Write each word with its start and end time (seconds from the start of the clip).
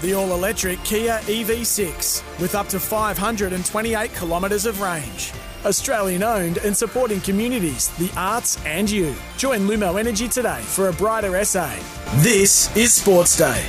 the 0.00 0.14
all 0.14 0.32
electric 0.32 0.82
Kia 0.84 1.18
EV6 1.24 2.40
with 2.40 2.54
up 2.54 2.68
to 2.68 2.78
528 2.78 4.14
kilometres 4.14 4.64
of 4.66 4.80
range. 4.80 5.32
Australian 5.64 6.22
owned 6.22 6.58
and 6.58 6.76
supporting 6.76 7.20
communities, 7.20 7.88
the 7.98 8.10
arts, 8.16 8.64
and 8.64 8.88
you. 8.88 9.14
Join 9.36 9.60
Lumo 9.60 9.98
Energy 9.98 10.28
today 10.28 10.60
for 10.62 10.88
a 10.88 10.92
brighter 10.92 11.44
SA. 11.44 11.74
This 12.18 12.74
is 12.76 12.92
Sports 12.92 13.36
Day. 13.36 13.64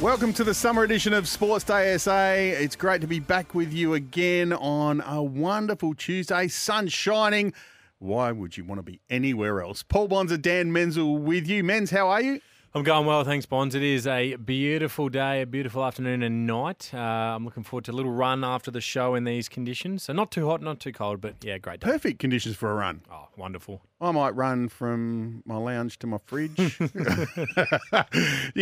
Welcome 0.00 0.32
to 0.34 0.44
the 0.44 0.54
summer 0.54 0.84
edition 0.84 1.14
of 1.14 1.26
Sports 1.26 1.64
Day 1.64 1.96
SA. 1.98 2.32
It's 2.34 2.76
great 2.76 3.00
to 3.00 3.06
be 3.08 3.18
back 3.18 3.54
with 3.54 3.72
you 3.72 3.94
again 3.94 4.52
on 4.52 5.00
a 5.00 5.20
wonderful 5.20 5.94
Tuesday, 5.94 6.46
sun 6.46 6.86
shining. 6.86 7.52
Why 7.98 8.30
would 8.30 8.58
you 8.58 8.64
want 8.64 8.78
to 8.78 8.82
be 8.82 9.00
anywhere 9.08 9.62
else? 9.62 9.82
Paul 9.82 10.08
Bonsor 10.08 10.36
Dan 10.36 10.70
Menzel 10.70 11.16
with 11.16 11.46
you. 11.48 11.64
Menz, 11.64 11.90
how 11.90 12.08
are 12.08 12.20
you? 12.20 12.40
I'm 12.76 12.82
going 12.82 13.06
well, 13.06 13.24
thanks, 13.24 13.46
Bonds. 13.46 13.74
It 13.74 13.82
is 13.82 14.06
a 14.06 14.34
beautiful 14.34 15.08
day, 15.08 15.40
a 15.40 15.46
beautiful 15.46 15.82
afternoon 15.82 16.22
and 16.22 16.46
night. 16.46 16.90
Uh, 16.92 16.98
I'm 16.98 17.46
looking 17.46 17.62
forward 17.62 17.86
to 17.86 17.92
a 17.92 17.94
little 17.94 18.12
run 18.12 18.44
after 18.44 18.70
the 18.70 18.82
show 18.82 19.14
in 19.14 19.24
these 19.24 19.48
conditions. 19.48 20.02
So 20.02 20.12
not 20.12 20.30
too 20.30 20.46
hot, 20.46 20.60
not 20.60 20.78
too 20.78 20.92
cold, 20.92 21.22
but 21.22 21.36
yeah, 21.42 21.56
great 21.56 21.80
day. 21.80 21.86
Perfect 21.86 22.18
conditions 22.18 22.54
for 22.54 22.70
a 22.70 22.74
run. 22.74 23.00
Oh, 23.10 23.28
wonderful. 23.38 23.80
I 23.98 24.10
might 24.10 24.36
run 24.36 24.68
from 24.68 25.42
my 25.46 25.56
lounge 25.56 25.98
to 26.00 26.06
my 26.06 26.18
fridge. 26.26 26.58
you 26.78 26.78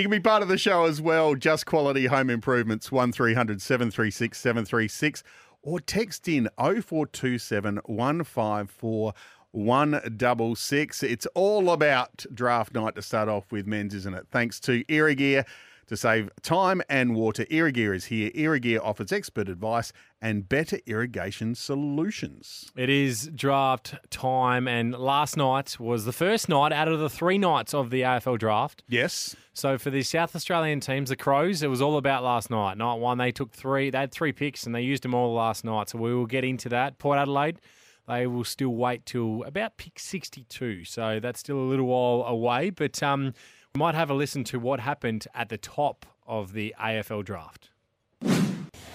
can 0.03 0.11
be 0.11 0.21
part 0.21 0.45
of 0.45 0.49
the 0.49 0.59
show 0.59 0.85
as 0.85 1.01
well. 1.01 1.35
Just 1.35 1.67
Quality 1.67 2.07
Home 2.07 2.31
Improvements, 2.31 2.93
1300 2.93 3.61
736 3.61 4.39
736, 4.39 5.25
or 5.65 5.81
text 5.81 6.29
in 6.29 6.49
0427 6.59 7.81
154 7.85 9.15
166. 9.53 11.03
It's 11.03 11.27
all 11.35 11.71
about 11.71 12.25
draft 12.35 12.75
night 12.75 12.97
to 12.97 13.03
start 13.03 13.29
off 13.29 13.51
with 13.53 13.67
Menz, 13.67 13.95
isn't 13.95 14.15
it? 14.15 14.27
Thanks 14.31 14.61
to 14.61 14.85
Irrigear. 14.85 15.47
To 15.89 15.97
save 15.97 16.31
time 16.43 16.81
and 16.89 17.15
water, 17.15 17.45
Irrigear 17.47 17.95
is 17.95 18.07
here. 18.07 18.31
Irrigear 18.31 18.81
offers 18.83 19.13
expert 19.13 19.49
advice 19.49 19.93
and 20.21 20.49
better 20.49 20.79
irrigation 20.87 21.55
solutions. 21.55 22.73
It 22.75 22.89
is 22.89 23.31
draft 23.35 23.95
time, 24.09 24.67
and 24.67 24.93
last 24.95 25.37
night 25.37 25.79
was 25.79 26.07
the 26.07 26.13
first 26.13 26.49
night 26.49 26.73
out 26.73 26.89
of 26.89 27.01
the 27.01 27.11
three 27.11 27.37
nights 27.37 27.75
of 27.75 27.91
the 27.91 28.01
AFL 28.01 28.39
draft. 28.39 28.83
Yes. 28.89 29.37
So 29.53 29.77
for 29.77 29.91
the 29.91 30.03
South 30.03 30.35
Australian 30.35 30.81
teams, 30.81 31.11
the 31.11 31.17
Crows, 31.17 31.63
it 31.63 31.69
was 31.69 31.83
all 31.83 31.99
about 31.99 32.25
last 32.25 32.51
night. 32.51 32.79
Night 32.79 32.95
one, 32.95 33.19
they 33.19 33.31
took 33.31 33.53
three, 33.53 33.91
they 33.91 33.99
had 33.99 34.13
three 34.13 34.33
picks, 34.33 34.65
and 34.65 34.75
they 34.75 34.83
used 34.83 35.05
them 35.05 35.15
all 35.15 35.35
last 35.35 35.65
night. 35.65 35.91
So 35.91 35.99
we 35.99 36.15
will 36.15 36.27
get 36.27 36.45
into 36.45 36.71
that. 36.71 36.99
Port 36.99 37.19
Adelaide 37.19 37.61
they 38.07 38.27
will 38.27 38.45
still 38.45 38.75
wait 38.75 39.07
till 39.07 39.43
about 39.45 39.77
pick 39.77 39.99
62. 39.99 40.85
So 40.85 41.21
that's 41.21 41.41
still 41.41 41.59
a 41.59 41.69
little 41.69 41.87
while 41.87 42.27
away. 42.27 42.71
But 42.71 43.03
um, 43.03 43.33
we 43.77 43.81
might 43.81 43.97
have 43.97 44.09
a 44.09 44.15
listen 44.15 44.45
to 44.45 44.61
what 44.61 44.79
happened 44.79 45.27
at 45.35 45.49
the 45.49 45.59
top 45.59 46.07
of 46.29 46.53
the 46.53 46.73
AFL 46.81 47.25
draft. 47.25 47.71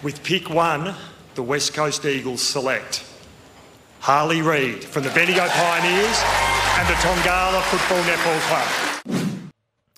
With 0.01 0.23
pick 0.23 0.49
one, 0.49 0.95
the 1.35 1.43
West 1.43 1.73
Coast 1.73 2.05
Eagles 2.05 2.41
select 2.41 3.03
Harley 3.99 4.41
Reid 4.41 4.85
from 4.85 5.03
the 5.03 5.09
Bendigo 5.09 5.45
Pioneers 5.49 6.23
and 6.77 6.87
the 6.87 6.93
Tongala 6.93 7.61
Football 7.63 8.03
Netball 8.03 8.39
Club. 8.47 9.51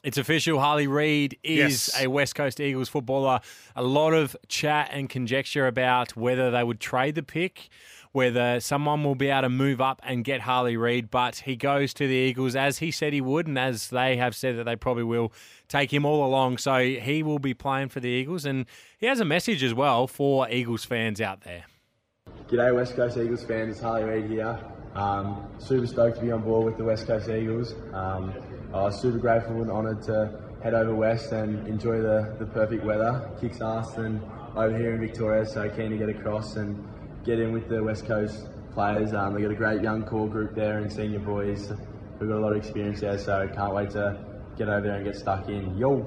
It's 0.03 0.17
official. 0.17 0.59
Harley 0.59 0.87
Reid 0.87 1.37
is 1.43 1.91
yes. 1.93 2.03
a 2.03 2.07
West 2.07 2.33
Coast 2.33 2.59
Eagles 2.59 2.89
footballer. 2.89 3.39
A 3.75 3.83
lot 3.83 4.13
of 4.13 4.35
chat 4.47 4.89
and 4.91 5.07
conjecture 5.07 5.67
about 5.67 6.17
whether 6.17 6.49
they 6.49 6.63
would 6.63 6.79
trade 6.79 7.13
the 7.13 7.21
pick 7.21 7.69
whether 8.11 8.59
someone 8.59 9.03
will 9.03 9.15
be 9.15 9.29
able 9.29 9.43
to 9.43 9.49
move 9.49 9.79
up 9.79 10.01
and 10.03 10.23
get 10.23 10.41
Harley 10.41 10.75
Reid, 10.75 11.09
but 11.09 11.37
he 11.37 11.55
goes 11.55 11.93
to 11.93 12.07
the 12.07 12.13
Eagles 12.13 12.55
as 12.55 12.79
he 12.79 12.91
said 12.91 13.13
he 13.13 13.21
would, 13.21 13.47
and 13.47 13.57
as 13.57 13.89
they 13.89 14.17
have 14.17 14.35
said 14.35 14.57
that 14.57 14.65
they 14.65 14.75
probably 14.75 15.03
will 15.03 15.31
take 15.67 15.93
him 15.93 16.05
all 16.05 16.25
along. 16.25 16.57
So 16.57 16.83
he 16.83 17.23
will 17.23 17.39
be 17.39 17.53
playing 17.53 17.89
for 17.89 17.99
the 17.99 18.09
Eagles, 18.09 18.45
and 18.45 18.65
he 18.97 19.05
has 19.05 19.19
a 19.19 19.25
message 19.25 19.63
as 19.63 19.73
well 19.73 20.07
for 20.07 20.49
Eagles 20.49 20.83
fans 20.83 21.21
out 21.21 21.41
there. 21.41 21.65
G'day, 22.47 22.75
West 22.75 22.95
Coast 22.95 23.17
Eagles 23.17 23.45
fans. 23.45 23.75
It's 23.75 23.81
Harley 23.81 24.03
Reid 24.03 24.29
here. 24.29 24.59
Um, 24.93 25.47
super 25.57 25.87
stoked 25.87 26.17
to 26.17 26.21
be 26.21 26.31
on 26.31 26.41
board 26.41 26.65
with 26.65 26.77
the 26.77 26.83
West 26.83 27.07
Coast 27.07 27.29
Eagles. 27.29 27.75
Um, 27.93 28.33
I 28.73 28.83
was 28.83 29.01
super 29.01 29.17
grateful 29.17 29.61
and 29.61 29.71
honoured 29.71 30.01
to 30.03 30.37
head 30.61 30.73
over 30.73 30.93
west 30.93 31.31
and 31.31 31.65
enjoy 31.67 32.01
the, 32.01 32.35
the 32.39 32.45
perfect 32.45 32.83
weather. 32.83 33.29
Kicks 33.39 33.61
ass 33.61 33.97
and 33.97 34.21
over 34.55 34.77
here 34.77 34.93
in 34.93 34.99
Victoria, 34.99 35.45
so 35.45 35.69
keen 35.69 35.91
to 35.91 35.97
get 35.97 36.09
across 36.09 36.57
and 36.57 36.85
get 37.23 37.39
in 37.39 37.51
with 37.51 37.69
the 37.69 37.83
West 37.83 38.05
Coast 38.05 38.47
players. 38.73 39.13
Um, 39.13 39.33
they've 39.33 39.43
got 39.43 39.51
a 39.51 39.55
great 39.55 39.81
young 39.81 40.03
core 40.03 40.27
group 40.27 40.55
there 40.55 40.79
and 40.79 40.91
senior 40.91 41.19
boys. 41.19 41.71
We've 42.19 42.29
got 42.29 42.37
a 42.37 42.41
lot 42.41 42.51
of 42.51 42.57
experience 42.57 43.01
there, 43.01 43.17
so 43.17 43.47
can't 43.53 43.73
wait 43.73 43.91
to 43.91 44.19
get 44.57 44.69
over 44.69 44.87
there 44.87 44.97
and 44.97 45.05
get 45.05 45.15
stuck 45.15 45.49
in. 45.49 45.77
Yo! 45.77 46.05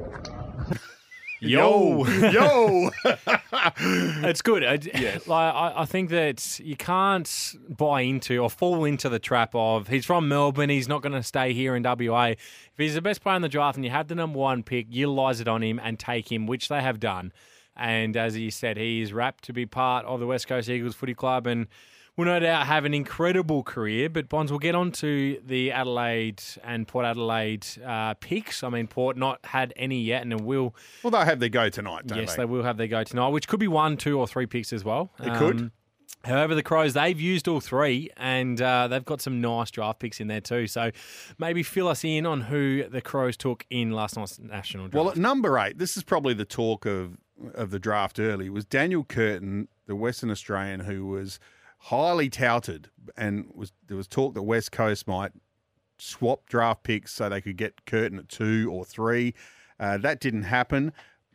Yo, 1.41 2.07
yo, 2.07 2.91
it's 3.77 4.43
good. 4.43 4.65
I, 4.65 4.79
yes. 4.83 5.27
like, 5.27 5.55
I, 5.55 5.73
I, 5.79 5.85
think 5.85 6.11
that 6.11 6.61
you 6.61 6.77
can't 6.77 7.55
buy 7.69 8.03
into 8.03 8.39
or 8.39 8.49
fall 8.49 8.85
into 8.85 9.09
the 9.09 9.19
trap 9.19 9.51
of 9.55 9.89
he's 9.89 10.07
from 10.07 10.29
Melbourne, 10.29 10.71
he's 10.71 10.89
not 10.89 11.03
going 11.03 11.13
to 11.13 11.23
stay 11.23 11.53
here 11.53 11.77
in 11.77 11.83
WA. 11.83 12.29
If 12.29 12.39
he's 12.77 12.95
the 12.95 13.03
best 13.03 13.23
player 13.23 13.37
in 13.37 13.43
the 13.43 13.49
draft 13.49 13.77
and 13.77 13.85
you 13.85 13.91
have 13.91 14.09
the 14.09 14.15
number 14.15 14.39
one 14.39 14.63
pick, 14.63 14.87
utilize 14.89 15.41
it 15.41 15.49
on 15.49 15.63
him 15.63 15.81
and 15.83 15.99
take 15.99 16.31
him, 16.31 16.47
which 16.47 16.69
they 16.69 16.81
have 16.81 16.99
done. 16.99 17.33
And 17.77 18.17
as 18.17 18.35
he 18.35 18.51
said, 18.51 18.77
he 18.77 19.03
is 19.03 19.13
rapt 19.13 19.45
to 19.45 19.53
be 19.53 19.67
part 19.67 20.05
of 20.07 20.21
the 20.21 20.27
West 20.27 20.47
Coast 20.47 20.69
Eagles 20.69 20.95
Footy 20.95 21.15
Club 21.15 21.47
and 21.47 21.67
will 22.17 22.27
no 22.27 22.39
doubt 22.39 22.67
have 22.67 22.85
an 22.85 22.95
incredible 22.95 23.63
career. 23.63 24.09
But 24.09 24.29
Bonds, 24.29 24.53
will 24.53 24.59
get 24.59 24.75
on 24.75 24.93
to 24.93 25.41
the 25.45 25.73
Adelaide 25.73 26.43
and 26.63 26.87
Port 26.87 27.05
Adelaide 27.05 27.67
uh, 27.85 28.15
picks. 28.15 28.63
I 28.63 28.69
mean, 28.69 28.87
Port 28.87 29.17
not 29.17 29.45
had 29.45 29.73
any 29.77 30.01
yet, 30.01 30.23
and 30.23 30.41
will. 30.41 30.75
Well, 31.03 31.11
they'll 31.11 31.25
have 31.25 31.41
their 31.41 31.49
go 31.49 31.69
tonight, 31.69 32.05
yes, 32.15 32.37
they? 32.37 32.43
they? 32.43 32.45
will 32.45 32.63
have 32.63 32.77
their 32.77 32.87
go 32.87 33.03
tonight, 33.05 33.29
which 33.29 33.49
could 33.49 33.61
be 33.61 33.69
one, 33.69 33.97
two, 33.97 34.19
or 34.19 34.27
three 34.27 34.47
picks 34.47 34.73
as 34.73 34.85
well. 34.85 35.11
It 35.19 35.31
um, 35.31 35.39
could. 35.39 35.71
However, 36.25 36.55
the 36.55 36.63
Crows, 36.63 36.95
they've 36.95 37.21
used 37.21 37.49
all 37.49 37.61
three 37.61 38.11
and 38.17 38.61
uh, 38.61 38.89
they've 38.89 39.05
got 39.05 39.21
some 39.21 39.41
nice 39.41 39.71
draft 39.71 40.01
picks 40.01 40.21
in 40.21 40.29
there 40.29 40.41
too. 40.41 40.67
So 40.67 40.91
maybe 41.39 41.63
fill 41.63 41.87
us 41.89 42.03
in 42.03 42.25
on 42.25 42.41
who 42.43 42.89
the 42.89 43.03
Crows 43.03 43.37
took 43.37 43.67
in 43.69 43.93
last 43.93 44.17
night's 44.17 44.39
national 44.39 44.89
draft. 44.89 44.95
Well, 44.95 45.11
at 45.11 45.19
number 45.19 45.59
eight, 45.59 45.79
this 45.79 45.97
is 45.97 46.03
probably 46.03 46.33
the 46.33 46.47
talk 46.47 46.87
of 46.87 47.19
of 47.55 47.71
the 47.71 47.79
draft 47.79 48.19
early 48.19 48.49
was 48.49 48.65
Daniel 48.65 49.05
Curtin, 49.05 49.69
the 49.87 49.97
Western 49.97 50.31
Australian, 50.31 50.81
who 50.81 51.07
was 51.07 51.39
highly 51.79 52.31
touted, 52.31 52.89
and 53.17 53.47
was 53.55 53.73
there 53.87 53.97
was 53.97 54.09
talk 54.09 54.35
that 54.35 54.43
West 54.43 54.73
Coast 54.73 55.07
might 55.07 55.33
swap 55.99 56.49
draft 56.49 56.83
picks 56.83 57.13
so 57.13 57.29
they 57.29 57.41
could 57.41 57.57
get 57.57 57.85
Curtin 57.87 58.19
at 58.19 58.29
two 58.29 58.69
or 58.73 58.85
three. 58.85 59.35
Uh, 59.79 59.99
that 59.99 60.21
didn't 60.21 60.45
happen, 60.45 60.93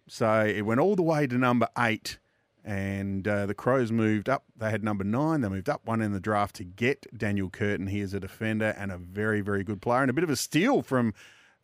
so 0.08 0.46
it 0.46 0.62
went 0.62 0.80
all 0.80 0.96
the 0.96 1.04
way 1.04 1.28
to 1.28 1.38
number 1.38 1.68
eight. 1.78 2.18
And 2.66 3.28
uh, 3.28 3.46
the 3.46 3.54
Crows 3.54 3.92
moved 3.92 4.28
up. 4.28 4.44
They 4.56 4.70
had 4.70 4.84
number 4.84 5.04
nine. 5.04 5.42
They 5.42 5.50
moved 5.50 5.70
up 5.70 5.86
one 5.86 6.02
in 6.02 6.12
the 6.12 6.20
draft 6.20 6.56
to 6.58 6.64
get 6.64 7.06
Daniel 7.18 7.50
Curtin. 7.50 7.88
He 7.88 8.02
is 8.02 8.14
a 8.14 8.20
defender 8.20 8.76
and 8.78 8.92
a 8.92 8.98
very, 8.98 9.42
very 9.42 9.64
good 9.64 9.82
player, 9.82 10.02
and 10.02 10.09
a 10.09 10.14
bit 10.14 10.26
of 10.26 10.30
a 10.30 10.36
steal 10.36 10.82
from 10.82 11.14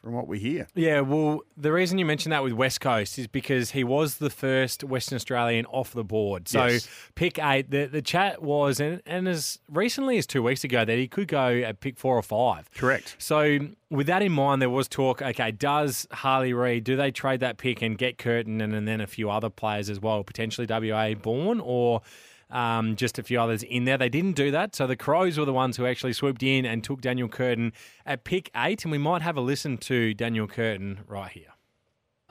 from 0.06 0.14
what 0.14 0.28
we 0.28 0.38
hear. 0.38 0.68
Yeah, 0.76 1.00
well, 1.00 1.42
the 1.58 1.72
reason 1.72 1.98
you 1.98 2.06
mentioned 2.06 2.32
that 2.32 2.44
with 2.44 2.54
West 2.54 2.80
Coast 2.80 3.18
is 3.18 3.26
because 3.26 3.72
he 3.72 3.84
was 3.84 4.18
the 4.18 4.30
first 4.30 4.84
Western 4.84 5.16
Australian 5.16 5.66
off 5.66 5.94
the 5.94 6.04
board. 6.04 6.48
So 6.48 6.64
yes. 6.64 6.88
pick 7.16 7.40
eight, 7.40 7.72
the, 7.72 7.88
the 7.88 8.04
chat 8.04 8.44
was, 8.44 8.80
and, 8.80 9.02
and 9.08 9.28
as 9.28 9.58
recently 9.68 10.20
as 10.20 10.28
two 10.28 10.44
weeks 10.44 10.64
ago, 10.64 10.86
that 10.86 10.96
he 10.96 11.08
could 11.08 11.28
go 11.28 11.48
at 11.48 11.80
pick 11.80 11.98
four 11.98 12.16
or 12.16 12.22
five. 12.22 12.70
Correct. 12.76 13.16
So 13.18 13.58
with 13.90 14.06
that 14.06 14.22
in 14.22 14.32
mind, 14.32 14.62
there 14.62 14.70
was 14.70 14.88
talk, 14.88 15.24
okay, 15.24 15.50
does 15.50 16.08
Harley 16.12 16.54
Reid, 16.54 16.84
do 16.84 16.96
they 16.96 17.10
trade 17.10 17.40
that 17.40 17.58
pick 17.58 17.82
and 17.82 17.98
get 17.98 18.20
Curtin 18.20 18.62
and, 18.62 18.76
and 18.76 18.88
then 18.88 19.02
a 19.02 19.08
few 19.08 19.32
other 19.32 19.50
players 19.50 19.90
as 19.90 20.00
well, 20.00 20.24
potentially 20.24 20.68
WA 20.70 21.16
born, 21.16 21.60
or 21.60 22.04
um, 22.56 22.96
just 22.96 23.20
a 23.20 23.24
few 23.24 23.40
others 23.40 23.64
in 23.64 23.84
there. 23.84 23.98
They 23.98 24.10
didn't 24.10 24.38
do 24.38 24.50
that. 24.52 24.76
So 24.76 24.88
the 24.88 24.96
Crows 24.96 25.38
were 25.38 25.46
the 25.46 25.54
ones 25.54 25.76
who 25.76 25.86
actually 25.86 26.14
swooped 26.14 26.42
in 26.42 26.66
and 26.66 26.84
took 26.84 27.02
Daniel 27.02 27.28
Curtin 27.28 27.74
at 28.06 28.24
pick 28.24 28.50
eight. 28.56 28.86
And 28.86 28.92
we 28.92 28.98
might 28.98 29.22
have 29.22 29.36
a 29.36 29.42
listen 29.42 29.78
to 29.80 30.14
Daniel 30.14 30.48
Curtin 30.48 31.02
right 31.08 31.32
here. 31.32 31.55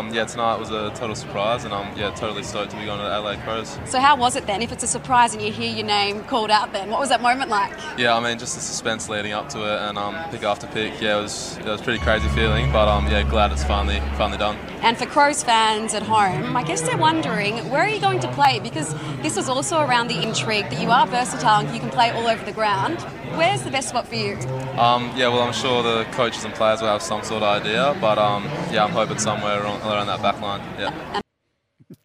Um, 0.00 0.12
yeah, 0.12 0.24
tonight 0.24 0.58
was 0.58 0.72
a 0.72 0.90
total 0.96 1.14
surprise, 1.14 1.62
and 1.62 1.72
I'm 1.72 1.96
yeah 1.96 2.10
totally 2.10 2.42
stoked 2.42 2.72
to 2.72 2.76
be 2.76 2.84
going 2.84 2.98
to 2.98 3.04
the 3.04 3.12
Adelaide 3.12 3.38
Crows. 3.44 3.78
So 3.84 4.00
how 4.00 4.16
was 4.16 4.34
it 4.34 4.44
then? 4.44 4.60
If 4.60 4.72
it's 4.72 4.82
a 4.82 4.88
surprise 4.88 5.34
and 5.34 5.40
you 5.40 5.52
hear 5.52 5.72
your 5.72 5.86
name 5.86 6.24
called 6.24 6.50
out, 6.50 6.72
then 6.72 6.90
what 6.90 6.98
was 6.98 7.10
that 7.10 7.22
moment 7.22 7.48
like? 7.48 7.72
Yeah, 7.96 8.16
I 8.16 8.20
mean 8.20 8.36
just 8.36 8.56
the 8.56 8.60
suspense 8.60 9.08
leading 9.08 9.30
up 9.30 9.48
to 9.50 9.60
it, 9.60 9.88
and 9.88 9.96
um, 9.96 10.16
pick 10.32 10.42
after 10.42 10.66
pick. 10.66 11.00
Yeah, 11.00 11.20
it 11.20 11.22
was 11.22 11.58
it 11.58 11.66
was 11.66 11.80
pretty 11.80 12.00
crazy 12.00 12.28
feeling, 12.30 12.72
but 12.72 12.88
um, 12.88 13.06
yeah, 13.06 13.22
glad 13.22 13.52
it's 13.52 13.62
finally 13.62 14.00
finally 14.16 14.36
done. 14.38 14.56
And 14.82 14.98
for 14.98 15.06
Crows 15.06 15.44
fans 15.44 15.94
at 15.94 16.02
home, 16.02 16.56
I 16.56 16.64
guess 16.64 16.80
they're 16.80 16.98
wondering 16.98 17.70
where 17.70 17.82
are 17.82 17.88
you 17.88 18.00
going 18.00 18.18
to 18.18 18.32
play 18.32 18.58
because 18.58 18.92
this 19.22 19.36
was 19.36 19.48
also 19.48 19.78
around 19.78 20.08
the 20.08 20.20
intrigue 20.20 20.70
that 20.70 20.82
you 20.82 20.90
are 20.90 21.06
versatile 21.06 21.60
and 21.64 21.72
you 21.72 21.78
can 21.78 21.90
play 21.90 22.10
all 22.10 22.26
over 22.26 22.44
the 22.44 22.50
ground. 22.50 22.98
Where's 23.36 23.62
the 23.62 23.70
best 23.70 23.88
spot 23.88 24.06
for 24.06 24.14
you? 24.14 24.34
Um, 24.78 25.10
yeah, 25.16 25.28
well, 25.28 25.42
I'm 25.42 25.52
sure 25.52 25.82
the 25.82 26.04
coaches 26.12 26.44
and 26.44 26.54
players 26.54 26.80
will 26.80 26.88
have 26.88 27.02
some 27.02 27.22
sort 27.22 27.42
of 27.42 27.62
idea, 27.62 27.96
but 28.00 28.18
um, 28.18 28.44
yeah, 28.72 28.84
I'm 28.84 28.90
hoping 28.90 29.18
somewhere 29.18 29.62
around, 29.62 29.80
around 29.82 30.06
that 30.06 30.22
back 30.22 30.40
line. 30.40 30.60
Yeah. 30.78 31.20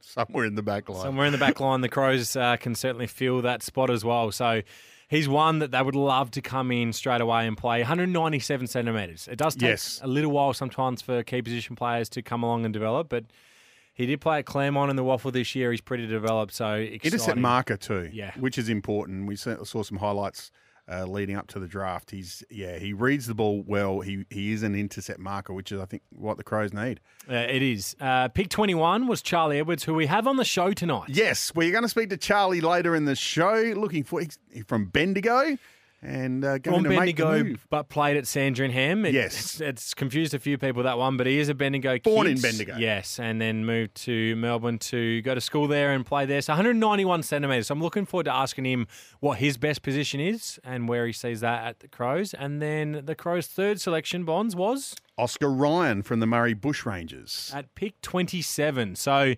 Somewhere 0.01 0.45
in 0.45 0.55
the 0.55 0.63
back 0.63 0.89
line. 0.89 1.01
Somewhere 1.03 1.25
in 1.27 1.31
the 1.31 1.37
back 1.37 1.59
line, 1.59 1.81
the 1.81 1.87
Crows 1.89 2.35
uh, 2.35 2.57
can 2.57 2.73
certainly 2.73 3.05
fill 3.07 3.41
that 3.43 3.61
spot 3.61 3.89
as 3.91 4.03
well. 4.03 4.31
So 4.31 4.63
He's 5.07 5.27
one 5.27 5.57
that 5.59 5.71
they 5.71 5.81
would 5.81 5.95
love 5.95 6.29
to 6.31 6.41
come 6.41 6.71
in 6.71 6.93
straight 6.93 7.19
away 7.19 7.47
and 7.47 7.57
play 7.57 7.79
197 7.79 8.67
centimetres. 8.67 9.27
It 9.27 9.37
does 9.37 9.55
take 9.55 9.69
Yes. 9.69 9.99
a 10.03 10.07
little 10.07 10.29
while 10.31 10.53
sometimes 10.53 11.01
for 11.01 11.23
key 11.23 11.41
position 11.41 11.75
players 11.75 12.09
to 12.09 12.21
come 12.21 12.43
along 12.43 12.63
and 12.65 12.71
develop, 12.71 13.09
but 13.09 13.25
he 13.95 14.05
did 14.05 14.21
play 14.21 14.37
at 14.37 14.45
Claremont 14.45 14.91
in 14.91 14.95
the 14.97 15.03
WAFL 15.03 15.33
this 15.33 15.55
year. 15.55 15.71
He's 15.71 15.81
pretty 15.81 16.05
developed, 16.05 16.53
so 16.53 16.73
exciting. 16.75 16.99
Intercept 17.13 17.37
marker 17.39 17.75
too, 17.75 18.11
Yeah. 18.13 18.33
which 18.37 18.59
is 18.59 18.69
important. 18.69 19.25
We 19.25 19.35
saw 19.35 19.63
saw 19.63 19.81
some 19.81 19.97
highlights 19.97 20.51
uh, 20.91 21.05
leading 21.05 21.35
up 21.35 21.47
to 21.47 21.59
the 21.59 21.67
draft. 21.67 22.11
He's 22.11 22.43
yeah, 22.49 22.77
he 22.77 22.93
reads 22.93 23.27
the 23.27 23.35
ball 23.35 23.63
well. 23.65 23.99
He 24.01 24.25
he 24.29 24.51
is 24.51 24.63
an 24.63 24.75
intercept 24.75 25.19
marker, 25.19 25.53
which 25.53 25.71
is 25.71 25.79
I 25.79 25.85
think 25.85 26.03
what 26.09 26.37
the 26.37 26.43
Crows 26.43 26.73
need. 26.73 26.99
Uh, 27.29 27.35
it 27.35 27.61
is. 27.61 27.95
Uh, 27.99 28.27
pick 28.29 28.49
21 28.49 29.07
was 29.07 29.21
Charlie 29.21 29.59
Edwards, 29.59 29.83
who 29.83 29.93
we 29.93 30.07
have 30.07 30.27
on 30.27 30.37
the 30.37 30.45
show 30.45 30.73
tonight. 30.73 31.09
Yes, 31.09 31.53
we're 31.53 31.71
going 31.71 31.83
to 31.83 31.89
speak 31.89 32.09
to 32.09 32.17
Charlie 32.17 32.61
later 32.61 32.95
in 32.95 33.05
the 33.05 33.15
show. 33.15 33.73
Looking 33.75 34.03
for 34.03 34.21
he's 34.21 34.37
from 34.67 34.85
Bendigo 34.85 35.57
and 36.01 36.45
uh, 36.45 36.57
going 36.59 36.75
From 36.77 36.83
to 36.85 36.89
make 36.89 37.15
the 37.17 37.23
Bendigo, 37.23 37.43
move. 37.43 37.67
but 37.69 37.89
played 37.89 38.15
at 38.17 38.25
Sandringham. 38.25 39.05
It, 39.05 39.13
Yes. 39.13 39.35
It's, 39.37 39.61
it's 39.61 39.93
confused 39.93 40.33
a 40.33 40.39
few 40.39 40.57
people, 40.57 40.83
that 40.83 40.97
one, 40.97 41.17
but 41.17 41.27
he 41.27 41.39
is 41.39 41.49
a 41.49 41.53
Bendigo 41.53 41.93
kid. 41.95 42.03
Born 42.03 42.27
in 42.27 42.39
Bendigo. 42.39 42.77
Yes, 42.77 43.19
and 43.19 43.41
then 43.41 43.65
moved 43.65 43.95
to 44.05 44.35
Melbourne 44.37 44.77
to 44.79 45.21
go 45.23 45.35
to 45.35 45.41
school 45.41 45.67
there 45.67 45.91
and 45.91 46.05
play 46.05 46.25
there. 46.25 46.41
So 46.41 46.53
191 46.53 47.23
centimetres. 47.23 47.67
So 47.67 47.73
I'm 47.73 47.81
looking 47.81 48.05
forward 48.05 48.23
to 48.25 48.33
asking 48.33 48.65
him 48.65 48.87
what 49.19 49.39
his 49.39 49.57
best 49.57 49.81
position 49.81 50.19
is 50.19 50.59
and 50.63 50.87
where 50.87 51.05
he 51.05 51.11
sees 51.13 51.41
that 51.41 51.63
at 51.65 51.79
the 51.81 51.87
Crows. 51.87 52.33
And 52.33 52.61
then 52.61 53.01
the 53.05 53.15
Crows' 53.15 53.47
third 53.47 53.81
selection, 53.81 54.23
Bonds, 54.23 54.55
was 54.55 54.95
Oscar 55.17 55.51
Ryan 55.51 56.01
from 56.01 56.21
the 56.21 56.25
Murray 56.27 56.55
Bushrangers. 56.55 57.53
at 57.53 57.75
pick 57.75 57.99
27. 58.01 58.95
So 58.95 59.35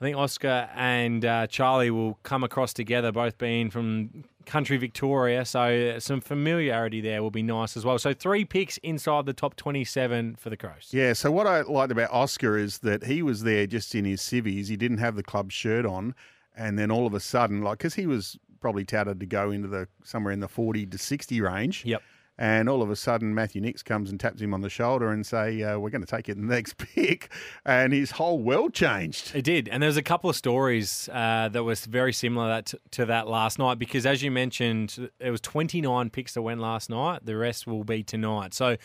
I 0.00 0.04
think 0.04 0.16
Oscar 0.16 0.68
and 0.76 1.24
uh, 1.24 1.46
Charlie 1.48 1.90
will 1.90 2.18
come 2.22 2.44
across 2.44 2.72
together, 2.72 3.10
both 3.10 3.36
being 3.36 3.68
from 3.68 4.24
country 4.46 4.76
Victoria. 4.76 5.44
So 5.44 5.98
some 5.98 6.20
familiarity 6.20 7.00
there 7.00 7.20
will 7.20 7.32
be 7.32 7.42
nice 7.42 7.76
as 7.76 7.84
well. 7.84 7.98
So 7.98 8.14
three 8.14 8.44
picks 8.44 8.78
inside 8.78 9.26
the 9.26 9.32
top 9.32 9.56
27 9.56 10.36
for 10.36 10.50
the 10.50 10.56
Crows. 10.56 10.90
Yeah, 10.92 11.14
so 11.14 11.32
what 11.32 11.48
I 11.48 11.62
liked 11.62 11.90
about 11.90 12.10
Oscar 12.12 12.56
is 12.56 12.78
that 12.78 13.04
he 13.04 13.22
was 13.22 13.42
there 13.42 13.66
just 13.66 13.94
in 13.94 14.04
his 14.04 14.22
civvies. 14.22 14.68
He 14.68 14.76
didn't 14.76 14.98
have 14.98 15.16
the 15.16 15.22
club 15.24 15.50
shirt 15.50 15.84
on. 15.84 16.14
And 16.56 16.78
then 16.78 16.90
all 16.90 17.06
of 17.06 17.14
a 17.14 17.20
sudden, 17.20 17.62
like, 17.62 17.78
because 17.78 17.94
he 17.94 18.06
was 18.06 18.38
probably 18.60 18.84
touted 18.84 19.20
to 19.20 19.26
go 19.26 19.50
into 19.50 19.68
the 19.68 19.88
somewhere 20.04 20.32
in 20.32 20.40
the 20.40 20.48
40 20.48 20.86
to 20.86 20.98
60 20.98 21.40
range. 21.40 21.84
Yep. 21.84 22.02
And 22.38 22.68
all 22.68 22.82
of 22.82 22.90
a 22.90 22.94
sudden, 22.94 23.34
Matthew 23.34 23.60
Nicks 23.60 23.82
comes 23.82 24.10
and 24.10 24.20
taps 24.20 24.40
him 24.40 24.54
on 24.54 24.60
the 24.60 24.70
shoulder 24.70 25.10
and 25.10 25.26
say, 25.26 25.60
uh, 25.62 25.76
"We're 25.78 25.90
going 25.90 26.04
to 26.04 26.06
take 26.06 26.28
you 26.28 26.34
in 26.34 26.46
the 26.46 26.54
next 26.54 26.76
pick," 26.78 27.30
and 27.66 27.92
his 27.92 28.12
whole 28.12 28.38
world 28.38 28.74
changed. 28.74 29.34
It 29.34 29.42
did, 29.42 29.68
and 29.68 29.82
there 29.82 29.88
was 29.88 29.96
a 29.96 30.02
couple 30.02 30.30
of 30.30 30.36
stories 30.36 31.08
uh, 31.12 31.48
that 31.48 31.64
was 31.64 31.84
very 31.86 32.12
similar 32.12 32.48
that 32.48 32.74
to 32.92 33.06
that 33.06 33.26
last 33.26 33.58
night 33.58 33.78
because, 33.78 34.06
as 34.06 34.22
you 34.22 34.30
mentioned, 34.30 35.10
it 35.18 35.30
was 35.30 35.40
29 35.40 36.10
picks 36.10 36.34
that 36.34 36.42
went 36.42 36.60
last 36.60 36.88
night. 36.88 37.26
The 37.26 37.36
rest 37.36 37.66
will 37.66 37.84
be 37.84 38.04
tonight. 38.04 38.54
So, 38.54 38.76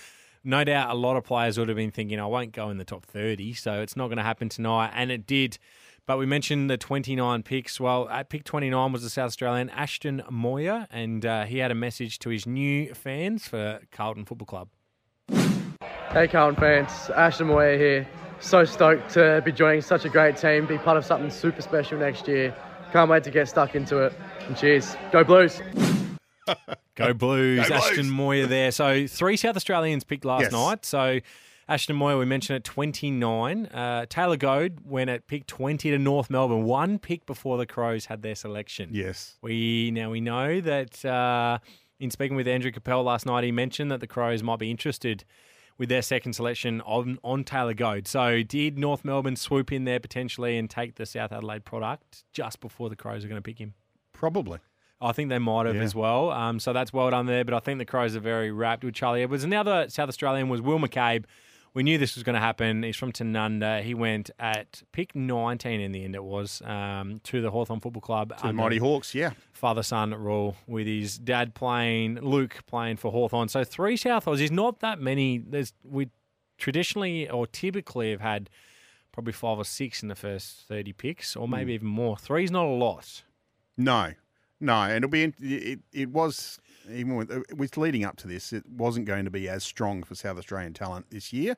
no 0.43 0.63
doubt, 0.63 0.89
a 0.89 0.95
lot 0.95 1.15
of 1.15 1.23
players 1.23 1.59
would 1.59 1.69
have 1.69 1.77
been 1.77 1.91
thinking, 1.91 2.19
"I 2.19 2.25
won't 2.25 2.53
go 2.53 2.71
in 2.71 2.77
the 2.79 2.85
top 2.85 3.05
30," 3.05 3.53
so 3.53 3.81
it's 3.81 3.95
not 3.95 4.07
going 4.07 4.17
to 4.17 4.23
happen 4.23 4.49
tonight, 4.49 4.91
and 4.95 5.11
it 5.11 5.27
did. 5.27 5.59
But 6.05 6.17
we 6.17 6.25
mentioned 6.25 6.69
the 6.69 6.77
29 6.77 7.43
picks. 7.43 7.79
Well, 7.79 8.09
at 8.09 8.29
pick 8.29 8.43
29 8.43 8.91
was 8.91 9.03
the 9.03 9.09
South 9.09 9.27
Australian 9.27 9.69
Ashton 9.69 10.21
Moir, 10.29 10.85
and 10.91 11.25
uh, 11.25 11.45
he 11.45 11.59
had 11.59 11.71
a 11.71 11.75
message 11.75 12.19
to 12.19 12.29
his 12.29 12.45
new 12.45 12.93
fans 12.93 13.47
for 13.47 13.79
Carlton 13.91 14.25
Football 14.25 14.45
Club. 14.47 14.67
Hey 16.11 16.27
Carlton 16.27 16.59
fans, 16.59 17.09
Ashton 17.15 17.47
Moir 17.47 17.77
here. 17.77 18.07
So 18.41 18.65
stoked 18.65 19.11
to 19.13 19.41
be 19.45 19.53
joining 19.53 19.81
such 19.81 20.03
a 20.03 20.09
great 20.09 20.35
team, 20.35 20.65
be 20.65 20.77
part 20.77 20.97
of 20.97 21.05
something 21.05 21.29
super 21.31 21.61
special 21.61 21.97
next 21.97 22.27
year. 22.27 22.53
Can't 22.91 23.09
wait 23.09 23.23
to 23.23 23.31
get 23.31 23.47
stuck 23.47 23.73
into 23.73 23.99
it. 23.99 24.13
And 24.47 24.57
cheers. 24.57 24.95
Go 25.11 25.23
Blues! 25.23 25.61
Go 26.95 27.13
Blues, 27.13 27.69
Go 27.69 27.75
Ashton 27.75 27.95
Blues. 27.95 28.11
Moir 28.11 28.45
there. 28.45 28.71
So 28.71 29.07
three 29.07 29.37
South 29.37 29.55
Australians 29.55 30.03
picked 30.03 30.25
last 30.25 30.41
Yes. 30.43 30.51
night. 30.51 30.85
So 30.85 31.19
Ashton 31.67 31.95
Moir, 31.95 32.17
we 32.17 32.25
mentioned 32.25 32.57
at 32.57 32.63
29. 32.63 33.67
Uh, 33.67 34.05
Taylor 34.09 34.37
Goad 34.37 34.79
went 34.85 35.09
at 35.09 35.27
pick 35.27 35.45
20 35.47 35.91
to 35.91 35.97
North 35.97 36.29
Melbourne, 36.29 36.63
one 36.63 36.99
pick 36.99 37.25
before 37.25 37.57
the 37.57 37.65
Crows 37.65 38.05
had 38.07 38.21
their 38.21 38.35
selection. 38.35 38.89
Yes. 38.91 39.37
We 39.41 39.91
now 39.91 40.09
we 40.09 40.19
know 40.21 40.59
that 40.61 41.03
uh, 41.05 41.59
in 41.99 42.11
speaking 42.11 42.35
with 42.35 42.47
Andrew 42.47 42.71
Capel 42.71 43.03
last 43.03 43.25
night, 43.25 43.43
he 43.43 43.51
mentioned 43.51 43.91
that 43.91 44.01
the 44.01 44.07
Crows 44.07 44.43
might 44.43 44.59
be 44.59 44.69
interested 44.69 45.23
with 45.77 45.89
their 45.89 46.01
second 46.01 46.33
selection 46.33 46.81
on 46.81 47.17
on 47.23 47.43
Taylor 47.43 47.73
Goad. 47.73 48.07
So 48.07 48.43
did 48.43 48.77
North 48.77 49.05
Melbourne 49.05 49.35
swoop 49.37 49.71
in 49.71 49.85
there 49.85 49.99
potentially 49.99 50.57
and 50.57 50.69
take 50.69 50.95
the 50.95 51.05
South 51.05 51.31
Adelaide 51.31 51.65
product 51.65 52.25
just 52.33 52.59
before 52.59 52.89
the 52.89 52.95
Crows 52.95 53.23
are 53.23 53.27
going 53.29 53.41
to 53.41 53.41
pick 53.41 53.59
him? 53.59 53.73
Probably. 54.11 54.59
I 55.01 55.11
think 55.11 55.29
they 55.29 55.39
might 55.39 55.65
have 55.65 55.75
Yeah. 55.75 55.81
as 55.81 55.95
well. 55.95 56.29
Um, 56.31 56.59
so 56.59 56.71
that's 56.71 56.93
well 56.93 57.09
done 57.09 57.25
there. 57.25 57.43
But 57.43 57.53
I 57.53 57.59
think 57.59 57.79
the 57.79 57.85
Crows 57.85 58.15
are 58.15 58.21
very 58.21 58.51
rapt 58.51 58.83
with 58.85 58.93
Charlie 58.93 59.23
Edwards. 59.23 59.43
And 59.43 59.51
the 59.51 59.57
other 59.57 59.89
South 59.89 60.07
Australian 60.07 60.47
was 60.47 60.61
Will 60.61 60.79
McCabe. 60.79 61.25
We 61.73 61.81
knew 61.81 61.97
this 61.97 62.13
was 62.15 62.23
going 62.23 62.35
to 62.35 62.39
happen. 62.39 62.83
He's 62.83 62.95
from 62.95 63.11
Tanunda. 63.11 63.81
He 63.81 63.95
went 63.95 64.29
at 64.37 64.83
pick 64.91 65.15
19 65.15 65.81
in 65.81 65.91
the 65.91 66.03
end, 66.03 66.13
it 66.13 66.23
was, 66.23 66.61
um, 66.65 67.19
to 67.23 67.41
the 67.41 67.49
Hawthorn 67.49 67.79
Football 67.79 68.01
Club. 68.01 68.37
To 68.37 68.47
the 68.47 68.53
Mighty 68.53 68.77
Hawks, 68.77 69.15
yeah. 69.15 69.31
Father 69.53 69.81
son 69.81 70.13
rule 70.13 70.55
with 70.67 70.85
his 70.85 71.17
dad 71.17 71.55
playing, 71.55 72.19
Luke 72.21 72.59
playing 72.67 72.97
for 72.97 73.11
Hawthorn. 73.11 73.47
So 73.47 73.63
three 73.63 73.97
South 73.97 74.25
Aussies, 74.25 74.51
not 74.51 74.81
that 74.81 74.99
many. 74.99 75.39
There's 75.39 75.73
We 75.83 76.09
traditionally 76.57 77.27
or 77.29 77.47
typically 77.47 78.11
have 78.11 78.21
had 78.21 78.49
probably 79.11 79.33
five 79.33 79.57
or 79.57 79.65
six 79.65 80.03
in 80.03 80.09
the 80.09 80.15
first 80.15 80.67
30 80.67 80.93
picks, 80.93 81.35
or 81.35 81.47
maybe 81.47 81.73
even 81.73 81.87
more. 81.87 82.17
Three's 82.17 82.51
not 82.51 82.65
a 82.65 82.69
lot. 82.69 83.23
No, 83.77 84.13
no, 84.59 84.81
and 84.81 84.97
it'll 84.97 85.09
be. 85.09 85.33
It, 85.39 85.79
it 85.91 86.09
was 86.09 86.59
even 86.91 87.15
with, 87.15 87.31
uh, 87.31 87.41
with 87.55 87.77
leading 87.77 88.03
up 88.05 88.17
to 88.17 88.27
this, 88.27 88.51
it 88.53 88.63
wasn't 88.69 89.05
going 89.05 89.25
to 89.25 89.31
be 89.31 89.47
as 89.49 89.63
strong 89.63 90.03
for 90.03 90.15
South 90.15 90.37
Australian 90.37 90.73
talent 90.73 91.07
this 91.09 91.31
year. 91.33 91.55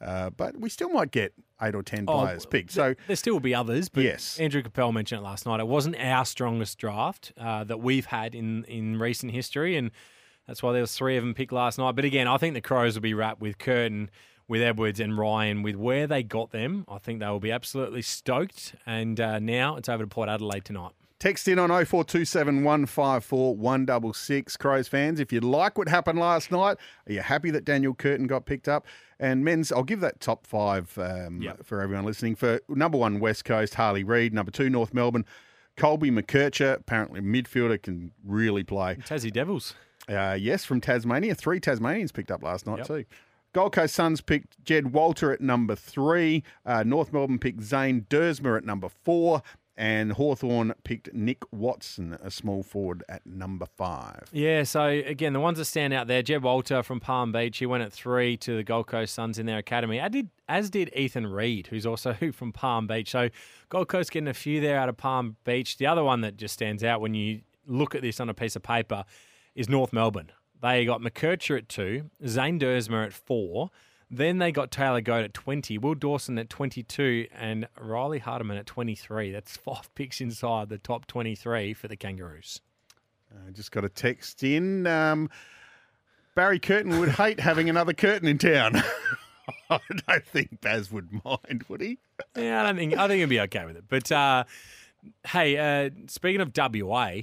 Uh, 0.00 0.30
but 0.30 0.56
we 0.58 0.68
still 0.68 0.88
might 0.88 1.12
get 1.12 1.32
eight 1.62 1.76
or 1.76 1.82
ten 1.82 2.04
Oh, 2.08 2.22
players 2.22 2.44
picked. 2.44 2.72
So 2.72 2.94
there 3.06 3.14
still 3.14 3.34
will 3.34 3.40
be 3.40 3.54
others, 3.54 3.88
but 3.88 4.02
Yes. 4.02 4.38
Andrew 4.40 4.60
Capel 4.62 4.90
mentioned 4.90 5.20
it 5.20 5.24
last 5.24 5.46
night. 5.46 5.60
It 5.60 5.68
wasn't 5.68 5.96
our 5.96 6.24
strongest 6.24 6.76
draft 6.78 7.32
uh, 7.38 7.62
that 7.64 7.78
we've 7.80 8.06
had 8.06 8.34
in 8.34 8.64
in 8.64 8.98
recent 8.98 9.30
history, 9.32 9.76
and 9.76 9.92
that's 10.48 10.60
why 10.60 10.72
there 10.72 10.80
was 10.80 10.92
three 10.96 11.16
of 11.16 11.22
them 11.22 11.34
picked 11.34 11.52
last 11.52 11.78
night. 11.78 11.94
But 11.94 12.04
again, 12.04 12.26
I 12.26 12.36
think 12.36 12.54
the 12.54 12.60
Crows 12.60 12.94
will 12.96 13.02
be 13.02 13.14
rapt 13.14 13.40
with 13.40 13.58
Curtin, 13.58 14.10
with 14.48 14.60
Edwards 14.60 14.98
and 14.98 15.16
Ryan, 15.16 15.62
with 15.62 15.76
where 15.76 16.08
they 16.08 16.24
got 16.24 16.50
them. 16.50 16.84
I 16.88 16.98
think 16.98 17.20
they 17.20 17.26
will 17.28 17.38
be 17.38 17.52
absolutely 17.52 18.02
stoked. 18.02 18.74
And 18.84 19.20
uh, 19.20 19.38
now 19.38 19.76
it's 19.76 19.88
over 19.88 20.02
to 20.02 20.08
Port 20.08 20.28
Adelaide 20.28 20.64
tonight. 20.64 20.92
Text 21.22 21.46
in 21.46 21.56
on 21.60 21.68
0427 21.68 22.64
154 22.64 23.54
166. 23.56 24.56
Crows 24.56 24.88
fans, 24.88 25.20
if 25.20 25.32
you 25.32 25.38
like 25.38 25.78
what 25.78 25.86
happened 25.88 26.18
last 26.18 26.50
night, 26.50 26.78
are 27.06 27.12
you 27.12 27.20
happy 27.20 27.52
that 27.52 27.64
Daniel 27.64 27.94
Curtin 27.94 28.26
got 28.26 28.44
picked 28.44 28.66
up? 28.66 28.84
And 29.20 29.44
Menz, 29.44 29.70
I'll 29.72 29.84
give 29.84 30.00
that 30.00 30.18
top 30.18 30.48
five 30.48 30.98
um, 30.98 31.40
Yep. 31.40 31.64
for 31.64 31.80
everyone 31.80 32.04
listening. 32.06 32.34
For 32.34 32.58
number 32.68 32.98
one, 32.98 33.20
West 33.20 33.44
Coast, 33.44 33.76
Harley 33.76 34.02
Reid. 34.02 34.34
Number 34.34 34.50
two, 34.50 34.68
North 34.68 34.92
Melbourne, 34.92 35.24
Colby 35.76 36.10
McKercher. 36.10 36.74
Apparently, 36.80 37.20
a 37.20 37.22
midfielder 37.22 37.80
can 37.80 38.10
really 38.26 38.64
play. 38.64 38.96
Tassie 38.96 39.32
Devils. 39.32 39.76
Uh, 40.08 40.36
yes, 40.36 40.64
from 40.64 40.80
Tasmania. 40.80 41.36
Three 41.36 41.60
Tasmanians 41.60 42.10
picked 42.10 42.32
up 42.32 42.42
last 42.42 42.66
night, 42.66 42.78
Yep. 42.78 42.86
too. 42.88 43.04
Gold 43.52 43.72
Coast 43.74 43.94
Suns 43.94 44.22
picked 44.22 44.64
Jed 44.64 44.92
Walter 44.94 45.30
at 45.30 45.40
number 45.40 45.76
three. 45.76 46.42
Uh, 46.64 46.82
North 46.82 47.12
Melbourne 47.12 47.38
picked 47.38 47.62
Zane 47.62 48.06
Duursma 48.08 48.56
at 48.56 48.64
number 48.64 48.88
four. 49.04 49.42
And 49.74 50.12
Hawthorn 50.12 50.74
picked 50.84 51.14
Nick 51.14 51.44
Watson, 51.50 52.18
a 52.22 52.30
small 52.30 52.62
forward, 52.62 53.04
at 53.08 53.26
number 53.26 53.64
five. 53.64 54.28
Yeah, 54.30 54.64
so 54.64 54.84
again, 54.84 55.32
the 55.32 55.40
ones 55.40 55.56
that 55.58 55.64
stand 55.64 55.94
out 55.94 56.08
there, 56.08 56.22
Jed 56.22 56.42
Walter 56.42 56.82
from 56.82 57.00
Palm 57.00 57.32
Beach, 57.32 57.56
he 57.56 57.64
went 57.64 57.82
at 57.82 57.90
three 57.92 58.36
to 58.38 58.56
the 58.56 58.64
Gold 58.64 58.86
Coast 58.86 59.14
Suns 59.14 59.38
in 59.38 59.46
their 59.46 59.58
academy. 59.58 59.98
As 59.98 60.10
did, 60.10 60.28
as 60.46 60.68
did 60.68 60.94
Ethan 60.94 61.26
Read, 61.26 61.68
who's 61.68 61.86
also 61.86 62.14
from 62.32 62.52
Palm 62.52 62.86
Beach. 62.86 63.10
So 63.10 63.30
Gold 63.70 63.88
Coast 63.88 64.10
getting 64.12 64.28
a 64.28 64.34
few 64.34 64.60
there 64.60 64.78
out 64.78 64.90
of 64.90 64.98
Palm 64.98 65.36
Beach. 65.44 65.78
The 65.78 65.86
other 65.86 66.04
one 66.04 66.20
that 66.20 66.36
just 66.36 66.52
stands 66.52 66.84
out 66.84 67.00
when 67.00 67.14
you 67.14 67.40
look 67.66 67.94
at 67.94 68.02
this 68.02 68.20
on 68.20 68.28
a 68.28 68.34
piece 68.34 68.56
of 68.56 68.62
paper 68.62 69.04
is 69.54 69.68
North 69.68 69.92
Melbourne. 69.92 70.32
They 70.60 70.84
got 70.84 71.00
McKercher 71.00 71.58
at 71.58 71.68
two, 71.68 72.10
Zane 72.26 72.60
Duursma 72.60 73.06
at 73.06 73.12
four. 73.12 73.70
Then 74.14 74.36
they 74.36 74.52
got 74.52 74.70
Taylor 74.70 75.00
Goad 75.00 75.24
at 75.24 75.32
20, 75.32 75.78
Will 75.78 75.94
Dawson 75.94 76.38
at 76.38 76.50
22, 76.50 77.28
and 77.34 77.66
Riley 77.80 78.20
Hardeman 78.20 78.58
at 78.58 78.66
23. 78.66 79.32
That's 79.32 79.56
five 79.56 79.88
picks 79.94 80.20
inside 80.20 80.68
the 80.68 80.76
top 80.76 81.06
23 81.06 81.72
for 81.72 81.88
the 81.88 81.96
Kangaroos. 81.96 82.60
I 83.32 83.50
just 83.52 83.72
got 83.72 83.86
a 83.86 83.88
text 83.88 84.42
in. 84.42 84.86
Um, 84.86 85.30
Barry 86.34 86.58
Curtin 86.58 87.00
would 87.00 87.08
hate 87.08 87.40
having 87.40 87.70
another 87.70 87.94
Curtin 87.94 88.28
in 88.28 88.36
town. 88.36 88.82
I 89.70 89.80
don't 90.06 90.26
think 90.26 90.60
Baz 90.60 90.92
would 90.92 91.08
mind, 91.24 91.64
would 91.68 91.80
he? 91.80 91.98
Yeah, 92.36 92.62
I 92.62 92.66
don't 92.66 92.76
think 92.76 92.94
I 92.94 93.08
think 93.08 93.20
he'd 93.20 93.28
be 93.30 93.40
okay 93.40 93.64
with 93.64 93.76
it. 93.76 93.84
But 93.88 94.12
uh, 94.12 94.44
hey, 95.26 95.56
uh, 95.56 95.90
speaking 96.08 96.42
of 96.42 96.52
WA, 96.54 97.22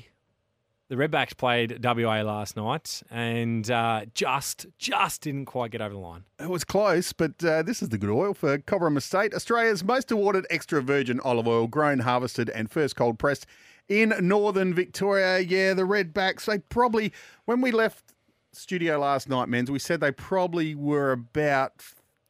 the 0.89 0.95
Redbacks 0.95 1.37
played 1.37 1.83
WA 1.83 2.21
last 2.21 2.57
night 2.57 3.01
and 3.11 3.69
uh, 3.69 4.05
just 4.15 4.65
just 4.77 5.21
didn't 5.21 5.45
quite 5.45 5.71
get 5.71 5.81
over 5.81 5.93
the 5.93 5.99
line. 5.99 6.25
It 6.39 6.49
was 6.49 6.63
close, 6.63 7.13
but 7.13 7.43
uh, 7.43 7.61
this 7.61 7.81
is 7.81 7.89
the 7.89 7.97
good 7.97 8.09
oil 8.09 8.33
for 8.33 8.57
Cobram 8.57 8.97
Estate, 8.97 9.33
Australia's 9.33 9.83
most 9.83 10.11
awarded 10.11 10.45
extra 10.49 10.81
virgin 10.81 11.19
olive 11.21 11.47
oil, 11.47 11.67
grown, 11.67 11.99
harvested, 11.99 12.49
and 12.49 12.69
first 12.69 12.95
cold 12.95 13.19
pressed 13.19 13.45
in 13.87 14.13
northern 14.19 14.73
Victoria. 14.73 15.39
Yeah, 15.39 15.75
the 15.75 15.83
Redbacks, 15.83 16.45
they 16.45 16.57
probably, 16.57 17.13
when 17.45 17.61
we 17.61 17.71
left 17.71 18.13
studio 18.51 18.99
last 18.99 19.29
night, 19.29 19.47
Menz, 19.47 19.69
we 19.69 19.79
said 19.79 19.99
they 19.99 20.11
probably 20.11 20.73
were 20.73 21.11
about 21.11 21.73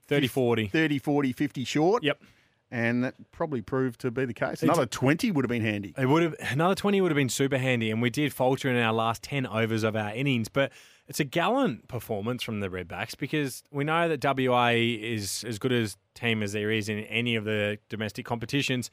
30 0.08 0.28
40. 0.28 0.68
30, 0.68 1.00
40, 1.00 1.34
50 1.34 1.64
short. 1.64 2.04
Yep. 2.04 2.22
And 2.72 3.04
that 3.04 3.16
probably 3.32 3.62
proved 3.62 4.00
to 4.02 4.12
be 4.12 4.26
the 4.26 4.34
case. 4.34 4.62
Another 4.62 4.86
20 4.86 5.32
would 5.32 5.44
have 5.44 5.50
been 5.50 5.64
handy. 5.64 5.94
It 5.98 6.06
would 6.06 6.22
have 6.22 6.36
another 6.52 6.76
twenty 6.76 7.02
would 7.02 7.10
have 7.12 7.16
been 7.16 7.28
super 7.30 7.58
handy, 7.58 7.90
and 7.90 8.00
we 8.00 8.12
did 8.12 8.32
falter 8.32 8.70
in 8.70 8.78
our 8.78 8.94
last 8.94 9.24
ten 9.24 9.48
overs 9.48 9.84
of 9.84 9.96
our 9.96 10.14
innings. 10.14 10.50
But 10.50 10.72
it's 11.08 11.20
a 11.20 11.24
gallant 11.24 11.88
performance 11.88 12.44
from 12.44 12.60
the 12.60 12.70
Redbacks 12.70 13.18
because 13.18 13.64
we 13.72 13.84
know 13.84 14.08
that 14.08 14.24
WA 14.24 14.68
is 14.76 15.44
as 15.48 15.58
good 15.58 15.72
as 15.72 15.98
team 16.14 16.44
as 16.44 16.54
there 16.54 16.70
is 16.70 16.90
in 16.90 17.00
any 17.06 17.36
of 17.36 17.44
the 17.46 17.80
domestic 17.90 18.26
competitions. 18.26 18.92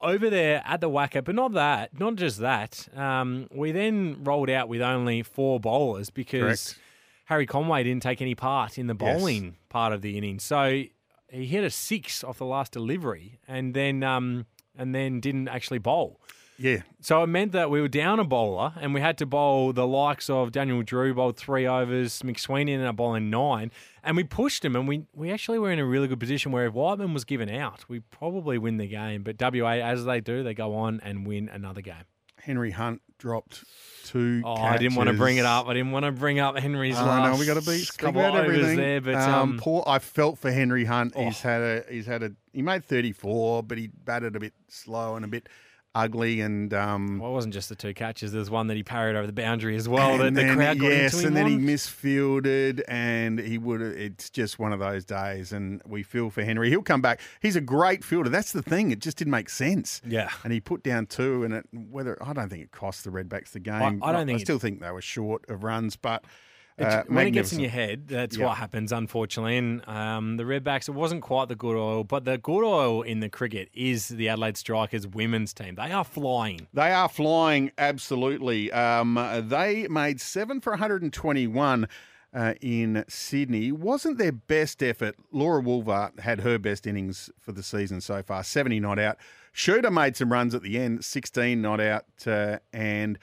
Over 0.00 0.30
there 0.30 0.62
at 0.64 0.80
the 0.80 0.88
WACA, 0.88 1.24
but 1.24 1.34
not 1.34 1.52
that, 1.54 1.98
not 1.98 2.14
just 2.14 2.38
that. 2.38 2.88
Um, 2.96 3.48
we 3.52 3.72
then 3.72 4.22
rolled 4.22 4.48
out 4.48 4.68
with 4.68 4.80
only 4.80 5.22
four 5.24 5.58
bowlers 5.58 6.08
because 6.08 6.40
Correct. 6.40 6.78
Harry 7.24 7.46
Conway 7.46 7.82
didn't 7.82 8.04
take 8.04 8.22
any 8.22 8.36
part 8.36 8.78
in 8.78 8.86
the 8.86 8.94
Yes. 8.98 9.18
bowling 9.18 9.56
part 9.68 9.92
of 9.92 10.00
the 10.00 10.16
innings. 10.16 10.44
So 10.44 10.84
he 11.28 11.46
hit 11.46 11.64
a 11.64 11.70
six 11.70 12.24
off 12.24 12.38
the 12.38 12.46
last 12.46 12.72
delivery, 12.72 13.38
and 13.46 13.74
then 13.74 14.02
um, 14.02 14.46
and 14.76 14.94
then 14.94 15.20
didn't 15.20 15.48
actually 15.48 15.78
bowl. 15.78 16.20
Yeah. 16.58 16.82
So 17.00 17.22
it 17.22 17.28
meant 17.28 17.52
that 17.52 17.70
we 17.70 17.80
were 17.80 17.88
down 17.88 18.18
a 18.18 18.24
bowler 18.24 18.72
and 18.80 18.92
we 18.92 19.00
had 19.00 19.16
to 19.18 19.26
bowl 19.26 19.72
the 19.72 19.86
likes 19.86 20.28
of 20.28 20.50
Daniel 20.50 20.82
Drew 20.82 21.14
bowled 21.14 21.36
three 21.36 21.66
overs, 21.68 22.20
McSweeney 22.22 22.72
ended 22.72 22.88
up 22.88 22.96
bowling 22.96 23.30
nine, 23.30 23.70
and 24.02 24.16
we 24.16 24.24
pushed 24.24 24.64
him 24.64 24.74
and 24.74 24.88
we, 24.88 25.04
we 25.14 25.30
actually 25.30 25.60
were 25.60 25.70
in 25.70 25.78
a 25.78 25.84
really 25.84 26.08
good 26.08 26.18
position 26.18 26.50
where 26.50 26.66
if 26.66 26.72
Whiteman 26.74 27.14
was 27.14 27.24
given 27.24 27.48
out, 27.48 27.84
we 27.88 28.00
probably 28.00 28.58
win 28.58 28.76
the 28.76 28.88
game. 28.88 29.22
But 29.22 29.36
WA, 29.40 29.70
as 29.70 30.04
they 30.04 30.20
do, 30.20 30.42
they 30.42 30.52
go 30.52 30.74
on 30.74 31.00
and 31.04 31.24
win 31.24 31.48
another 31.48 31.80
game. 31.80 32.04
Henry 32.40 32.72
Hunt 32.72 33.02
dropped 33.18 33.64
two. 34.04 34.42
Oh, 34.44 34.54
I 34.54 34.78
didn't 34.78 34.96
want 34.96 35.08
to 35.08 35.14
bring 35.14 35.36
it 35.36 35.44
up. 35.44 35.66
I 35.66 35.74
didn't 35.74 35.92
want 35.92 36.06
to 36.06 36.12
bring 36.12 36.38
up 36.38 36.58
Henry's 36.58 36.96
Oh, 36.98 37.04
last 37.04 37.32
no, 37.32 37.38
we 37.38 37.46
got 37.46 37.62
to 37.62 37.68
be 37.70 37.84
couple 37.98 38.20
about 38.20 38.44
everything. 38.44 38.76
there, 38.76 39.00
but 39.00 39.14
um, 39.16 39.34
um, 39.34 39.58
poor. 39.58 39.84
I 39.86 39.98
felt 39.98 40.38
for 40.38 40.50
Henry 40.50 40.84
Hunt. 40.84 41.12
Oh. 41.16 41.24
He's 41.24 41.40
had 41.40 41.60
a. 41.60 41.84
He's 41.90 42.06
had 42.06 42.22
a. 42.22 42.32
He 42.52 42.62
made 42.62 42.84
thirty 42.84 43.12
four, 43.12 43.62
but 43.62 43.78
he 43.78 43.88
batted 43.88 44.36
a 44.36 44.40
bit 44.40 44.54
slow 44.68 45.16
and 45.16 45.24
a 45.24 45.28
bit 45.28 45.48
ugly. 45.94 46.40
And 46.40 46.72
um, 46.74 47.18
well, 47.18 47.30
it 47.30 47.34
wasn't 47.34 47.54
just 47.54 47.68
the 47.68 47.74
two 47.74 47.94
catches. 47.94 48.32
There's 48.32 48.50
one 48.50 48.66
that 48.68 48.76
he 48.76 48.82
parried 48.82 49.16
over 49.16 49.26
the 49.26 49.32
boundary 49.32 49.76
as 49.76 49.88
well. 49.88 50.12
and 50.20 50.36
that 50.36 50.40
the 50.40 50.46
then- 50.46 50.56
crowd 50.56 50.78
got 50.78 50.86
yes, 50.88 51.14
into 51.14 51.26
him 51.26 51.26
and 51.28 51.36
then 51.36 51.46
he 51.46 51.56
misfielded, 51.56 52.84
and 52.88 53.38
he 53.38 53.58
would. 53.58 53.80
It's 53.80 54.30
just 54.30 54.58
one 54.58 54.72
of 54.72 54.80
those 54.80 55.04
days, 55.04 55.52
and 55.52 55.82
we 55.86 56.02
feel 56.02 56.30
for 56.30 56.42
Henry. 56.44 56.68
He'll 56.70 56.82
come 56.82 57.00
back. 57.02 57.20
He's 57.40 57.56
a 57.56 57.60
great 57.60 58.04
fielder. 58.04 58.30
That's 58.30 58.52
the 58.52 58.62
thing. 58.62 58.90
It 58.90 59.00
just 59.00 59.16
didn't 59.16 59.32
make 59.32 59.48
sense. 59.48 60.00
Yeah. 60.06 60.30
and 60.44 60.52
he 60.52 60.60
put 60.60 60.82
down 60.82 61.06
two, 61.06 61.44
and 61.44 61.54
it 61.54 61.66
whether 61.72 62.16
I 62.22 62.32
don't 62.32 62.48
think 62.48 62.62
it 62.62 62.70
cost 62.70 63.04
the 63.04 63.10
Redbacks 63.10 63.50
the 63.52 63.60
game. 63.60 64.02
I 64.02 64.12
don't 64.12 64.26
think 64.26 64.40
I 64.40 64.42
still 64.42 64.58
think 64.58 64.80
they 64.80 64.90
were 64.90 65.02
short 65.02 65.48
of 65.48 65.64
runs, 65.64 65.96
but. 65.96 66.24
Uh, 66.78 67.02
when 67.08 67.26
it 67.26 67.30
gets 67.32 67.52
in 67.52 67.60
your 67.60 67.70
head, 67.70 68.08
that's 68.08 68.38
what 68.38 68.56
happens, 68.56 68.92
unfortunately. 68.92 69.56
And 69.56 69.86
um, 69.88 70.36
the 70.36 70.44
Redbacks, 70.44 70.88
it 70.88 70.92
wasn't 70.92 71.22
quite 71.22 71.48
the 71.48 71.56
good 71.56 71.76
oil, 71.76 72.04
but 72.04 72.24
the 72.24 72.38
good 72.38 72.64
oil 72.64 73.02
in 73.02 73.20
the 73.20 73.28
cricket 73.28 73.68
is 73.74 74.08
the 74.08 74.28
Adelaide 74.28 74.56
Strikers 74.56 75.06
women's 75.06 75.52
team. 75.52 75.74
They 75.74 75.92
are 75.92 76.04
flying. 76.04 76.68
They 76.72 76.92
are 76.92 77.08
flying, 77.08 77.72
absolutely. 77.78 78.70
Um, 78.72 79.14
they 79.48 79.88
made 79.88 80.20
seven 80.20 80.60
for 80.60 80.70
121 80.70 81.88
uh, 82.34 82.54
in 82.60 83.04
Sydney. 83.08 83.72
Wasn't 83.72 84.18
their 84.18 84.32
best 84.32 84.82
effort. 84.82 85.16
Laura 85.32 85.62
Wolvaardt 85.62 86.20
had 86.20 86.40
her 86.40 86.58
best 86.58 86.86
innings 86.86 87.30
for 87.38 87.52
the 87.52 87.62
season 87.62 88.00
so 88.00 88.22
far, 88.22 88.44
70 88.44 88.80
not 88.80 88.98
out. 88.98 89.16
Shooter 89.52 89.90
made 89.90 90.16
some 90.16 90.30
runs 90.30 90.54
at 90.54 90.62
the 90.62 90.78
end, 90.78 91.04
16 91.04 91.60
not 91.60 91.80
out. 91.80 92.04
Uh, 92.26 92.58
and 92.72 93.18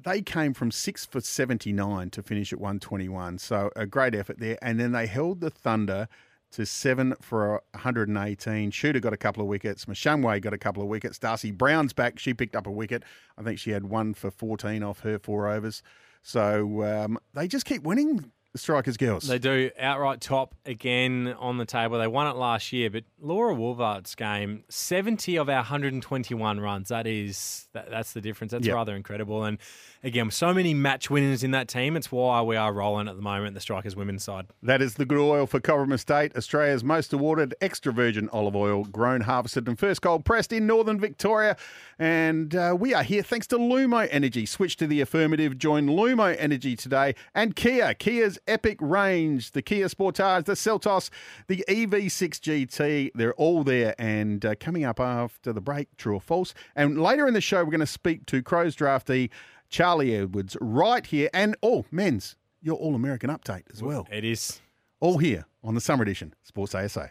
they 0.00 0.22
came 0.22 0.54
from 0.54 0.70
six 0.70 1.04
for 1.04 1.20
79 1.20 2.10
to 2.10 2.22
finish 2.22 2.52
at 2.52 2.60
121. 2.60 3.38
So 3.38 3.70
a 3.74 3.86
great 3.86 4.14
effort 4.14 4.38
there. 4.38 4.58
And 4.62 4.78
then 4.78 4.92
they 4.92 5.06
held 5.06 5.40
the 5.40 5.50
Thunder 5.50 6.08
to 6.52 6.64
seven 6.64 7.14
for 7.20 7.62
118. 7.72 8.70
Shooter 8.70 9.00
got 9.00 9.12
a 9.12 9.18
couple 9.18 9.42
of 9.42 9.48
wickets. 9.48 9.84
Mushangwe 9.84 10.40
got 10.40 10.52
a 10.52 10.58
couple 10.58 10.82
of 10.82 10.88
wickets. 10.88 11.18
Darcie 11.18 11.56
Brown's 11.56 11.92
back. 11.92 12.18
She 12.18 12.32
picked 12.32 12.56
up 12.56 12.66
a 12.66 12.70
wicket. 12.70 13.02
I 13.36 13.42
think 13.42 13.58
she 13.58 13.70
had 13.70 13.84
one 13.84 14.14
for 14.14 14.30
14 14.30 14.82
off 14.82 15.00
her 15.00 15.18
four 15.18 15.48
overs. 15.48 15.82
So 16.22 16.82
um, 16.84 17.18
they 17.34 17.48
just 17.48 17.64
keep 17.64 17.82
winning, 17.82 18.32
Strikers 18.56 18.96
girls. 18.96 19.24
They 19.24 19.38
do 19.38 19.70
outright 19.78 20.20
top 20.20 20.54
again 20.64 21.34
on 21.38 21.58
the 21.58 21.66
table. 21.66 21.98
They 21.98 22.06
won 22.06 22.26
it 22.26 22.36
last 22.36 22.72
year, 22.72 22.90
but 22.90 23.04
Laura 23.20 23.54
Wolvaardt's 23.54 24.14
game, 24.14 24.64
70 24.68 25.36
of 25.36 25.48
our 25.48 25.56
121 25.56 26.58
runs. 26.60 26.88
That 26.88 27.06
is, 27.06 27.68
that, 27.74 27.90
that's 27.90 28.12
the 28.14 28.20
difference. 28.20 28.52
That's 28.52 28.66
Yep. 28.66 28.74
rather 28.74 28.96
incredible. 28.96 29.44
And 29.44 29.58
again, 30.02 30.30
so 30.30 30.52
many 30.54 30.74
match 30.74 31.10
winners 31.10 31.44
in 31.44 31.50
that 31.52 31.68
team. 31.68 31.96
It's 31.96 32.10
why 32.10 32.42
we 32.42 32.56
are 32.56 32.72
rolling 32.72 33.06
at 33.06 33.16
the 33.16 33.22
moment, 33.22 33.54
the 33.54 33.60
Strikers 33.60 33.94
women's 33.94 34.24
side. 34.24 34.46
That 34.62 34.80
is 34.82 34.94
the 34.94 35.04
good 35.04 35.18
oil 35.20 35.46
for 35.46 35.60
Cobram 35.60 35.92
Estate, 35.92 36.34
Australia's 36.36 36.82
most 36.82 37.12
awarded 37.12 37.54
extra 37.60 37.92
virgin 37.92 38.28
olive 38.32 38.56
oil, 38.56 38.84
grown, 38.84 39.20
harvested, 39.22 39.68
and 39.68 39.78
first 39.78 40.02
cold 40.02 40.24
pressed 40.24 40.52
in 40.52 40.66
northern 40.66 40.98
Victoria. 40.98 41.56
And 41.98 42.54
uh, 42.54 42.76
we 42.78 42.94
are 42.94 43.02
here 43.02 43.22
thanks 43.22 43.46
to 43.48 43.58
Lumo 43.58 44.08
Energy. 44.10 44.46
Switch 44.46 44.76
to 44.78 44.86
the 44.86 45.00
affirmative. 45.00 45.58
Join 45.58 45.86
Lumo 45.86 46.34
Energy 46.38 46.76
today. 46.76 47.14
And 47.34 47.54
Kia, 47.54 47.94
Kia's 47.94 48.37
epic 48.46 48.78
range, 48.80 49.52
the 49.52 49.62
Kia 49.62 49.86
Sportage, 49.86 50.44
the 50.44 50.52
Seltos, 50.52 51.10
the 51.46 51.64
EV6 51.68 52.40
GT. 52.40 53.10
They're 53.14 53.34
all 53.34 53.64
there. 53.64 53.94
And 53.98 54.44
uh, 54.44 54.54
coming 54.58 54.84
up 54.84 55.00
after 55.00 55.52
the 55.52 55.60
break, 55.60 55.96
true 55.96 56.14
or 56.14 56.20
false. 56.20 56.54
And 56.76 57.00
later 57.00 57.26
in 57.26 57.34
the 57.34 57.40
show, 57.40 57.64
we're 57.64 57.70
going 57.70 57.80
to 57.80 57.86
speak 57.86 58.26
to 58.26 58.42
Crows 58.42 58.76
draftee 58.76 59.30
Charlie 59.68 60.14
Edwards 60.14 60.56
right 60.60 61.04
here. 61.04 61.28
And 61.32 61.56
oh, 61.62 61.84
Menz, 61.92 62.36
your 62.62 62.76
All 62.76 62.94
American 62.94 63.30
update 63.30 63.64
as 63.72 63.82
well. 63.82 64.06
It 64.10 64.24
is. 64.24 64.60
All 65.00 65.18
here 65.18 65.46
on 65.62 65.74
the 65.74 65.80
Summer 65.80 66.02
Edition, 66.02 66.34
Sports 66.42 66.74
ASA. 66.74 67.10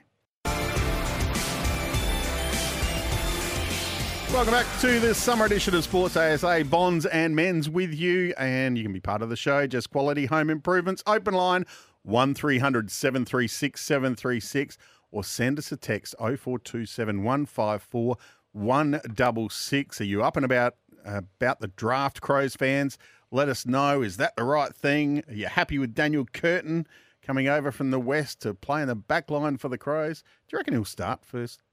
Welcome 4.37 4.53
back 4.53 4.79
to 4.81 4.99
the 4.99 5.15
summer 5.15 5.45
edition 5.45 5.73
of 5.73 5.83
Sports 5.83 6.15
ASA, 6.15 6.63
Bonds 6.69 7.07
and 7.07 7.35
Menz 7.35 7.69
with 7.69 7.91
you. 7.91 8.35
And 8.37 8.77
you 8.77 8.83
can 8.83 8.93
be 8.93 8.99
part 8.99 9.23
of 9.23 9.29
the 9.29 9.35
show. 9.35 9.65
Just 9.65 9.89
quality 9.89 10.27
home 10.27 10.51
improvements. 10.51 11.01
Open 11.07 11.33
line 11.33 11.65
1300 12.03 12.91
736 12.91 13.81
736 13.81 14.77
or 15.09 15.23
send 15.23 15.57
us 15.57 15.71
a 15.71 15.75
text 15.75 16.13
0427 16.19 17.23
154 17.23 18.17
166. 18.51 20.01
Are 20.01 20.03
you 20.03 20.23
up 20.23 20.35
and 20.35 20.45
about 20.45 20.75
about 21.03 21.59
the 21.59 21.69
draft, 21.69 22.21
Crows 22.21 22.55
fans? 22.55 22.99
Let 23.31 23.49
us 23.49 23.65
know. 23.65 24.03
Is 24.03 24.17
that 24.17 24.35
the 24.35 24.43
right 24.43 24.71
thing? 24.71 25.23
Are 25.27 25.33
you 25.33 25.47
happy 25.47 25.79
with 25.79 25.95
Daniel 25.95 26.25
Curtin 26.31 26.85
coming 27.23 27.47
over 27.47 27.71
from 27.71 27.89
the 27.89 27.99
West 27.99 28.41
to 28.41 28.53
play 28.53 28.83
in 28.83 28.87
the 28.87 28.93
back 28.93 29.31
line 29.31 29.57
for 29.57 29.67
the 29.67 29.79
Crows? 29.79 30.21
Do 30.47 30.53
you 30.53 30.59
reckon 30.59 30.75
he'll 30.75 30.85
start 30.85 31.25
first 31.25 31.63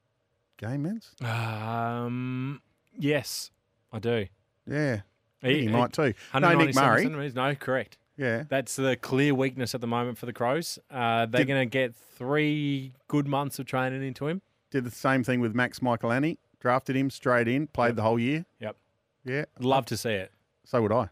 game, 0.56 0.84
Menz? 0.84 1.22
Um, 1.24 2.60
yes, 2.98 3.50
I 3.92 3.98
do. 3.98 4.26
Yeah. 4.66 5.00
Think 5.40 5.60
he, 5.60 5.68
might 5.68 5.92
too. 5.92 6.14
No, 6.32 6.40
197 6.40 6.66
Nick 6.66 6.74
Murray. 6.74 7.02
centimetres. 7.02 7.34
No, 7.34 7.54
correct. 7.54 7.98
Yeah. 8.16 8.44
That's 8.48 8.76
the 8.76 8.96
clear 8.96 9.34
weakness 9.34 9.74
at 9.74 9.80
the 9.80 9.86
moment 9.86 10.18
for 10.18 10.26
the 10.26 10.32
Crows. 10.32 10.78
Uh, 10.90 11.26
they're 11.26 11.44
going 11.44 11.60
to 11.60 11.70
get 11.70 11.94
three 11.94 12.92
good 13.08 13.26
months 13.26 13.58
of 13.58 13.66
training 13.66 14.02
into 14.02 14.26
him. 14.28 14.40
Did 14.70 14.84
the 14.84 14.90
same 14.90 15.22
thing 15.24 15.40
with 15.40 15.54
Max 15.54 15.80
Michalanney. 15.80 16.38
Drafted 16.60 16.96
him 16.96 17.10
straight 17.10 17.46
in, 17.46 17.66
played 17.66 17.96
the 17.96 18.02
whole 18.02 18.18
year. 18.18 18.46
Yep. 18.60 18.76
Yeah. 19.24 19.44
Love 19.60 19.84
to 19.86 19.96
see 19.96 20.12
it. 20.12 20.32
So 20.64 20.80
would 20.82 20.92
I. 20.92 21.08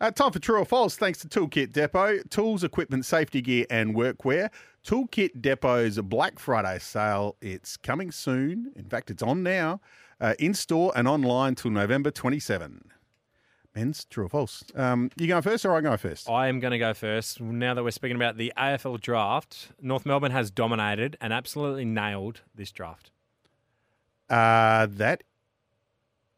Uh, 0.00 0.10
time 0.10 0.32
for 0.32 0.38
true 0.38 0.58
or 0.58 0.64
false. 0.64 0.96
Thanks 0.96 1.18
to 1.20 1.28
Toolkit 1.28 1.72
Depot. 1.72 2.18
Tools, 2.30 2.64
equipment, 2.64 3.06
safety 3.06 3.40
gear, 3.40 3.64
and 3.70 3.94
workwear. 3.94 4.50
Toolkit 4.84 5.40
Depot's 5.40 5.98
Black 6.00 6.38
Friday 6.38 6.78
sale. 6.78 7.36
It's 7.40 7.76
coming 7.76 8.10
soon. 8.10 8.72
In 8.76 8.84
fact, 8.84 9.10
it's 9.10 9.22
on 9.22 9.42
now. 9.42 9.80
Uh, 10.20 10.34
in 10.38 10.52
store 10.54 10.92
and 10.94 11.08
online 11.08 11.54
till 11.54 11.70
November 11.70 12.10
27. 12.10 12.90
Menz 13.76 14.08
true 14.08 14.26
or 14.26 14.28
false. 14.28 14.62
Um, 14.76 15.10
you 15.16 15.26
going 15.26 15.42
first 15.42 15.64
or 15.64 15.74
I 15.74 15.80
go 15.80 15.96
first? 15.96 16.28
I 16.30 16.46
am 16.48 16.60
going 16.60 16.70
to 16.70 16.78
go 16.78 16.94
first. 16.94 17.40
Now 17.40 17.74
that 17.74 17.82
we're 17.82 17.90
speaking 17.90 18.16
about 18.16 18.36
the 18.36 18.52
AFL 18.56 19.00
draft, 19.00 19.70
North 19.80 20.06
Melbourne 20.06 20.30
has 20.32 20.50
dominated 20.50 21.16
and 21.20 21.32
absolutely 21.32 21.84
nailed 21.84 22.42
this 22.54 22.70
draft. 22.70 23.10
Uh, 24.30 24.86
that 24.90 25.24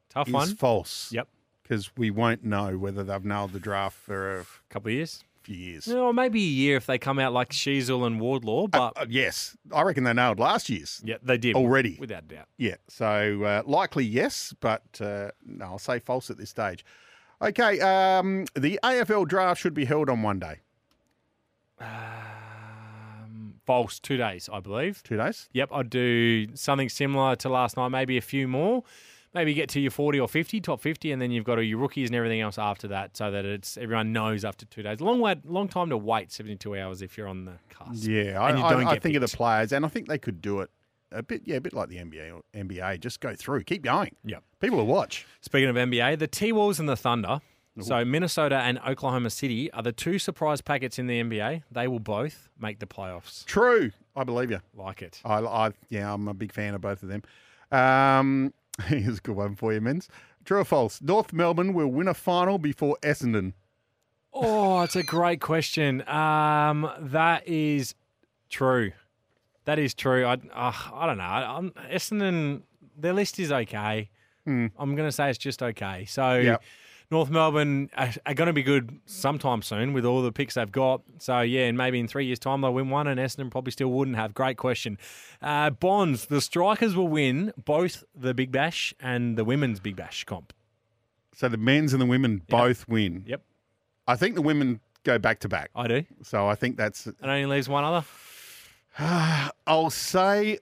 Tough 0.08 0.28
is 0.28 0.34
one. 0.34 0.54
false. 0.56 1.12
Yep. 1.12 1.28
Because 1.68 1.90
we 1.96 2.10
won't 2.10 2.44
know 2.44 2.78
whether 2.78 3.02
they've 3.02 3.24
nailed 3.24 3.52
the 3.52 3.58
draft 3.58 3.96
for 3.96 4.40
a 4.40 4.46
couple 4.70 4.88
of 4.90 4.94
years. 4.94 5.24
A 5.42 5.44
few 5.46 5.56
years. 5.56 5.88
Or 5.88 6.12
maybe 6.14 6.38
a 6.40 6.46
year 6.46 6.76
if 6.76 6.86
they 6.86 6.96
come 6.98 7.18
out 7.18 7.32
like 7.32 7.50
Sheezel 7.50 8.06
and 8.06 8.20
Wardlaw, 8.20 8.68
but 8.68 8.92
Uh, 8.96 9.06
yes, 9.08 9.56
I 9.72 9.82
reckon 9.82 10.04
they 10.04 10.12
nailed 10.12 10.38
last 10.38 10.68
year's. 10.68 11.00
yeah, 11.04 11.16
they 11.22 11.38
did 11.38 11.56
already. 11.56 11.96
without 11.98 12.22
a 12.24 12.26
doubt. 12.26 12.46
Yeah, 12.56 12.76
so 12.88 13.42
uh, 13.42 13.62
likely 13.66 14.04
yes, 14.04 14.54
but 14.60 14.82
uh, 15.00 15.30
no, 15.44 15.64
I'll 15.64 15.78
say 15.78 15.98
false 15.98 16.30
at 16.30 16.36
this 16.38 16.50
stage. 16.50 16.84
Okay, 17.42 17.80
um, 17.80 18.46
the 18.54 18.78
AFL 18.82 19.26
draft 19.28 19.60
should 19.60 19.74
be 19.74 19.84
held 19.84 20.08
on 20.08 20.22
one 20.22 20.38
day, 20.38 20.60
Um, 21.80 23.54
false. 23.66 23.98
Two 23.98 24.16
days, 24.16 24.48
I 24.52 24.60
believe. 24.60 25.02
two 25.02 25.16
days. 25.16 25.48
Yep, 25.52 25.70
I'd 25.72 25.90
do 25.90 26.54
something 26.56 26.88
similar 26.88 27.36
to 27.36 27.48
last 27.48 27.76
night, 27.76 27.88
maybe 27.88 28.16
a 28.16 28.20
few 28.22 28.48
more. 28.48 28.84
Maybe 29.36 29.54
get 29.54 29.68
to 29.68 29.80
your 29.80 29.90
40 29.90 30.18
or 30.18 30.28
50, 30.28 30.60
top 30.62 30.80
50, 30.80 31.12
and 31.12 31.22
then 31.22 31.30
you've 31.30 31.44
got 31.44 31.58
all 31.58 31.62
your 31.62 31.78
rookies 31.78 32.08
and 32.08 32.16
everything 32.16 32.40
else 32.40 32.58
after 32.58 32.88
that, 32.88 33.16
so 33.16 33.30
that 33.30 33.44
it's 33.44 33.76
everyone 33.76 34.12
knows 34.12 34.44
after 34.44 34.64
two 34.66 34.82
days. 34.82 35.00
Long 35.00 35.20
way, 35.20 35.36
long 35.44 35.68
time 35.68 35.90
to 35.90 35.96
wait 35.96 36.32
72 36.32 36.76
hours 36.76 37.02
if 37.02 37.16
you're 37.16 37.28
on 37.28 37.44
the 37.44 37.52
cusp. 37.68 38.08
Yeah, 38.08 38.40
I, 38.40 38.50
I, 38.50 38.90
I 38.92 38.98
think 38.98 39.14
of 39.14 39.20
the 39.20 39.36
players, 39.36 39.72
and 39.72 39.84
I 39.84 39.88
think 39.88 40.08
they 40.08 40.18
could 40.18 40.40
do 40.40 40.60
it 40.60 40.70
a 41.12 41.22
bit. 41.22 41.42
Yeah, 41.44 41.56
a 41.56 41.60
bit 41.60 41.74
like 41.74 41.88
the 41.88 41.98
NBA. 41.98 42.34
Or 42.34 42.42
NBA, 42.54 42.98
just 43.00 43.20
go 43.20 43.34
through, 43.34 43.62
keep 43.64 43.82
going. 43.82 44.16
Yep. 44.24 44.42
People 44.60 44.78
will 44.78 44.86
watch. 44.86 45.26
Speaking 45.42 45.68
of 45.68 45.76
NBA, 45.76 46.18
the 46.18 46.26
T 46.26 46.50
Wolves 46.50 46.80
and 46.80 46.88
the 46.88 46.96
Thunder. 46.96 47.40
So 47.78 48.06
Minnesota 48.06 48.56
and 48.56 48.78
Oklahoma 48.88 49.28
City 49.28 49.70
are 49.72 49.82
the 49.82 49.92
two 49.92 50.18
surprise 50.18 50.62
packets 50.62 50.98
in 50.98 51.08
the 51.08 51.22
NBA. 51.22 51.62
They 51.70 51.86
will 51.86 52.00
both 52.00 52.48
make 52.58 52.78
the 52.78 52.86
playoffs. 52.86 53.44
True, 53.44 53.92
I 54.16 54.24
believe 54.24 54.50
you. 54.50 54.60
Like 54.74 55.02
it. 55.02 55.20
I, 55.26 55.40
I 55.40 55.72
yeah, 55.90 56.10
I'm 56.10 56.26
a 56.26 56.32
big 56.32 56.54
fan 56.54 56.74
of 56.74 56.80
both 56.80 57.02
of 57.02 57.10
them. 57.10 57.22
Um, 57.70 58.54
here's 58.86 59.18
a 59.18 59.20
good 59.20 59.36
one 59.36 59.54
for 59.54 59.72
you, 59.72 59.80
Menz. 59.80 60.08
True 60.44 60.60
or 60.60 60.64
false? 60.64 61.00
North 61.02 61.32
Melbourne 61.32 61.72
will 61.72 61.88
win 61.88 62.08
a 62.08 62.14
final 62.14 62.58
before 62.58 62.96
Essendon. 63.02 63.52
Oh, 64.32 64.82
it's 64.82 64.96
a 64.96 65.02
great 65.02 65.40
question. 65.40 66.06
Um, 66.08 66.90
that 67.00 67.48
is 67.48 67.94
true. 68.50 68.92
That 69.64 69.78
is 69.78 69.94
true. 69.94 70.24
I 70.24 70.34
uh, 70.34 70.72
I 70.94 71.06
don't 71.06 71.18
know. 71.18 71.24
I'm, 71.24 71.70
Essendon, 71.90 72.62
their 72.96 73.12
list 73.12 73.38
is 73.38 73.50
okay. 73.50 74.10
I'm 74.78 74.94
going 74.94 75.08
to 75.08 75.12
say 75.12 75.28
it's 75.28 75.38
just 75.38 75.62
okay. 75.62 76.04
So 76.04 76.38
Yep. 76.38 76.62
North 77.10 77.30
Melbourne 77.30 77.88
are, 77.96 78.12
are 78.24 78.34
going 78.34 78.48
to 78.48 78.52
be 78.52 78.62
good 78.62 78.98
sometime 79.06 79.62
soon 79.62 79.92
with 79.92 80.04
all 80.04 80.22
the 80.22 80.32
picks 80.32 80.54
they've 80.54 80.70
got. 80.70 81.02
So 81.18 81.40
yeah, 81.40 81.66
and 81.66 81.78
maybe 81.78 82.00
in 82.00 82.08
three 82.08 82.26
years' 82.26 82.38
time 82.38 82.60
they'll 82.60 82.74
win 82.74 82.90
one, 82.90 83.06
and 83.06 83.20
Essendon 83.20 83.50
probably 83.50 83.70
still 83.70 83.88
wouldn't 83.88 84.16
have. 84.16 84.34
Great 84.34 84.56
question. 84.56 84.98
Uh, 85.40 85.70
Bonds, 85.70 86.26
the 86.26 86.40
Strikers 86.40 86.96
will 86.96 87.08
win 87.08 87.52
both 87.64 88.04
the 88.14 88.34
Big 88.34 88.50
Bash 88.50 88.92
and 89.00 89.36
the 89.38 89.44
Women's 89.44 89.80
Big 89.80 89.96
Bash 89.96 90.24
comp. 90.24 90.52
So 91.34 91.48
the 91.48 91.58
men's 91.58 91.92
and 91.92 92.00
the 92.00 92.06
women 92.06 92.42
both 92.48 92.88
win. 92.88 93.22
Yep, 93.26 93.42
I 94.08 94.16
think 94.16 94.34
the 94.34 94.42
women 94.42 94.80
go 95.04 95.18
back 95.18 95.40
to 95.40 95.48
back. 95.48 95.70
I 95.74 95.86
do. 95.86 96.04
So 96.22 96.48
I 96.48 96.54
think 96.54 96.76
that's. 96.76 97.06
And 97.06 97.16
only 97.22 97.46
leaves 97.46 97.68
one 97.68 97.84
other. 97.84 98.06
I'll 99.66 99.90
say 99.90 100.58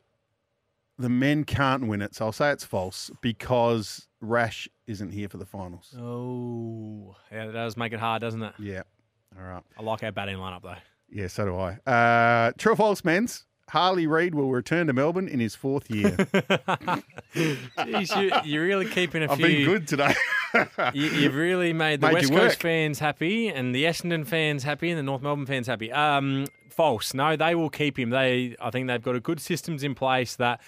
the 0.98 1.08
men 1.08 1.44
can't 1.44 1.86
win 1.86 2.02
it. 2.02 2.14
So 2.14 2.26
I'll 2.26 2.32
say 2.32 2.50
it's 2.50 2.64
false 2.64 3.10
because 3.20 4.08
Rash 4.24 4.68
isn't 4.86 5.10
here 5.10 5.28
for 5.28 5.36
the 5.38 5.46
finals. 5.46 5.94
Oh, 5.98 7.16
yeah, 7.30 7.46
that 7.46 7.52
does 7.52 7.76
make 7.76 7.92
it 7.92 8.00
hard, 8.00 8.20
doesn't 8.22 8.42
it? 8.42 8.54
Yeah. 8.58 8.82
All 9.38 9.44
right. 9.44 9.62
I 9.78 9.82
like 9.82 10.02
our 10.02 10.12
batting 10.12 10.36
lineup 10.36 10.62
though. 10.62 10.76
Yeah, 11.10 11.28
so 11.28 11.44
do 11.44 11.56
I. 11.56 11.90
Uh, 11.90 12.52
true 12.58 12.72
or 12.72 12.76
false, 12.76 13.02
Menz? 13.02 13.44
Harley 13.70 14.06
Reid 14.06 14.34
will 14.34 14.50
return 14.50 14.86
to 14.88 14.92
Melbourne 14.92 15.26
in 15.28 15.40
his 15.40 15.54
fourth 15.54 15.90
year. 15.90 16.10
Jeez, 17.34 18.20
you, 18.20 18.30
you're 18.44 18.64
really 18.64 18.86
keeping 18.86 19.22
a 19.22 19.30
I've 19.30 19.38
few. 19.38 19.46
I've 19.46 19.52
been 19.52 19.64
good 19.64 19.88
today. 19.88 20.14
You, 20.94 21.06
you've 21.06 21.34
really 21.34 21.72
made 21.72 22.00
the 22.00 22.06
Made 22.06 22.12
West 22.14 22.30
Coast 22.30 22.40
work. 22.40 22.60
fans 22.60 23.00
happy, 23.00 23.48
and 23.48 23.74
the 23.74 23.86
Essendon 23.86 24.24
fans 24.24 24.62
happy, 24.62 24.88
and 24.88 24.96
the 24.96 25.02
North 25.02 25.20
Melbourne 25.20 25.46
fans 25.46 25.66
happy. 25.66 25.90
Um, 25.90 26.46
false. 26.70 27.12
No, 27.12 27.34
they 27.34 27.56
will 27.56 27.70
keep 27.70 27.98
him. 27.98 28.10
They, 28.10 28.54
I 28.60 28.70
think 28.70 28.86
they've 28.86 29.02
got 29.02 29.16
a 29.16 29.20
good 29.20 29.40
systems 29.40 29.82
in 29.82 29.96
place 29.96 30.36
that 30.36 30.60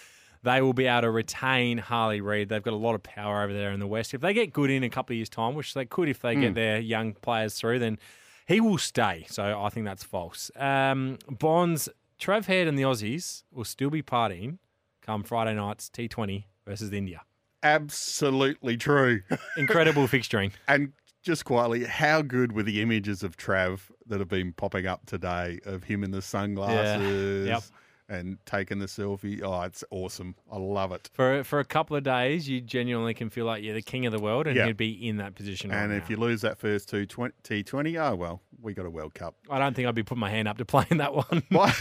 they 0.46 0.62
will 0.62 0.72
be 0.72 0.86
able 0.86 1.02
to 1.02 1.10
retain 1.10 1.76
Harley 1.76 2.20
Reid. 2.20 2.48
They've 2.48 2.62
got 2.62 2.72
a 2.72 2.76
lot 2.76 2.94
of 2.94 3.02
power 3.02 3.42
over 3.42 3.52
there 3.52 3.72
in 3.72 3.80
the 3.80 3.86
West. 3.86 4.14
If 4.14 4.20
they 4.20 4.32
get 4.32 4.52
good 4.52 4.70
in 4.70 4.84
a 4.84 4.88
couple 4.88 5.12
of 5.12 5.16
years' 5.16 5.28
time, 5.28 5.54
which 5.54 5.74
they 5.74 5.84
could 5.84 6.08
if 6.08 6.20
they 6.20 6.34
Hmm. 6.34 6.40
get 6.40 6.54
their 6.54 6.78
young 6.78 7.14
players 7.14 7.54
through, 7.56 7.80
then 7.80 7.98
he 8.46 8.60
will 8.60 8.78
stay. 8.78 9.26
So 9.28 9.60
I 9.60 9.68
think 9.70 9.86
that's 9.86 10.04
false. 10.04 10.52
Um, 10.54 11.18
Bonds, 11.28 11.88
Trav 12.20 12.44
Head, 12.44 12.68
and 12.68 12.78
the 12.78 12.84
Aussies 12.84 13.42
will 13.50 13.64
still 13.64 13.90
be 13.90 14.02
partying 14.02 14.58
come 15.02 15.24
Friday 15.24 15.54
night's 15.54 15.88
T20 15.90 16.44
versus 16.64 16.92
India. 16.92 17.22
Absolutely 17.62 18.76
true. 18.76 19.22
Incredible 19.56 20.06
fixturing. 20.06 20.52
And 20.68 20.92
just 21.22 21.44
quietly, 21.44 21.84
how 21.84 22.22
good 22.22 22.52
were 22.52 22.62
the 22.62 22.80
images 22.82 23.22
of 23.24 23.36
Trav 23.36 23.80
that 24.06 24.20
have 24.20 24.28
been 24.28 24.52
popping 24.52 24.86
up 24.86 25.06
today 25.06 25.58
of 25.64 25.82
him 25.84 26.04
in 26.04 26.12
the 26.12 26.22
sunglasses 26.22 27.46
Yep. 27.48 27.62
And 28.08 28.38
taking 28.46 28.78
the 28.78 28.86
selfie? 28.86 29.42
Oh, 29.42 29.62
it's 29.62 29.83
awesome. 29.90 30.37
I 30.52 30.59
love 30.59 30.92
it. 30.92 31.11
For 31.12 31.42
for 31.42 31.59
a 31.59 31.64
couple 31.64 31.96
of 31.96 32.04
days, 32.04 32.48
you 32.48 32.61
genuinely 32.61 33.14
can 33.14 33.31
feel 33.31 33.46
like 33.46 33.64
you're 33.64 33.74
the 33.74 33.83
king 33.83 34.07
of 34.07 34.12
the 34.12 34.20
world, 34.20 34.46
and 34.46 34.54
Yeah. 34.54 34.66
he'd 34.66 34.76
be 34.76 35.09
in 35.09 35.16
that 35.16 35.35
position. 35.35 35.72
And 35.72 35.90
right 35.90 35.96
if 35.96 36.04
now. 36.04 36.11
you 36.11 36.16
lose 36.16 36.40
that 36.42 36.57
first 36.57 36.88
two 36.88 37.04
T20, 37.07 37.96
oh, 38.00 38.14
well, 38.14 38.42
we 38.62 38.74
got 38.74 38.87
a 38.87 38.90
World 38.90 39.14
Cup. 39.14 39.35
I 39.50 39.59
don't 39.59 39.74
think 39.74 39.88
I'd 39.88 39.94
be 39.96 40.04
putting 40.04 40.20
my 40.20 40.31
hand 40.31 40.46
up 40.46 40.59
to 40.59 40.64
play 40.64 40.85
in 40.88 40.98
that 40.98 41.14
one. 41.14 41.42
My, 41.50 41.74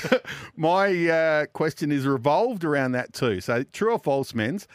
my 0.55 1.07
uh, 1.09 1.45
question 1.47 1.91
is 1.91 2.07
revolved 2.07 2.63
around 2.63 2.93
that 2.93 3.13
too. 3.13 3.39
So, 3.39 3.61
true 3.63 3.91
or 3.93 3.99
false, 3.99 4.31
Menz? 4.31 4.65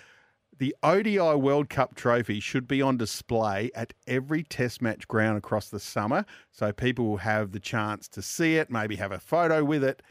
The 0.59 0.77
ODI 0.83 1.19
World 1.37 1.71
Cup 1.71 1.95
trophy 1.95 2.39
should 2.39 2.69
be 2.69 2.83
on 2.83 2.99
display 2.99 3.71
at 3.75 3.95
every 4.07 4.43
test 4.43 4.83
match 4.83 5.09
ground 5.09 5.39
across 5.39 5.71
the 5.71 5.81
summer 5.81 6.27
so 6.53 6.71
people 6.71 7.07
will 7.07 7.17
have 7.17 7.53
the 7.53 7.61
chance 7.61 8.09
to 8.09 8.21
see 8.21 8.57
it, 8.57 8.71
maybe 8.71 8.97
have 8.97 9.11
a 9.11 9.19
photo 9.19 9.65
with 9.65 9.83
it. 9.83 10.03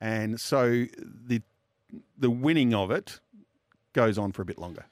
And 0.00 0.40
so 0.40 0.86
the 1.26 1.42
the 2.16 2.30
winning 2.30 2.74
of 2.74 2.90
it 2.90 3.20
goes 3.92 4.18
on 4.18 4.32
for 4.32 4.42
a 4.42 4.44
bit 4.44 4.58
longer. 4.58 4.86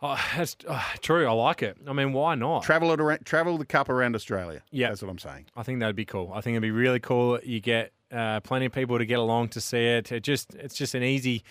Oh, 0.00 0.20
that's 0.36 0.56
oh, 0.68 0.84
true. 1.00 1.26
I 1.26 1.32
like 1.32 1.62
it. 1.62 1.76
I 1.86 1.92
mean, 1.92 2.12
why 2.12 2.34
not? 2.34 2.64
Travel 2.64 2.92
it 2.92 3.00
around, 3.00 3.24
travel 3.24 3.56
the 3.56 3.64
cup 3.64 3.88
around 3.88 4.16
Australia. 4.16 4.62
Yeah. 4.72 4.88
that's 4.88 5.00
what 5.00 5.10
I'm 5.10 5.18
saying. 5.18 5.46
I 5.54 5.62
think 5.62 5.78
that'd 5.78 5.94
be 5.94 6.04
cool. 6.04 6.32
I 6.34 6.40
think 6.40 6.54
it'd 6.54 6.62
be 6.62 6.72
really 6.72 6.98
cool. 6.98 7.38
You 7.44 7.60
get 7.60 7.92
uh, 8.10 8.40
plenty 8.40 8.66
of 8.66 8.72
people 8.72 8.98
to 8.98 9.06
get 9.06 9.20
along 9.20 9.50
to 9.50 9.60
see 9.60 9.86
it. 9.86 10.10
It 10.10 10.24
just 10.24 10.54
it's 10.54 10.74
just 10.74 10.94
an 10.94 11.04
easy 11.04 11.44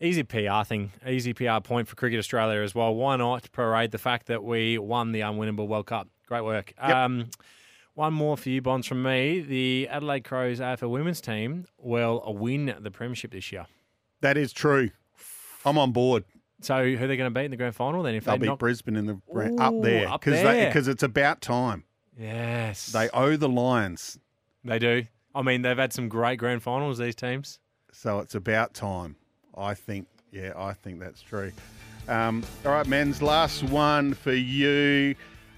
easy 0.00 0.22
PR 0.22 0.62
thing, 0.64 0.92
easy 1.06 1.34
PR 1.34 1.58
point 1.60 1.88
for 1.88 1.96
Cricket 1.96 2.20
Australia 2.20 2.62
as 2.62 2.72
well. 2.72 2.94
Why 2.94 3.16
not 3.16 3.50
parade 3.50 3.90
the 3.90 3.98
fact 3.98 4.26
that 4.26 4.44
we 4.44 4.78
won 4.78 5.10
the 5.10 5.20
unwinnable 5.20 5.66
World 5.66 5.86
Cup? 5.86 6.08
Great 6.26 6.44
work. 6.44 6.72
Um, 6.78 7.30
one 7.98 8.14
more 8.14 8.36
for 8.36 8.48
you, 8.48 8.62
Bonds, 8.62 8.86
from 8.86 9.02
me. 9.02 9.40
The 9.40 9.88
Adelaide 9.90 10.22
Crows 10.22 10.60
AFL 10.60 10.88
women's 10.88 11.20
team 11.20 11.66
will 11.78 12.22
win 12.38 12.76
the 12.78 12.92
premiership 12.92 13.32
this 13.32 13.50
year. 13.50 13.66
That 14.20 14.36
is 14.36 14.52
true. 14.52 14.90
I'm 15.64 15.76
on 15.76 15.90
board. 15.90 16.22
So 16.60 16.76
who 16.76 17.04
are 17.04 17.08
they 17.08 17.16
going 17.16 17.32
to 17.32 17.36
beat 17.36 17.46
in 17.46 17.50
the 17.50 17.56
grand 17.56 17.74
final 17.74 18.04
then? 18.04 18.14
If 18.14 18.24
They'll 18.24 18.34
they 18.34 18.42
beat 18.42 18.46
knock... 18.46 18.60
Brisbane 18.60 18.94
in 18.94 19.06
the 19.06 19.14
up 19.60 19.72
Ooh, 19.72 19.82
there 19.82 20.08
up 20.08 20.20
because 20.20 20.40
there. 20.40 20.68
because 20.68 20.86
it's 20.86 21.02
about 21.02 21.40
time. 21.40 21.84
Yes, 22.16 22.86
They 22.86 23.08
owe 23.10 23.36
the 23.36 23.48
Lions, 23.48 24.18
they 24.64 24.78
do. 24.78 25.04
I 25.34 25.42
mean, 25.42 25.62
they've 25.62 25.76
had 25.76 25.92
some 25.92 26.08
great 26.08 26.38
grand 26.38 26.62
finals. 26.62 26.98
These 26.98 27.14
teams. 27.16 27.58
so 27.92 28.20
it's 28.20 28.34
about 28.34 28.74
time. 28.74 29.16
I 29.56 29.74
think. 29.74 30.06
Yeah, 30.30 30.52
I 30.56 30.72
think 30.72 31.00
that's 31.00 31.20
true. 31.22 31.50
Um, 32.08 32.44
all 32.64 32.72
right, 32.72 32.86
Menz 32.86 33.22
last 33.22 33.64
one 33.64 34.14
for 34.14 34.32
you. 34.32 35.14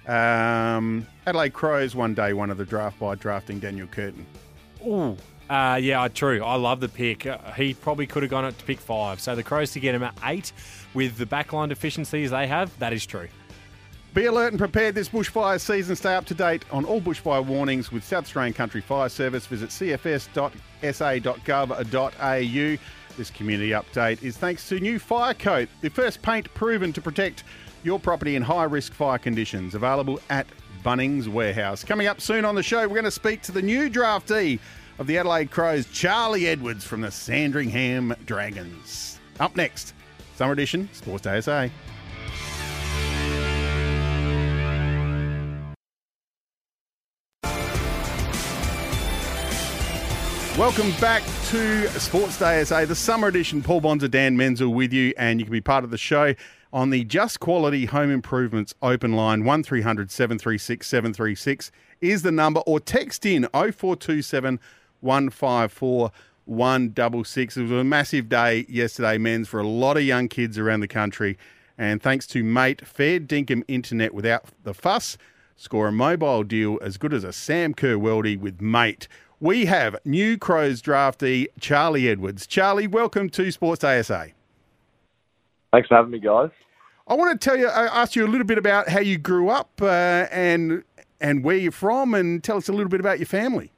Um, 0.06 1.06
Adelaide 1.26 1.52
Crows 1.52 1.94
one 1.94 2.14
day 2.14 2.32
one 2.32 2.50
of 2.50 2.58
the 2.58 2.64
draft 2.64 2.98
by 2.98 3.14
drafting 3.14 3.58
Daniel 3.58 3.86
Curtin. 3.86 4.26
Ooh. 4.86 5.16
Uh, 5.48 5.78
yeah, 5.82 6.06
true. 6.06 6.44
I 6.44 6.54
love 6.54 6.78
the 6.78 6.88
pick. 6.88 7.26
Uh, 7.26 7.38
he 7.52 7.74
probably 7.74 8.06
could 8.06 8.22
have 8.22 8.30
gone 8.30 8.44
up 8.44 8.56
to 8.56 8.64
pick 8.64 8.78
five. 8.78 9.20
So 9.20 9.34
the 9.34 9.42
Crows 9.42 9.72
to 9.72 9.80
get 9.80 9.96
him 9.96 10.04
at 10.04 10.14
eight 10.24 10.52
with 10.94 11.18
the 11.18 11.26
backline 11.26 11.68
deficiencies 11.68 12.30
they 12.30 12.46
have, 12.46 12.76
that 12.78 12.92
is 12.92 13.04
true. 13.04 13.28
Be 14.14 14.26
alert 14.26 14.52
and 14.52 14.58
prepared 14.58 14.94
this 14.94 15.08
bushfire 15.08 15.60
season. 15.60 15.96
Stay 15.96 16.14
up 16.14 16.24
to 16.26 16.34
date 16.34 16.64
on 16.70 16.84
all 16.84 17.00
bushfire 17.00 17.44
warnings 17.44 17.90
with 17.92 18.04
South 18.04 18.24
Australian 18.24 18.54
Country 18.54 18.80
Fire 18.80 19.08
Service. 19.08 19.46
Visit 19.46 19.70
cfs.sa.gov.au. 19.70 20.46
This 23.16 23.30
community 23.30 23.70
update 23.70 24.22
is 24.22 24.36
thanks 24.36 24.68
to 24.68 24.78
New 24.80 24.98
Fire 24.98 25.34
Coat, 25.34 25.68
the 25.80 25.90
first 25.90 26.22
paint 26.22 26.52
proven 26.54 26.92
to 26.92 27.00
protect 27.00 27.42
your 27.82 27.98
property 27.98 28.36
in 28.36 28.42
high 28.42 28.64
risk 28.64 28.92
fire 28.92 29.18
conditions. 29.18 29.74
Available 29.74 30.20
at 30.30 30.46
Bunnings 30.84 31.28
Warehouse. 31.28 31.84
Coming 31.84 32.06
up 32.06 32.20
soon 32.20 32.44
on 32.44 32.54
the 32.54 32.62
show, 32.62 32.80
we're 32.82 32.94
going 32.94 33.04
to 33.04 33.10
speak 33.10 33.42
to 33.42 33.52
the 33.52 33.62
new 33.62 33.90
draftee 33.90 34.58
of 34.98 35.06
the 35.06 35.18
Adelaide 35.18 35.50
Crows, 35.50 35.86
Charlie 35.86 36.46
Edwards 36.46 36.84
from 36.84 37.00
the 37.00 37.10
Sandringham 37.10 38.14
Dragons. 38.26 39.18
Up 39.38 39.56
next, 39.56 39.94
Summer 40.36 40.52
Edition, 40.52 40.88
Sports 40.92 41.22
Day 41.22 41.40
SA. 41.40 41.68
Welcome 50.58 50.90
back 51.00 51.22
to 51.46 51.88
Sports 51.98 52.38
Day 52.38 52.62
SA, 52.64 52.84
the 52.84 52.94
summer 52.94 53.28
edition. 53.28 53.62
Paul 53.62 53.80
Bonsor, 53.80 54.08
Dan 54.08 54.36
Menzel 54.36 54.68
with 54.68 54.92
you, 54.92 55.14
and 55.16 55.40
you 55.40 55.46
can 55.46 55.52
be 55.52 55.62
part 55.62 55.84
of 55.84 55.90
the 55.90 55.96
show 55.96 56.34
on 56.72 56.90
the 56.90 57.04
Just 57.04 57.40
Quality 57.40 57.86
Home 57.86 58.10
Improvements 58.10 58.74
open 58.82 59.12
line. 59.12 59.44
1300 59.44 60.10
736 60.10 60.86
736 60.86 61.70
is 62.00 62.22
the 62.22 62.32
number, 62.32 62.60
or 62.60 62.80
text 62.80 63.26
in 63.26 63.48
0427 63.52 64.60
154 65.00 66.12
166. 66.44 67.56
It 67.56 67.62
was 67.62 67.70
a 67.72 67.84
massive 67.84 68.28
day 68.28 68.66
yesterday, 68.68 69.18
Menz, 69.18 69.46
for 69.46 69.60
a 69.60 69.66
lot 69.66 69.96
of 69.96 70.02
young 70.02 70.28
kids 70.28 70.58
around 70.58 70.80
the 70.80 70.88
country. 70.88 71.38
And 71.78 72.02
thanks 72.02 72.26
to 72.28 72.44
mate 72.44 72.86
Fair 72.86 73.20
Dinkum 73.20 73.62
Internet 73.68 74.12
without 74.12 74.44
the 74.64 74.74
fuss, 74.74 75.16
score 75.56 75.88
a 75.88 75.92
mobile 75.92 76.42
deal 76.42 76.78
as 76.82 76.98
good 76.98 77.14
as 77.14 77.24
a 77.24 77.32
Sam 77.32 77.74
Kerr 77.74 77.96
Weldy 77.96 78.38
with 78.38 78.60
mate. 78.60 79.08
We 79.38 79.64
have 79.66 79.96
new 80.04 80.36
Crows 80.36 80.82
draftee 80.82 81.46
Charlie 81.58 82.08
Edwards. 82.08 82.46
Charlie, 82.46 82.86
welcome 82.86 83.30
to 83.30 83.50
Sports 83.50 83.82
ASA. 83.82 84.32
Thanks 85.72 85.88
for 85.88 85.96
having 85.96 86.10
me, 86.10 86.18
guys. 86.18 86.50
I 87.06 87.14
want 87.14 87.38
to 87.38 87.48
tell 87.48 87.58
you, 87.58 87.68
I 87.68 88.02
asked 88.02 88.14
you 88.14 88.24
a 88.24 88.28
little 88.28 88.46
bit 88.46 88.58
about 88.58 88.88
how 88.88 89.00
you 89.00 89.18
grew 89.18 89.48
up 89.48 89.70
uh, 89.82 90.26
and 90.30 90.84
and 91.20 91.44
where 91.44 91.56
you're 91.56 91.72
from, 91.72 92.14
and 92.14 92.42
tell 92.42 92.56
us 92.56 92.68
a 92.68 92.72
little 92.72 92.88
bit 92.88 93.00
about 93.00 93.18
your 93.18 93.26
family. 93.26 93.72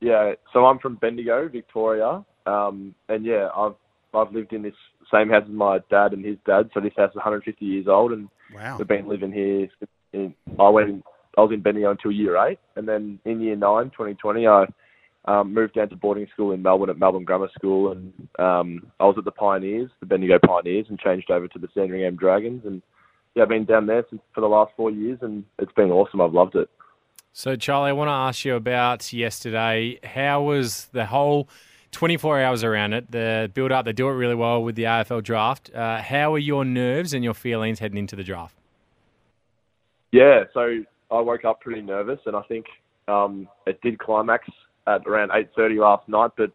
Yeah, 0.00 0.34
so 0.52 0.64
I'm 0.64 0.78
from 0.78 0.94
Bendigo, 0.94 1.48
Victoria, 1.48 2.24
um, 2.46 2.94
and 3.08 3.24
yeah, 3.24 3.48
I've 3.54 3.74
I've 4.14 4.32
lived 4.32 4.52
in 4.52 4.62
this 4.62 4.74
same 5.12 5.28
house 5.28 5.44
as 5.44 5.52
my 5.52 5.80
dad 5.90 6.12
and 6.12 6.24
his 6.24 6.36
dad. 6.46 6.70
So 6.72 6.80
this 6.80 6.92
house 6.96 7.10
is 7.10 7.16
150 7.16 7.64
years 7.64 7.86
old, 7.88 8.12
and 8.12 8.28
wow. 8.54 8.78
we've 8.78 8.86
been 8.86 9.08
living 9.08 9.32
here. 9.32 9.68
In, 10.12 10.34
I 10.58 10.68
went, 10.68 11.04
I 11.36 11.42
was 11.42 11.50
in 11.52 11.60
Bendigo 11.60 11.90
until 11.90 12.12
year 12.12 12.36
eight, 12.46 12.58
and 12.76 12.88
then 12.88 13.18
in 13.24 13.40
year 13.40 13.56
nine, 13.56 13.90
2020, 13.90 14.46
I 14.46 14.66
um, 15.24 15.52
moved 15.52 15.74
down 15.74 15.88
to 15.90 15.96
boarding 15.96 16.26
school 16.32 16.52
in 16.52 16.62
Melbourne 16.62 16.90
at 16.90 16.98
Melbourne 16.98 17.24
Grammar 17.24 17.50
School, 17.54 17.92
and 17.92 18.12
um, 18.38 18.86
I 18.98 19.04
was 19.04 19.16
at 19.18 19.24
the 19.24 19.30
Pioneers, 19.30 19.90
the 20.00 20.06
Bendigo 20.06 20.38
Pioneers, 20.44 20.86
and 20.88 20.98
changed 20.98 21.30
over 21.30 21.48
to 21.48 21.58
the 21.58 21.68
Sandringham 21.74 22.16
Dragons, 22.16 22.62
and 22.64 22.82
yeah, 23.34 23.42
I've 23.42 23.48
been 23.48 23.64
down 23.64 23.86
there 23.86 24.04
since, 24.10 24.22
for 24.34 24.40
the 24.40 24.48
last 24.48 24.72
four 24.76 24.90
years, 24.90 25.18
and 25.22 25.44
it's 25.58 25.72
been 25.72 25.90
awesome. 25.90 26.20
I've 26.20 26.32
loved 26.32 26.56
it. 26.56 26.68
So, 27.32 27.56
Charlie, 27.56 27.90
I 27.90 27.92
want 27.92 28.08
to 28.08 28.12
ask 28.12 28.44
you 28.44 28.56
about 28.56 29.12
yesterday. 29.12 30.00
How 30.02 30.42
was 30.42 30.86
the 30.86 31.06
whole 31.06 31.48
24 31.92 32.40
hours 32.40 32.64
around 32.64 32.94
it, 32.94 33.10
the 33.12 33.50
build 33.54 33.70
up? 33.70 33.84
They 33.84 33.92
do 33.92 34.08
it 34.08 34.12
really 34.12 34.34
well 34.34 34.62
with 34.62 34.74
the 34.74 34.84
AFL 34.84 35.22
draft. 35.22 35.70
Uh, 35.72 36.02
how 36.02 36.34
are 36.34 36.38
your 36.38 36.64
nerves 36.64 37.14
and 37.14 37.22
your 37.22 37.34
feelings 37.34 37.78
heading 37.78 37.98
into 37.98 38.16
the 38.16 38.24
draft? 38.24 38.56
Yeah, 40.10 40.44
so 40.54 40.82
I 41.10 41.20
woke 41.20 41.44
up 41.44 41.60
pretty 41.60 41.82
nervous, 41.82 42.18
and 42.26 42.34
I 42.34 42.42
think 42.42 42.66
um, 43.06 43.46
it 43.66 43.80
did 43.82 43.98
climax 43.98 44.48
at 44.88 45.06
around 45.06 45.30
8.30 45.30 45.78
last 45.78 46.08
night, 46.08 46.30
but 46.36 46.50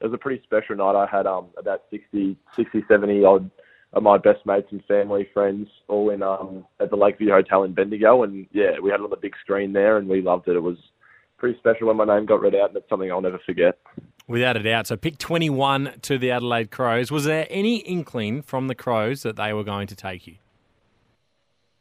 it 0.00 0.04
was 0.04 0.12
a 0.12 0.18
pretty 0.18 0.42
special 0.42 0.76
night. 0.76 0.96
I 0.96 1.06
had 1.06 1.26
um, 1.26 1.48
about 1.58 1.82
60, 1.90 2.36
60, 2.56 2.84
70 2.88 3.24
odd 3.24 3.50
of 3.92 4.02
my 4.02 4.18
best 4.18 4.44
mates 4.44 4.68
and 4.70 4.84
family, 4.86 5.28
friends, 5.32 5.68
all 5.88 6.10
in 6.10 6.22
um, 6.22 6.66
at 6.80 6.90
the 6.90 6.96
Lakeview 6.96 7.30
Hotel 7.30 7.62
in 7.62 7.74
Bendigo, 7.74 8.24
and 8.24 8.46
yeah, 8.52 8.72
we 8.82 8.90
had 8.90 9.00
it 9.00 9.04
on 9.04 9.10
the 9.10 9.16
big 9.16 9.34
screen 9.40 9.72
there, 9.72 9.98
and 9.98 10.08
we 10.08 10.20
loved 10.20 10.48
it. 10.48 10.56
It 10.56 10.60
was 10.60 10.78
pretty 11.38 11.58
special 11.58 11.86
when 11.88 11.96
my 11.96 12.04
name 12.04 12.26
got 12.26 12.40
read 12.40 12.54
out, 12.54 12.70
and 12.70 12.76
it's 12.76 12.88
something 12.88 13.10
I'll 13.10 13.20
never 13.20 13.40
forget. 13.46 13.78
Without 14.26 14.56
a 14.56 14.62
doubt. 14.62 14.86
So, 14.86 14.96
pick 14.96 15.18
21 15.18 16.00
to 16.02 16.18
the 16.18 16.30
Adelaide 16.30 16.70
Crows. 16.70 17.12
Was 17.12 17.24
there 17.24 17.46
any 17.50 17.76
inkling 17.76 18.42
from 18.42 18.68
the 18.68 18.74
Crows 18.74 19.22
that 19.22 19.36
they 19.36 19.52
were 19.52 19.64
going 19.64 19.86
to 19.86 19.94
take 19.94 20.26
you? 20.26 20.36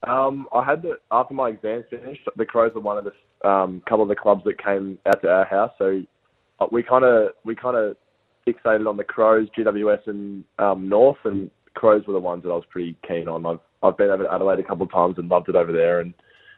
Um, 0.06 0.48
I 0.54 0.64
had 0.64 0.82
the 0.82 1.00
after 1.12 1.34
my 1.34 1.50
exams 1.50 1.86
finished, 1.90 2.28
the 2.36 2.46
Crows 2.46 2.74
were 2.76 2.82
one 2.82 2.98
of 2.98 3.06
the 3.06 3.14
um, 3.44 3.82
couple 3.88 4.04
of 4.04 4.10
the 4.10 4.16
clubs 4.16 4.44
that 4.46 4.64
came 4.64 4.98
out 5.06 5.22
to 5.22 5.30
our 5.30 5.46
house. 5.46 5.72
So 5.78 6.02
uh, 6.60 6.68
we 6.72 6.84
kind 6.84 7.04
of 7.04 7.30
we 7.44 7.56
kind 7.56 7.78
of 7.78 7.96
fixated 8.48 8.88
on 8.88 8.98
the 8.98 9.04
Crows, 9.04 9.48
GWS, 9.58 10.08
and 10.08 10.44
um, 10.60 10.90
North, 10.90 11.18
and 11.24 11.50
Crows 11.76 12.06
were 12.08 12.14
the 12.14 12.20
ones 12.20 12.44
that 12.44 12.50
I 12.50 12.56
was 12.56 12.66
pretty 12.70 12.96
keen 13.08 13.28
on. 13.28 13.46
I've 13.46 13.60
I've 13.82 13.98
been 13.98 14.10
over 14.10 14.24
to 14.24 14.34
Adelaide 14.34 14.60
a 14.60 14.64
couple 14.64 14.86
of 14.86 14.92
times 14.92 15.16
and 15.18 15.30
loved 15.30 15.50
it 15.50 15.56
over 15.56 15.72
there, 15.72 16.00
and 16.00 16.14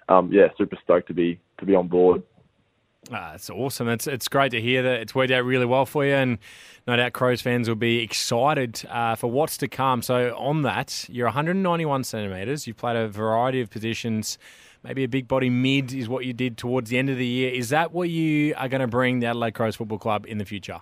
um, 0.10 0.30
yeah, 0.32 0.48
super 0.58 0.78
stoked 0.84 1.08
to 1.08 1.14
be 1.14 1.40
to 1.60 1.66
be 1.66 1.76
on 1.76 1.88
board. 1.88 2.24
Ah, 3.12 3.34
it's 3.36 3.50
awesome. 3.50 3.88
It's 3.88 4.08
it's 4.08 4.28
great 4.28 4.52
to 4.52 4.62
hear 4.62 4.82
that 4.82 5.02
it's 5.02 5.14
worked 5.14 5.32
out 5.32 5.46
really 5.46 5.66
well 5.66 5.86
for 5.86 6.06
you, 6.06 6.14
and 6.14 6.40
no 6.88 6.96
doubt 6.96 7.14
Crows 7.14 7.42
fans 7.42 7.68
will 7.68 7.76
be 7.76 8.00
excited 8.00 8.84
uh, 8.90 9.16
for 9.16 9.30
what's 9.30 9.58
to 9.58 9.68
come. 9.68 10.02
So 10.02 10.36
on 10.38 10.64
that, 10.64 11.08
you're 11.10 11.28
191 11.28 12.04
centimetres. 12.04 12.66
You've 12.66 12.78
played 12.78 12.96
a 12.96 13.08
variety 13.08 13.62
of 13.62 13.70
positions. 13.70 14.38
Maybe 14.86 15.04
a 15.04 15.08
big 15.08 15.28
body 15.28 15.50
mid 15.50 15.94
is 15.94 16.08
what 16.08 16.26
you 16.26 16.34
did 16.34 16.58
towards 16.58 16.92
the 16.92 17.00
end 17.00 17.10
of 17.10 17.18
the 17.18 17.26
year. 17.26 17.52
Is 17.52 17.70
that 17.70 17.92
what 17.92 18.10
you 18.10 18.54
are 18.56 18.70
going 18.70 18.82
to 18.82 18.88
bring 18.88 19.20
the 19.20 19.26
Adelaide 19.26 19.56
Crows 19.56 19.76
Football 19.76 19.98
Club 19.98 20.28
in 20.28 20.38
the 20.38 20.46
future? 20.46 20.80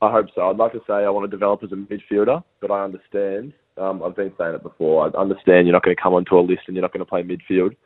I 0.00 0.10
hope 0.10 0.28
so. 0.34 0.48
I'd 0.48 0.56
like 0.56 0.72
to 0.72 0.80
say 0.86 0.94
I 0.94 1.10
want 1.10 1.30
to 1.30 1.36
develop 1.36 1.62
as 1.62 1.72
a 1.72 1.74
midfielder, 1.74 2.42
but 2.62 2.70
I 2.70 2.82
understand. 2.82 3.52
Um, 3.76 4.02
I've 4.02 4.16
been 4.16 4.32
saying 4.38 4.54
it 4.54 4.62
before. 4.62 5.04
I 5.06 5.20
understand 5.20 5.66
you're 5.66 5.74
not 5.74 5.82
going 5.82 5.94
to 5.94 6.02
come 6.02 6.14
onto 6.14 6.38
a 6.38 6.40
list 6.40 6.62
and 6.66 6.74
you're 6.74 6.82
not 6.82 6.92
going 6.92 7.04
to 7.04 7.08
play 7.08 7.22
midfield. 7.22 7.76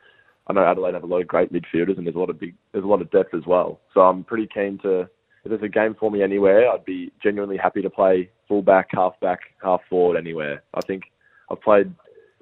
I 0.47 0.53
know 0.53 0.63
Adelaide 0.63 0.93
have 0.93 1.03
a 1.03 1.07
lot 1.07 1.21
of 1.21 1.27
great 1.27 1.51
midfielders 1.51 1.97
and 1.97 2.05
there's 2.05 2.15
a 2.15 2.19
lot 2.19 2.29
of 2.29 2.39
big, 2.39 2.55
there's 2.71 2.85
a 2.85 2.87
lot 2.87 3.01
of 3.01 3.11
depth 3.11 3.33
as 3.33 3.45
well. 3.45 3.81
So 3.93 4.01
I'm 4.01 4.23
pretty 4.23 4.47
keen 4.47 4.79
to. 4.83 5.09
If 5.43 5.51
there's 5.51 5.61
a 5.61 5.69
game 5.69 5.95
for 5.97 6.09
me 6.09 6.23
anywhere, 6.23 6.69
I'd 6.69 6.85
be 6.85 7.11
genuinely 7.21 7.57
happy 7.57 7.81
to 7.81 7.89
play 7.89 8.29
fullback, 8.47 8.89
halfback, 8.91 9.39
half 9.61 9.81
forward 9.89 10.17
anywhere. 10.17 10.63
I 10.73 10.81
think 10.81 11.03
I've 11.51 11.61
played 11.61 11.93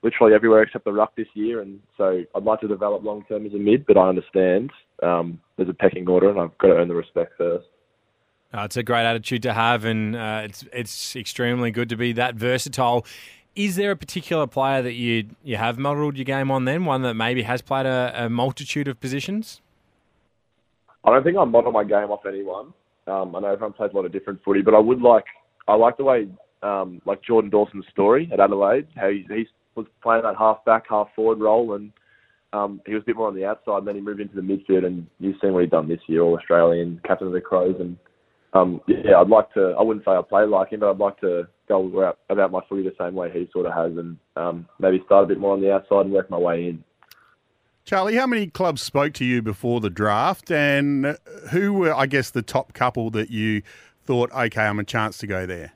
literally 0.04 0.34
everywhere 0.34 0.64
except 0.64 0.86
the 0.86 0.94
ruck 0.94 1.16
this 1.16 1.28
year, 1.34 1.62
and 1.62 1.80
so 1.98 2.24
I'd 2.36 2.44
like 2.44 2.62
to 2.62 2.68
develop 2.68 3.04
long 3.04 3.24
term 3.28 3.46
as 3.46 3.54
a 3.54 3.58
mid. 3.58 3.86
But 3.86 3.98
I 3.98 4.10
understand 4.10 4.72
um, 5.04 5.40
there's 5.56 5.70
a 5.70 5.74
pecking 5.74 6.08
order, 6.08 6.30
and 6.30 6.40
I've 6.40 6.58
got 6.58 6.68
to 6.68 6.76
earn 6.76 6.88
the 6.88 6.96
respect 6.96 7.34
first. 7.38 7.68
Uh, 8.54 8.62
it's 8.62 8.78
a 8.78 8.84
great 8.84 9.06
attitude 9.06 9.44
to 9.44 9.54
have, 9.54 9.86
and 9.86 10.16
uh, 10.16 10.42
it's 10.44 10.66
it's 10.72 11.16
extremely 11.16 11.72
good 11.72 11.90
to 11.90 11.98
be 11.98 12.14
that 12.14 12.36
versatile. 12.36 13.06
Is 13.56 13.76
there 13.76 13.92
a 13.92 13.96
particular 13.96 14.48
player 14.48 14.82
that 14.82 14.94
you 14.94 15.30
you 15.44 15.58
have 15.58 15.78
modelled 15.78 16.16
your 16.16 16.26
game 16.26 16.52
on? 16.52 16.66
Then 16.66 16.86
one 16.86 17.02
that 17.02 17.16
maybe 17.16 17.44
has 17.44 17.62
played 17.62 17.86
a, 17.86 18.14
a 18.16 18.30
multitude 18.30 18.88
of 18.88 19.00
positions. 19.00 19.62
I 21.04 21.12
don't 21.12 21.24
think 21.24 21.38
I 21.38 21.44
model 21.46 21.72
my 21.72 21.84
game 21.84 22.12
off 22.12 22.26
anyone. 22.26 22.74
Um, 23.08 23.36
I 23.36 23.40
know 23.40 23.48
everyone 23.48 23.74
plays 23.74 23.92
a 23.94 23.96
lot 23.96 24.06
of 24.06 24.12
different 24.12 24.44
footy, 24.44 24.62
but 24.62 24.74
I 24.74 24.80
would 24.80 25.02
like 25.02 25.26
I 25.68 25.76
like 25.76 25.98
the 25.98 26.04
way 26.04 26.28
um, 26.64 27.02
like 27.06 27.22
Jordan 27.24 27.50
Dawson's 27.50 27.86
story 27.92 28.30
at 28.32 28.40
Adelaide, 28.40 28.88
how 28.96 29.10
he, 29.10 29.26
he 29.30 29.48
was 29.78 29.88
playing 30.02 30.24
that 30.24 30.36
half 30.36 30.66
back, 30.66 30.86
half 30.90 31.08
forward 31.16 31.40
role, 31.40 31.74
and 31.74 31.94
um, 32.52 32.82
he 32.86 32.94
was 32.94 33.04
a 33.04 33.06
bit 33.06 33.16
more 33.16 33.28
on 33.28 33.36
the 33.36 33.46
outside, 33.46 33.78
and 33.78 33.88
then 33.88 33.96
he 33.96 34.02
moved 34.02 34.20
into 34.20 34.36
the 34.36 34.42
midfield, 34.42 34.86
and 34.86 35.08
you've 35.20 35.36
seen 35.42 35.54
what 35.54 35.62
he's 35.62 35.72
done 35.72 35.88
this 35.88 36.00
year, 36.08 36.22
all 36.22 36.38
Australian, 36.38 37.00
captain 37.06 37.28
of 37.28 37.34
the 37.34 37.42
Crows, 37.42 37.76
and 37.80 37.98
um, 38.54 38.82
yeah, 38.88 39.20
I'd 39.20 39.30
like 39.30 39.54
to. 39.54 39.76
I 39.78 39.84
wouldn't 39.84 40.06
say 40.06 40.12
I 40.12 40.22
play 40.28 40.46
like 40.46 40.72
him, 40.72 40.80
but 40.80 40.90
I'd 40.90 40.98
like 40.98 41.20
to 41.22 41.48
go 41.68 42.14
about 42.30 42.52
my 42.52 42.62
footy 42.68 42.84
the 42.84 42.96
same 43.00 43.14
way 43.14 43.32
he 43.32 43.50
sort 43.54 43.66
of 43.66 43.74
has, 43.74 43.98
and 43.98 44.18
um, 44.36 44.68
maybe 44.80 45.02
start 45.06 45.26
a 45.26 45.28
bit 45.28 45.40
more 45.40 45.54
on 45.54 45.62
the 45.62 45.72
outside 45.72 46.06
and 46.06 46.12
work 46.12 46.30
my 46.30 46.38
way 46.38 46.70
in. 46.70 46.84
Charlie, 47.84 48.16
how 48.16 48.28
many 48.28 48.48
clubs 48.48 48.82
spoke 48.82 49.14
to 49.14 49.26
you 49.26 49.42
before 49.42 49.80
the 49.80 49.90
draft, 49.90 50.52
and 50.52 51.18
who 51.52 51.74
were, 51.74 51.94
I 51.94 52.06
guess, 52.06 52.32
the 52.32 52.42
top 52.42 52.74
couple 52.74 53.10
that 53.12 53.30
you 53.30 53.62
thought, 54.04 54.32
okay, 54.32 54.64
I'm 54.64 54.80
a 54.80 54.84
chance 54.84 55.18
to 55.20 55.28
go 55.28 55.46
there? 55.46 55.74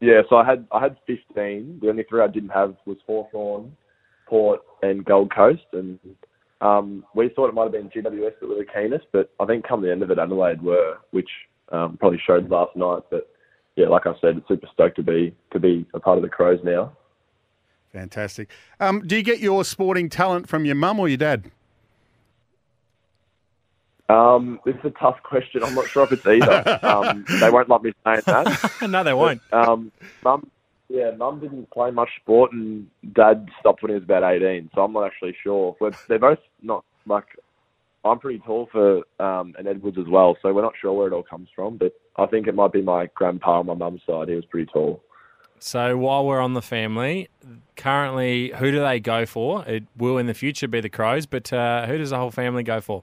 Yeah, 0.00 0.22
so 0.28 0.36
I 0.36 0.44
had 0.44 0.66
I 0.72 0.80
had 0.80 0.96
15. 1.06 1.78
The 1.80 1.88
only 1.88 2.04
three 2.08 2.20
I 2.20 2.26
didn't 2.26 2.50
have 2.50 2.76
was 2.84 2.98
Hawthorn, 3.06 3.76
Port, 4.26 4.60
and 4.82 5.04
Gold 5.04 5.34
Coast, 5.34 5.64
and 5.72 5.98
um, 6.60 7.04
we 7.14 7.30
thought 7.30 7.48
it 7.48 7.54
might 7.54 7.64
have 7.64 7.72
been 7.72 7.88
GWS 7.88 8.40
that 8.40 8.48
were 8.48 8.56
the 8.56 8.66
keenest, 8.72 9.06
but 9.12 9.30
I 9.40 9.46
think 9.46 9.66
come 9.66 9.82
the 9.82 9.90
end 9.90 10.02
of 10.02 10.10
it, 10.10 10.18
Adelaide 10.18 10.62
were, 10.62 10.98
which 11.10 11.28
um, 11.72 11.96
probably 11.98 12.20
showed 12.26 12.50
last 12.50 12.76
night. 12.76 13.02
But 13.10 13.28
yeah, 13.76 13.88
like 13.88 14.06
I 14.06 14.12
said, 14.20 14.42
super 14.48 14.68
stoked 14.72 14.96
to 14.96 15.02
be 15.02 15.34
to 15.52 15.58
be 15.58 15.86
a 15.94 16.00
part 16.00 16.18
of 16.18 16.22
the 16.22 16.28
Crows 16.28 16.60
now. 16.62 16.92
Fantastic. 17.92 18.50
Um, 18.80 19.06
do 19.06 19.16
you 19.16 19.22
get 19.22 19.40
your 19.40 19.64
sporting 19.64 20.10
talent 20.10 20.48
from 20.48 20.66
your 20.66 20.74
mum 20.74 21.00
or 21.00 21.08
your 21.08 21.16
dad? 21.16 21.50
Um, 24.08 24.60
this 24.64 24.76
is 24.76 24.84
a 24.84 24.90
tough 24.90 25.22
question. 25.22 25.62
I'm 25.64 25.74
not 25.74 25.88
sure 25.88 26.04
if 26.04 26.12
it's 26.12 26.26
either. 26.26 26.78
um, 26.82 27.24
they 27.40 27.50
won't 27.50 27.68
let 27.68 27.82
me 27.82 27.92
say 28.04 28.20
that. 28.20 28.70
no, 28.88 29.02
they 29.02 29.14
won't. 29.14 29.40
But, 29.50 29.68
um, 29.68 29.92
mum, 30.22 30.50
yeah, 30.88 31.10
mum 31.12 31.40
didn't 31.40 31.70
play 31.70 31.90
much 31.90 32.10
sport, 32.20 32.52
and 32.52 32.88
dad 33.14 33.48
stopped 33.60 33.82
when 33.82 33.90
he 33.90 33.94
was 33.94 34.04
about 34.04 34.22
18. 34.22 34.70
So 34.74 34.82
I'm 34.82 34.92
not 34.92 35.06
actually 35.06 35.36
sure. 35.42 35.76
But 35.80 35.94
they're 36.08 36.18
both 36.18 36.38
not 36.62 36.84
like 37.06 37.26
I'm 38.04 38.18
pretty 38.18 38.38
tall 38.40 38.68
for 38.70 38.98
um, 39.20 39.54
an 39.58 39.66
Edwards 39.66 39.98
as 39.98 40.06
well, 40.08 40.36
so 40.40 40.52
we're 40.52 40.62
not 40.62 40.74
sure 40.80 40.92
where 40.92 41.08
it 41.08 41.12
all 41.12 41.22
comes 41.22 41.48
from. 41.54 41.76
But 41.76 41.92
I 42.16 42.26
think 42.26 42.46
it 42.46 42.54
might 42.54 42.72
be 42.72 42.82
my 42.82 43.06
grandpa 43.14 43.60
on 43.60 43.66
my 43.66 43.74
mum's 43.74 44.02
side. 44.06 44.28
He 44.28 44.34
was 44.34 44.44
pretty 44.44 44.70
tall. 44.72 45.02
So 45.58 45.96
while 45.96 46.26
we're 46.26 46.40
on 46.40 46.52
the 46.52 46.62
family, 46.62 47.28
currently, 47.76 48.52
who 48.56 48.70
do 48.70 48.80
they 48.80 49.00
go 49.00 49.26
for? 49.26 49.64
It 49.66 49.84
will 49.96 50.18
in 50.18 50.26
the 50.26 50.34
future 50.34 50.68
be 50.68 50.80
the 50.80 50.90
Crows, 50.90 51.26
but 51.26 51.52
uh, 51.52 51.86
who 51.86 51.98
does 51.98 52.10
the 52.10 52.18
whole 52.18 52.30
family 52.30 52.62
go 52.62 52.80
for? 52.80 53.02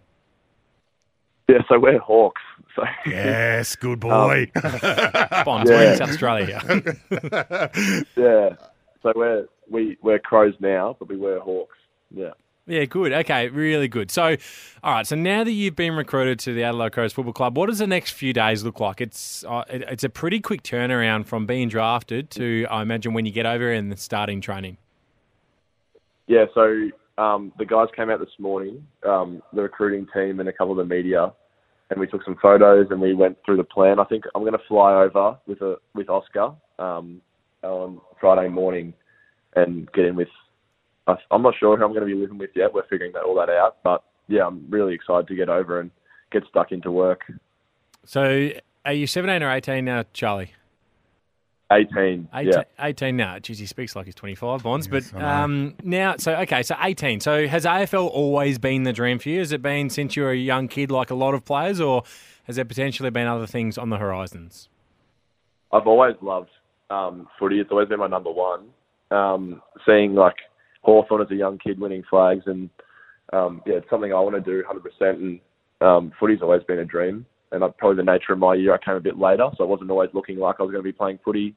Yeah, 1.54 1.60
so 1.70 1.78
we're 1.78 2.00
Hawks. 2.00 2.42
So 2.76 2.84
yes, 3.06 3.76
good 3.76 4.00
boy. 4.00 4.50
Um, 4.56 4.64
Bonds, 5.46 5.70
yeah. 5.70 5.78
we're 5.78 5.92
in 5.92 5.98
South 5.98 6.10
Australia. 6.10 6.62
yeah, 8.18 8.56
so 9.04 9.14
we're 9.16 9.46
we 9.70 9.98
we're 10.02 10.18
Crows 10.18 10.56
now, 10.60 10.96
but 10.98 11.08
we 11.10 11.16
were 11.16 11.40
Hawks. 11.40 11.78
Yeah. 12.10 12.32
Yeah, 12.66 12.86
good. 12.86 13.12
Okay, 13.12 13.50
really 13.50 13.90
good. 13.90 14.10
So, 14.10 14.38
all 14.84 14.94
right. 14.94 15.06
So 15.06 15.18
now 15.18 15.44
that 15.44 15.52
you've 15.52 15.76
been 15.76 15.96
recruited 15.96 16.40
to 16.40 16.54
the 16.54 16.64
Adelaide 16.64 16.94
Crows 16.94 17.14
Football 17.14 17.34
Club, 17.34 17.58
what 17.58 17.68
does 17.68 17.80
the 17.80 17.88
next 17.88 18.12
few 18.12 18.34
days 18.34 18.64
look 18.64 18.80
like? 18.80 19.00
It's 19.02 19.44
uh, 19.44 19.66
it, 19.70 19.84
it's 19.90 20.04
a 20.04 20.10
pretty 20.10 20.40
quick 20.40 20.64
turnaround 20.64 21.26
from 21.26 21.46
being 21.46 21.68
drafted 21.68 22.32
to, 22.32 22.66
I 22.72 22.82
imagine, 22.82 23.14
when 23.14 23.26
you 23.26 23.34
get 23.34 23.46
over 23.46 23.72
and 23.72 24.00
starting 24.00 24.42
training. 24.42 24.78
Yeah. 26.26 26.46
So 26.56 26.90
um, 27.18 27.52
the 27.60 27.66
guys 27.66 27.90
came 27.96 28.10
out 28.10 28.20
this 28.20 28.40
morning, 28.40 28.88
um, 29.06 29.44
the 29.52 29.62
recruiting 29.62 30.08
team 30.14 30.40
and 30.40 30.50
a 30.50 30.54
couple 30.54 30.72
of 30.72 30.78
the 30.78 30.96
media, 30.96 31.34
and 31.94 32.02
we 32.02 32.08
took 32.08 32.24
some 32.24 32.38
photos 32.42 32.88
and 32.90 33.00
we 33.00 33.14
went 33.14 33.38
through 33.46 33.58
the 33.58 33.64
plan. 33.64 34.00
I 34.00 34.04
think 34.06 34.26
I'm 34.36 34.42
going 34.42 34.54
to 34.54 34.68
fly 34.68 34.94
over 34.94 35.38
with 35.48 35.62
a 35.62 35.78
with 35.94 36.10
Oscar 36.10 36.54
um, 36.80 37.22
on 37.62 38.02
Friday 38.20 38.50
morning 38.50 38.94
and 39.56 39.92
get 39.94 40.06
in 40.06 40.16
with 40.16 40.28
I'm 41.08 41.42
not 41.42 41.54
sure 41.60 41.78
who 41.78 41.84
I'm 41.84 41.92
going 41.92 42.08
to 42.08 42.14
be 42.14 42.20
living 42.20 42.38
with 42.38 42.52
yet. 42.56 42.74
We're 42.74 42.88
figuring 42.88 43.12
that 43.14 43.24
all 43.24 43.36
that 43.36 43.50
out, 43.50 43.78
but 43.84 44.04
yeah, 44.28 44.46
I'm 44.46 44.66
really 44.70 44.94
excited 44.94 45.28
to 45.28 45.36
get 45.36 45.50
over 45.50 45.80
and 45.80 45.92
get 46.32 46.44
stuck 46.50 46.72
into 46.72 46.92
work. 46.92 47.22
So, 48.06 48.52
are 48.86 48.94
you 48.94 49.06
17 49.06 49.44
or 49.44 49.52
18 49.52 49.84
now, 49.84 50.06
Charlie? 50.14 50.54
18. 51.74 52.30
18, 52.34 52.52
Yeah. 52.52 52.64
18 52.80 53.18
now. 53.18 53.40
Geez, 53.40 53.60
he 53.60 53.66
speaks 53.66 53.96
like 53.96 54.06
he's 54.06 54.16
25, 54.16 54.64
Bonds. 54.64 54.88
but 54.88 55.14
um, 55.16 55.76
now, 55.84 56.16
so, 56.18 56.34
okay, 56.38 56.64
so 56.64 56.76
18. 56.82 57.20
So 57.20 57.48
has 57.48 57.66
AFL 57.66 58.10
always 58.10 58.60
been 58.60 58.84
the 58.84 58.94
dream 58.94 59.20
for 59.20 59.30
you? 59.30 59.40
Has 59.40 59.52
it 59.52 59.62
been 59.62 59.90
since 59.90 60.16
you 60.16 60.24
were 60.24 60.32
a 60.32 60.36
young 60.36 60.68
kid 60.68 60.92
like 60.92 61.10
a 61.10 61.16
lot 61.16 61.34
of 61.34 61.46
players, 61.46 61.80
or 61.82 62.04
has 62.46 62.56
there 62.56 62.66
potentially 62.66 63.10
been 63.10 63.28
other 63.28 63.48
things 63.48 63.78
on 63.78 63.90
the 63.90 63.98
horizons? 63.98 64.70
I've 65.72 65.88
always 65.88 66.16
loved 66.22 66.50
um, 66.90 67.28
footy. 67.40 67.60
It's 67.60 67.72
always 67.72 67.90
been 67.90 68.00
my 68.00 68.08
number 68.08 68.32
one. 68.32 68.68
Um, 69.12 69.62
seeing 69.86 70.16
like 70.16 70.36
Hawthorn 70.82 71.22
as 71.22 71.32
a 71.32 71.36
young 71.36 71.58
kid 71.58 71.80
winning 71.80 72.04
flags 72.10 72.44
and 72.46 72.70
um, 73.32 73.62
yeah, 73.66 73.76
it's 73.76 73.90
something 73.90 74.14
I 74.14 74.20
want 74.20 74.36
to 74.36 74.42
do 74.42 74.64
100%. 74.64 75.10
And 75.16 75.40
um, 75.82 76.12
footy's 76.20 76.42
always 76.42 76.64
been 76.64 76.80
a 76.80 76.86
dream. 76.86 77.26
And 77.52 77.64
uh, 77.64 77.70
probably 77.70 77.98
the 77.98 78.12
nature 78.12 78.34
of 78.34 78.40
my 78.40 78.56
year, 78.56 78.74
I 78.74 78.84
came 78.84 78.96
a 78.96 79.00
bit 79.00 79.18
later, 79.18 79.48
so 79.58 79.64
I 79.64 79.68
wasn't 79.68 79.92
always 79.92 80.10
looking 80.14 80.38
like 80.38 80.56
I 80.60 80.64
was 80.64 80.72
going 80.72 80.84
to 80.84 80.88
be 80.88 80.92
playing 80.92 81.20
footy 81.24 81.56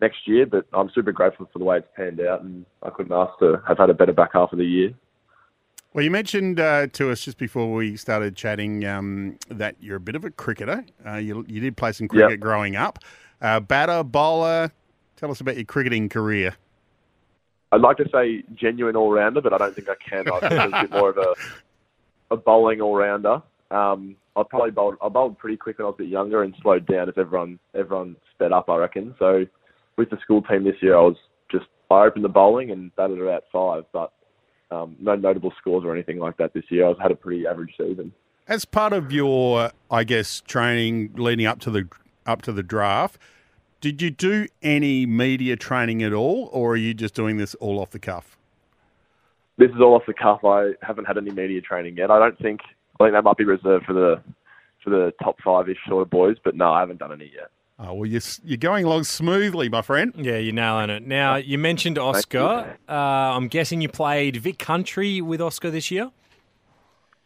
next 0.00 0.26
year. 0.26 0.46
But 0.46 0.66
I'm 0.72 0.90
super 0.94 1.12
grateful 1.12 1.48
for 1.52 1.58
the 1.58 1.64
way 1.64 1.78
it's 1.78 1.88
panned 1.96 2.20
out, 2.20 2.42
and 2.42 2.64
I 2.82 2.90
couldn't 2.90 3.12
ask 3.12 3.38
to 3.40 3.62
have 3.66 3.78
had 3.78 3.90
a 3.90 3.94
better 3.94 4.12
back 4.12 4.30
half 4.32 4.52
of 4.52 4.58
the 4.58 4.66
year. 4.66 4.90
Well, 5.92 6.04
you 6.04 6.10
mentioned 6.10 6.60
uh, 6.60 6.88
to 6.88 7.10
us 7.10 7.24
just 7.24 7.38
before 7.38 7.72
we 7.72 7.96
started 7.96 8.36
chatting 8.36 8.84
um, 8.84 9.38
that 9.48 9.76
you're 9.80 9.96
a 9.96 10.00
bit 10.00 10.14
of 10.14 10.24
a 10.24 10.30
cricketer. 10.30 10.84
Uh, 11.06 11.14
you, 11.14 11.44
you 11.48 11.60
did 11.60 11.76
play 11.76 11.92
some 11.92 12.06
cricket 12.06 12.32
Yep. 12.32 12.40
growing 12.40 12.76
up. 12.76 12.98
Uh, 13.40 13.60
batter, 13.60 14.02
bowler. 14.02 14.70
Tell 15.16 15.30
us 15.30 15.40
about 15.40 15.56
your 15.56 15.64
cricketing 15.64 16.10
career. 16.10 16.54
I'd 17.72 17.80
like 17.80 17.96
to 17.96 18.08
say 18.12 18.44
genuine 18.54 18.94
all 18.94 19.10
rounder, 19.10 19.40
but 19.40 19.52
I 19.52 19.58
don't 19.58 19.74
think 19.74 19.88
I 19.88 19.94
can. 19.94 20.26
I'm 20.30 20.74
a 20.74 20.82
bit 20.82 20.90
more 20.90 21.10
of 21.10 21.18
a 21.18 21.34
a 22.30 22.36
bowling 22.36 22.80
all 22.80 22.94
rounder. 22.94 23.42
Um, 23.70 24.16
I 24.36 24.42
probably 24.48 24.70
bowled 24.70 24.96
I 25.02 25.08
bowled 25.08 25.38
pretty 25.38 25.56
quick 25.56 25.78
when 25.78 25.86
I 25.86 25.88
was 25.88 25.96
a 25.98 26.02
bit 26.02 26.08
younger 26.08 26.42
and 26.42 26.54
slowed 26.62 26.86
down 26.86 27.08
as 27.08 27.14
everyone 27.16 27.58
everyone 27.74 28.16
sped 28.34 28.52
up. 28.52 28.68
I 28.68 28.76
reckon. 28.76 29.14
So 29.18 29.46
with 29.96 30.10
the 30.10 30.18
school 30.22 30.42
team 30.42 30.64
this 30.64 30.76
year, 30.80 30.96
I 30.96 31.02
was 31.02 31.16
just 31.50 31.66
I 31.90 32.04
opened 32.04 32.24
the 32.24 32.28
bowling 32.28 32.70
and 32.70 32.94
batted 32.96 33.20
about 33.20 33.44
five, 33.52 33.84
but 33.92 34.12
um, 34.70 34.96
no 34.98 35.14
notable 35.14 35.52
scores 35.58 35.84
or 35.84 35.92
anything 35.92 36.18
like 36.18 36.36
that 36.38 36.52
this 36.52 36.64
year. 36.68 36.88
I've 36.88 36.98
had 36.98 37.10
a 37.10 37.16
pretty 37.16 37.46
average 37.46 37.74
season. 37.78 38.12
As 38.48 38.64
part 38.64 38.92
of 38.92 39.10
your, 39.10 39.70
I 39.90 40.04
guess, 40.04 40.40
training 40.42 41.12
leading 41.16 41.46
up 41.46 41.60
to 41.60 41.70
the 41.70 41.88
up 42.26 42.42
to 42.42 42.52
the 42.52 42.62
draft, 42.62 43.18
did 43.80 44.02
you 44.02 44.10
do 44.10 44.46
any 44.62 45.06
media 45.06 45.56
training 45.56 46.02
at 46.02 46.12
all, 46.12 46.48
or 46.52 46.72
are 46.72 46.76
you 46.76 46.94
just 46.94 47.14
doing 47.14 47.36
this 47.36 47.54
all 47.56 47.78
off 47.78 47.90
the 47.90 47.98
cuff? 47.98 48.36
This 49.58 49.70
is 49.70 49.80
all 49.80 49.94
off 49.94 50.02
the 50.06 50.14
cuff. 50.14 50.44
I 50.44 50.72
haven't 50.82 51.06
had 51.06 51.16
any 51.16 51.30
media 51.30 51.60
training 51.60 51.96
yet. 51.96 52.10
I 52.10 52.18
don't 52.18 52.38
think. 52.38 52.60
I 53.00 53.04
think 53.04 53.14
that 53.14 53.24
might 53.24 53.36
be 53.36 53.44
reserved 53.44 53.86
for 53.86 53.92
the 53.92 54.22
for 54.82 54.90
the 54.90 55.12
top 55.22 55.36
five 55.44 55.68
ish 55.68 55.78
sort 55.88 56.02
of 56.02 56.10
boys. 56.10 56.36
But 56.42 56.56
no, 56.56 56.70
I 56.70 56.80
haven't 56.80 56.98
done 56.98 57.12
any 57.12 57.30
yet. 57.34 57.50
Oh 57.78 57.92
well, 57.92 58.06
you're 58.06 58.22
you're 58.42 58.56
going 58.56 58.86
along 58.86 59.04
smoothly, 59.04 59.68
my 59.68 59.82
friend. 59.82 60.12
Yeah, 60.16 60.38
you're 60.38 60.54
nailing 60.54 60.88
it. 60.88 61.06
Now, 61.06 61.36
you 61.36 61.58
mentioned 61.58 61.98
Oscar. 61.98 62.78
Uh, 62.88 62.92
I'm 62.92 63.48
guessing 63.48 63.82
you 63.82 63.88
played 63.88 64.36
Vic 64.36 64.58
Country 64.58 65.20
with 65.20 65.42
Oscar 65.42 65.70
this 65.70 65.90
year? 65.90 66.10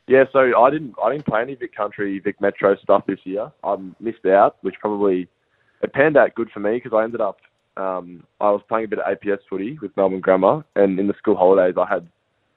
Yeah, 0.09 0.25
so 0.33 0.61
I 0.61 0.71
didn't 0.71 0.97
I 1.03 1.13
didn't 1.13 1.27
play 1.27 1.43
any 1.43 1.55
Vic 1.55 1.75
Country, 1.75 2.19
Vic 2.19 2.41
Metro 2.41 2.77
stuff 2.83 3.07
this 3.07 3.21
year. 3.23 3.53
I 3.63 3.77
missed 4.01 4.27
out, 4.27 4.57
which 4.63 4.75
probably 4.81 5.29
it 5.83 5.93
panned 5.93 6.17
out 6.17 6.35
good 6.35 6.51
for 6.51 6.59
me 6.59 6.81
because 6.83 6.93
I 6.93 7.05
ended 7.05 7.21
up 7.21 7.39
um, 7.77 8.25
I 8.41 8.51
was 8.51 8.61
playing 8.69 8.87
a 8.87 8.89
bit 8.89 8.99
of 8.99 9.07
APS 9.07 9.39
footy 9.49 9.79
with 9.81 9.97
Melbourne 9.97 10.21
Grammar, 10.21 10.65
and 10.75 10.99
in 10.99 11.07
the 11.07 11.15
school 11.17 11.37
holidays 11.37 11.75
I 11.79 11.87
had 11.87 12.09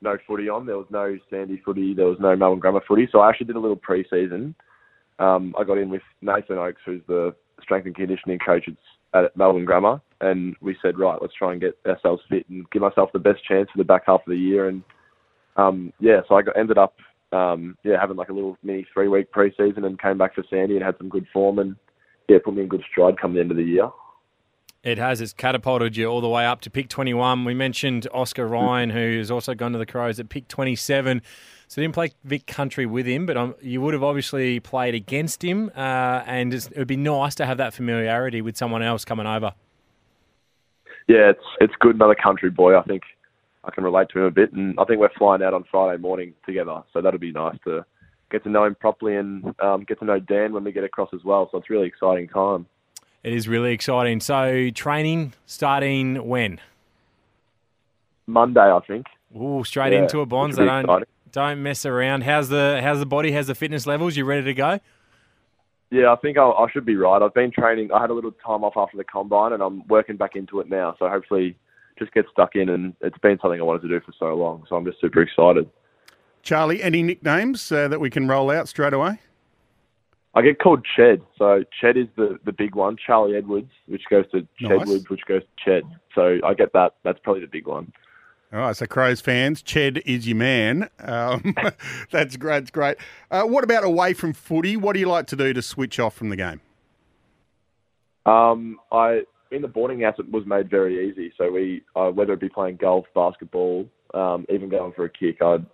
no 0.01 0.17
footy 0.25 0.49
on. 0.49 0.65
There 0.65 0.77
was 0.77 0.88
no 0.89 1.17
Sandy 1.29 1.62
footy, 1.63 1.93
there 1.93 2.08
was 2.08 2.17
no 2.19 2.36
Melbourne 2.36 2.60
Grammar 2.60 2.82
footy, 2.88 3.08
so 3.12 3.19
I 3.19 3.29
actually 3.29 3.47
did 3.47 3.56
a 3.56 3.60
little 3.60 3.77
pre-season. 3.77 4.56
Um, 5.19 5.53
I 5.58 5.63
got 5.63 5.77
in 5.77 5.89
with 5.89 6.01
Nathan 6.21 6.58
Oakes, 6.58 6.82
who's 6.84 7.01
the 7.08 7.36
strength 7.63 7.86
and 7.86 7.95
conditioning 7.95 8.39
coach 8.45 8.67
at 9.13 9.36
Melbourne 9.36 9.65
Grammar, 9.65 10.02
and 10.21 10.56
we 10.62 10.76
said, 10.82 10.97
right, 10.97 11.17
let's 11.21 11.34
try 11.34 11.52
and 11.52 11.62
get 11.62 11.78
ourselves 11.86 12.21
fit 12.30 12.47
and 12.49 12.69
give 12.71 12.82
myself 12.82 13.10
the 13.13 13.19
best 13.19 13.43
chance 13.43 13.69
for 13.71 13.78
the 13.78 13.84
back 13.84 14.04
half 14.06 14.21
of 14.21 14.30
the 14.30 14.38
year. 14.38 14.67
And 14.67 14.84
um, 15.56 15.93
yeah, 15.99 16.21
so 16.28 16.36
I 16.36 16.41
got, 16.41 16.58
ended 16.58 16.78
up 16.78 16.95
um, 17.32 17.78
yeah 17.84 17.99
having 17.99 18.17
like 18.17 18.30
a 18.30 18.34
little 18.34 18.58
mini 18.63 18.86
three 18.93 19.08
week 19.08 19.32
preseason 19.32 19.86
and 19.86 20.02
came 20.02 20.17
back 20.17 20.36
for 20.36 20.43
Sandy 20.49 20.76
and 20.76 20.86
had 20.86 20.97
some 20.97 21.10
good 21.10 21.26
form 21.34 21.60
and 21.60 21.76
yeah 22.30 22.38
put 22.43 22.54
me 22.54 22.62
in 22.62 22.67
good 22.67 22.84
stride 22.91 23.19
come 23.19 23.34
the 23.34 23.39
end 23.39 23.52
of 23.52 23.58
the 23.58 23.63
year. 23.63 23.89
It 24.84 24.98
has. 24.98 25.22
It's 25.22 25.32
catapulted 25.32 25.96
you 25.96 26.08
all 26.08 26.19
the 26.19 26.28
way 26.28 26.46
up 26.46 26.60
to 26.62 26.69
pick 26.69 26.89
21. 26.89 27.46
We 27.46 27.54
mentioned 27.54 28.06
Oscar 28.13 28.46
Ryan, 28.46 28.89
who 28.89 29.17
has 29.17 29.32
also 29.32 29.54
gone 29.54 29.72
to 29.72 29.78
the 29.78 29.86
Crows 29.86 30.19
at 30.19 30.28
pick 30.28 30.50
27. 30.50 31.22
So 31.69 31.82
didn't 31.82 31.93
play 31.93 32.12
Vic 32.26 32.46
Country 32.48 32.86
with 32.86 33.06
him, 33.06 33.26
but 33.26 33.38
um, 33.38 33.56
you 33.62 33.80
would 33.80 33.93
have 33.93 34.04
obviously 34.04 34.60
played 34.60 34.93
against 34.93 35.41
him, 35.41 35.72
uh, 35.76 36.24
and 36.28 36.54
it 36.54 36.76
would 36.76 36.88
be 36.88 36.98
nice 36.98 37.34
to 37.36 37.46
have 37.46 37.58
that 37.58 37.74
familiarity 37.74 38.41
with 38.41 38.58
someone 38.58 38.84
else 38.84 39.06
coming 39.06 39.26
over. 39.26 39.54
Yeah, 41.08 41.30
it's 41.30 41.43
it's 41.62 41.74
good 41.80 41.96
another 41.96 42.15
country 42.15 42.50
boy. 42.50 42.78
I 42.78 42.84
think 42.84 43.04
I 43.63 43.72
can 43.72 43.86
relate 43.86 44.10
to 44.10 44.19
him 44.19 44.26
a 44.26 44.32
bit, 44.32 44.52
and 44.52 44.78
I 44.78 44.84
think 44.84 45.00
we're 45.00 45.10
flying 45.17 45.41
out 45.41 45.54
on 45.54 45.63
Friday 45.72 46.00
morning 46.00 46.34
together, 46.46 46.84
so 46.91 47.02
that'll 47.02 47.19
be 47.19 47.32
nice 47.32 47.58
to 47.63 47.86
get 48.30 48.43
to 48.43 48.50
know 48.50 48.65
him 48.65 48.76
properly 48.76 49.15
and 49.15 49.56
um, 49.62 49.86
get 49.86 50.00
to 50.00 50.06
know 50.06 50.19
Dan 50.19 50.54
when 50.54 50.63
we 50.63 50.74
get 50.74 50.84
across 50.84 51.10
as 51.13 51.24
well. 51.24 51.48
So 51.52 51.58
it's 51.58 51.69
really 51.69 51.88
exciting 51.88 52.28
time. 52.28 52.67
It 53.23 53.33
is 53.33 53.47
really 53.47 53.71
exciting. 53.73 54.19
So 54.19 54.69
training 54.71 55.33
starting 55.45 56.27
when? 56.27 56.59
Monday, 58.27 58.62
I 58.62 58.79
think. 58.86 59.07
Ooh, 59.36 59.63
straight 59.63 59.93
Yeah, 59.93 60.03
into 60.03 60.19
a 60.19 60.25
Bonds. 60.25 60.57
which 60.57 60.62
will 60.62 60.65
They 60.65 60.71
don't 60.71 60.83
exciting. 60.86 61.07
don't 61.31 61.63
mess 61.63 61.86
around. 61.86 62.23
How's 62.23 62.49
the 62.49 62.79
how's 62.83 62.99
the 62.99 63.05
body? 63.05 63.31
How's 63.31 63.47
the 63.47 63.55
fitness 63.55 63.88
levels? 63.88 64.15
You 64.17 64.25
ready 64.25 64.43
to 64.43 64.53
go? 64.53 64.79
Yeah, 65.89 66.12
I 66.12 66.15
think 66.17 66.38
I'll, 66.38 66.53
I 66.53 66.69
should 66.71 66.86
be 66.86 66.95
right. 66.95 67.21
I've 67.21 67.33
been 67.33 67.51
training. 67.51 67.91
I 67.91 68.01
had 68.01 68.09
a 68.09 68.13
little 68.13 68.31
time 68.31 68.63
off 68.63 68.73
after 68.75 68.97
the 68.97 69.03
combine, 69.03 69.53
and 69.53 69.62
I'm 69.62 69.88
working 69.88 70.17
back 70.17 70.36
into 70.36 70.59
it 70.59 70.67
now. 70.67 70.95
So 70.97 71.07
hopefully, 71.07 71.55
just 71.99 72.12
get 72.13 72.25
stuck 72.31 72.55
in. 72.55 72.67
And 72.69 72.95
it's 73.01 73.17
been 73.19 73.38
something 73.41 73.59
I 73.59 73.63
wanted 73.63 73.83
to 73.83 73.88
do 73.89 73.99
for 73.99 74.12
so 74.17 74.33
long. 74.33 74.63
So 74.67 74.75
I'm 74.75 74.86
just 74.86 74.99
super 74.99 75.21
excited. 75.21 75.69
Charlie, 76.41 76.81
any 76.81 77.03
nicknames 77.03 77.71
uh, 77.71 77.88
that 77.89 77.99
we 77.99 78.09
can 78.09 78.27
roll 78.27 78.49
out 78.49 78.67
straight 78.67 78.93
away? 78.93 79.19
I 80.36 80.41
get 80.41 80.60
called 80.60 80.86
Ched. 80.98 81.22
So 81.38 81.63
Ched 81.82 81.96
is 81.96 82.08
the, 82.15 82.39
the 82.43 82.52
big 82.52 82.76
one. 82.76 82.98
Charlie 82.98 83.36
Edwards, 83.36 83.72
which 83.88 84.04
goes 84.10 84.26
to 84.32 84.48
Nice. 84.62 84.72
Chedwards, 84.72 85.10
which 85.10 85.22
goes 85.28 85.41
to 85.41 85.69
Ched. 85.69 85.84
So 86.15 86.39
I 86.46 86.54
get 86.54 86.74
that. 86.74 86.96
That's 87.04 87.19
probably 87.19 87.41
the 87.41 87.48
big 87.48 87.67
one. 87.67 87.91
All 88.52 88.60
right, 88.60 88.76
so 88.76 88.86
Crows 88.86 89.19
fans, 89.19 89.63
Ched 89.63 90.04
is 90.06 90.28
your 90.28 90.38
man. 90.38 90.88
Um, 91.00 91.56
that's 92.12 92.38
great. 92.38 92.60
That's 92.60 92.72
great. 92.72 92.98
Uh, 93.32 93.43
what 93.43 93.63
about 93.63 93.84
away 93.84 94.13
from 94.13 94.34
footy? 94.34 94.78
What 94.78 94.93
do 94.93 95.00
you 95.00 95.08
like 95.08 95.26
to 95.28 95.36
do 95.36 95.54
to 95.54 95.62
switch 95.62 96.00
off 96.00 96.13
from 96.13 96.30
the 96.30 96.36
game? 96.36 96.62
Um, 98.26 98.80
I 98.91 99.24
in 99.52 99.62
the 99.62 99.67
boarding 99.67 100.02
house 100.02 100.15
it 100.17 100.30
was 100.32 100.46
made 100.46 100.69
very 100.69 101.10
easy. 101.10 101.34
So 101.38 101.52
we 101.52 101.84
uh, 101.96 102.10
whether 102.10 102.34
it 102.34 102.39
be 102.39 102.50
playing 102.50 102.78
golf, 102.78 103.06
basketball, 103.15 103.88
um, 104.13 104.46
even 104.50 104.69
going 104.69 104.93
for 104.93 105.06
a 105.06 105.10
kick, 105.10 105.41
I'd 105.41 105.65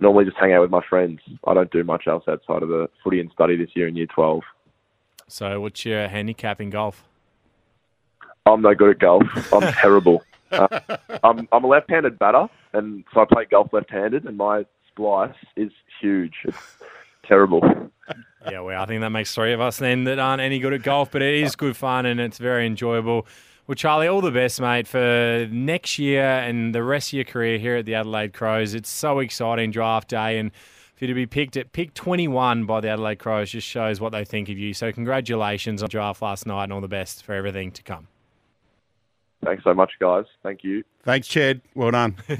normally 0.00 0.24
just 0.24 0.36
hang 0.36 0.52
out 0.52 0.62
with 0.62 0.70
my 0.70 0.82
friends. 0.88 1.20
I 1.46 1.54
don't 1.54 1.70
do 1.70 1.84
much 1.84 2.06
else 2.06 2.24
outside 2.28 2.62
of 2.62 2.68
the 2.68 2.88
footy 3.02 3.20
and 3.20 3.30
study 3.32 3.56
this 3.56 3.70
year 3.74 3.88
in 3.88 3.96
year 3.96 4.06
twelve. 4.06 4.42
So 5.28 5.60
what's 5.60 5.84
your 5.84 6.08
handicap 6.08 6.60
in 6.60 6.70
golf? 6.70 7.04
I'm 8.46 8.62
no 8.62 8.74
good 8.74 8.90
at 8.90 8.98
golf. 8.98 9.24
I'm 9.52 9.72
terrible. 9.74 10.22
Uh, 10.50 10.80
I'm 11.22 11.48
I'm 11.52 11.64
a 11.64 11.66
left-handed 11.66 12.18
batter, 12.18 12.48
and 12.72 13.04
so 13.12 13.20
I 13.20 13.24
play 13.26 13.44
golf 13.44 13.72
left-handed, 13.72 14.24
and 14.24 14.36
my 14.36 14.64
splice 14.88 15.34
is 15.56 15.70
huge. 16.00 16.34
It's 16.44 16.58
terrible. 17.24 17.62
Yeah, 18.50 18.60
well, 18.60 18.80
I 18.80 18.86
think 18.86 19.02
that 19.02 19.10
makes 19.10 19.34
three 19.34 19.52
of 19.52 19.60
us 19.60 19.76
then 19.76 20.04
that 20.04 20.18
aren't 20.18 20.40
any 20.40 20.58
good 20.58 20.72
at 20.72 20.82
golf, 20.82 21.10
but 21.10 21.22
it 21.22 21.34
is 21.34 21.56
good 21.56 21.76
fun 21.76 22.06
and 22.06 22.18
it's 22.18 22.38
very 22.38 22.66
enjoyable. 22.66 23.26
Well, 23.68 23.74
Charlie, 23.74 24.08
all 24.08 24.22
the 24.22 24.30
best, 24.30 24.62
mate, 24.62 24.88
for 24.88 25.46
next 25.50 25.98
year 25.98 26.24
and 26.24 26.74
the 26.74 26.82
rest 26.82 27.10
of 27.10 27.12
your 27.12 27.24
career 27.24 27.58
here 27.58 27.76
at 27.76 27.84
the 27.84 27.96
Adelaide 27.96 28.32
Crows. 28.32 28.72
It's 28.72 28.88
so 28.88 29.18
exciting 29.18 29.72
draft 29.72 30.08
day, 30.08 30.38
and 30.38 30.52
for 30.96 31.04
you 31.04 31.08
to 31.08 31.14
be 31.14 31.26
picked 31.26 31.54
at 31.58 31.72
pick 31.72 31.92
21 31.92 32.64
by 32.64 32.80
the 32.80 32.88
Adelaide 32.88 33.18
Crows 33.18 33.50
just 33.50 33.66
shows 33.66 34.00
what 34.00 34.10
they 34.10 34.24
think 34.24 34.48
of 34.48 34.56
you. 34.56 34.72
So, 34.72 34.90
congratulations 34.90 35.82
on 35.82 35.90
draft 35.90 36.22
last 36.22 36.46
night 36.46 36.64
and 36.64 36.72
all 36.72 36.80
the 36.80 36.88
best 36.88 37.22
for 37.22 37.34
everything 37.34 37.70
to 37.72 37.82
come. 37.82 38.08
Thanks 39.44 39.64
so 39.64 39.74
much, 39.74 39.92
guys. 40.00 40.24
Thank 40.42 40.64
you. 40.64 40.82
Thanks, 41.02 41.28
Chad. 41.28 41.60
Well 41.74 41.90
done. 41.90 42.16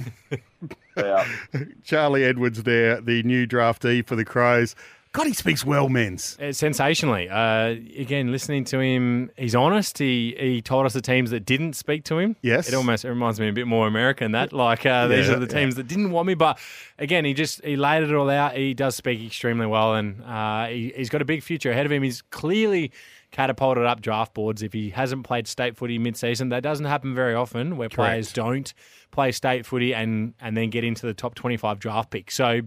Yeah. 0.96 1.24
Charlie 1.84 2.24
Edwards 2.24 2.64
there, 2.64 3.00
the 3.00 3.22
new 3.22 3.46
draftee 3.46 4.04
for 4.04 4.16
the 4.16 4.24
Crows. 4.24 4.74
God, 5.18 5.26
he 5.26 5.33
speaks 5.33 5.64
well, 5.64 5.88
Menz. 5.88 6.40
Uh, 6.40 6.52
sensationally. 6.52 7.28
Uh, 7.28 7.70
again, 7.98 8.31
listening 8.31 8.64
to 8.66 8.78
him, 8.78 9.33
he's 9.37 9.57
honest. 9.57 9.98
He 9.98 10.37
he 10.38 10.62
told 10.62 10.87
us 10.87 10.92
the 10.92 11.00
teams 11.00 11.31
that 11.33 11.40
didn't 11.44 11.72
speak 11.72 12.04
to 12.04 12.18
him. 12.18 12.37
Yes. 12.40 12.68
it 12.68 12.74
almost 12.74 13.04
it 13.04 13.09
reminds 13.09 13.40
me 13.40 13.48
a 13.48 13.52
bit 13.52 13.66
more 13.66 13.88
American. 13.88 14.31
That 14.31 14.52
like 14.52 14.87
uh, 14.87 15.09
these 15.09 15.26
Yeah, 15.26 15.35
are 15.35 15.38
the 15.40 15.48
teams 15.48 15.74
that 15.74 15.88
didn't 15.88 16.12
want 16.12 16.28
me. 16.28 16.35
But 16.35 16.61
again, 17.00 17.24
he 17.24 17.35
just 17.35 17.64
he 17.64 17.74
laid 17.76 18.04
it 18.04 18.14
all 18.14 18.31
out. 18.31 18.57
He 18.57 18.74
does 18.74 18.94
speak 18.94 19.20
extremely 19.26 19.66
well, 19.66 19.96
and 19.96 20.22
uh, 20.22 20.66
he, 20.66 20.92
he's 20.96 21.09
got 21.09 21.20
a 21.20 21.24
big 21.24 21.42
future 21.42 21.72
ahead 21.72 21.85
of 21.85 21.90
him. 21.90 22.04
He's 22.04 22.22
clearly 22.22 22.92
catapulted 23.33 23.85
up 23.85 24.00
draft 24.00 24.35
boards. 24.35 24.62
If 24.62 24.72
he 24.72 24.90
hasn't 24.90 25.24
played 25.24 25.48
state 25.48 25.76
footy 25.76 25.98
mid-season, 25.98 26.50
that 26.50 26.62
doesn't 26.62 26.87
happen 26.87 27.14
very 27.14 27.35
often, 27.35 27.76
where 27.76 27.88
players 27.88 28.33
don't 28.33 28.72
play 29.11 29.33
state 29.33 29.66
footy 29.66 29.92
and 29.94 30.35
and 30.40 30.57
then 30.57 30.70
get 30.70 30.85
into 30.85 31.07
the 31.07 31.14
top 31.14 31.35
twenty-five 31.35 31.81
draft 31.81 32.11
pick. 32.11 32.31
So 32.31 32.61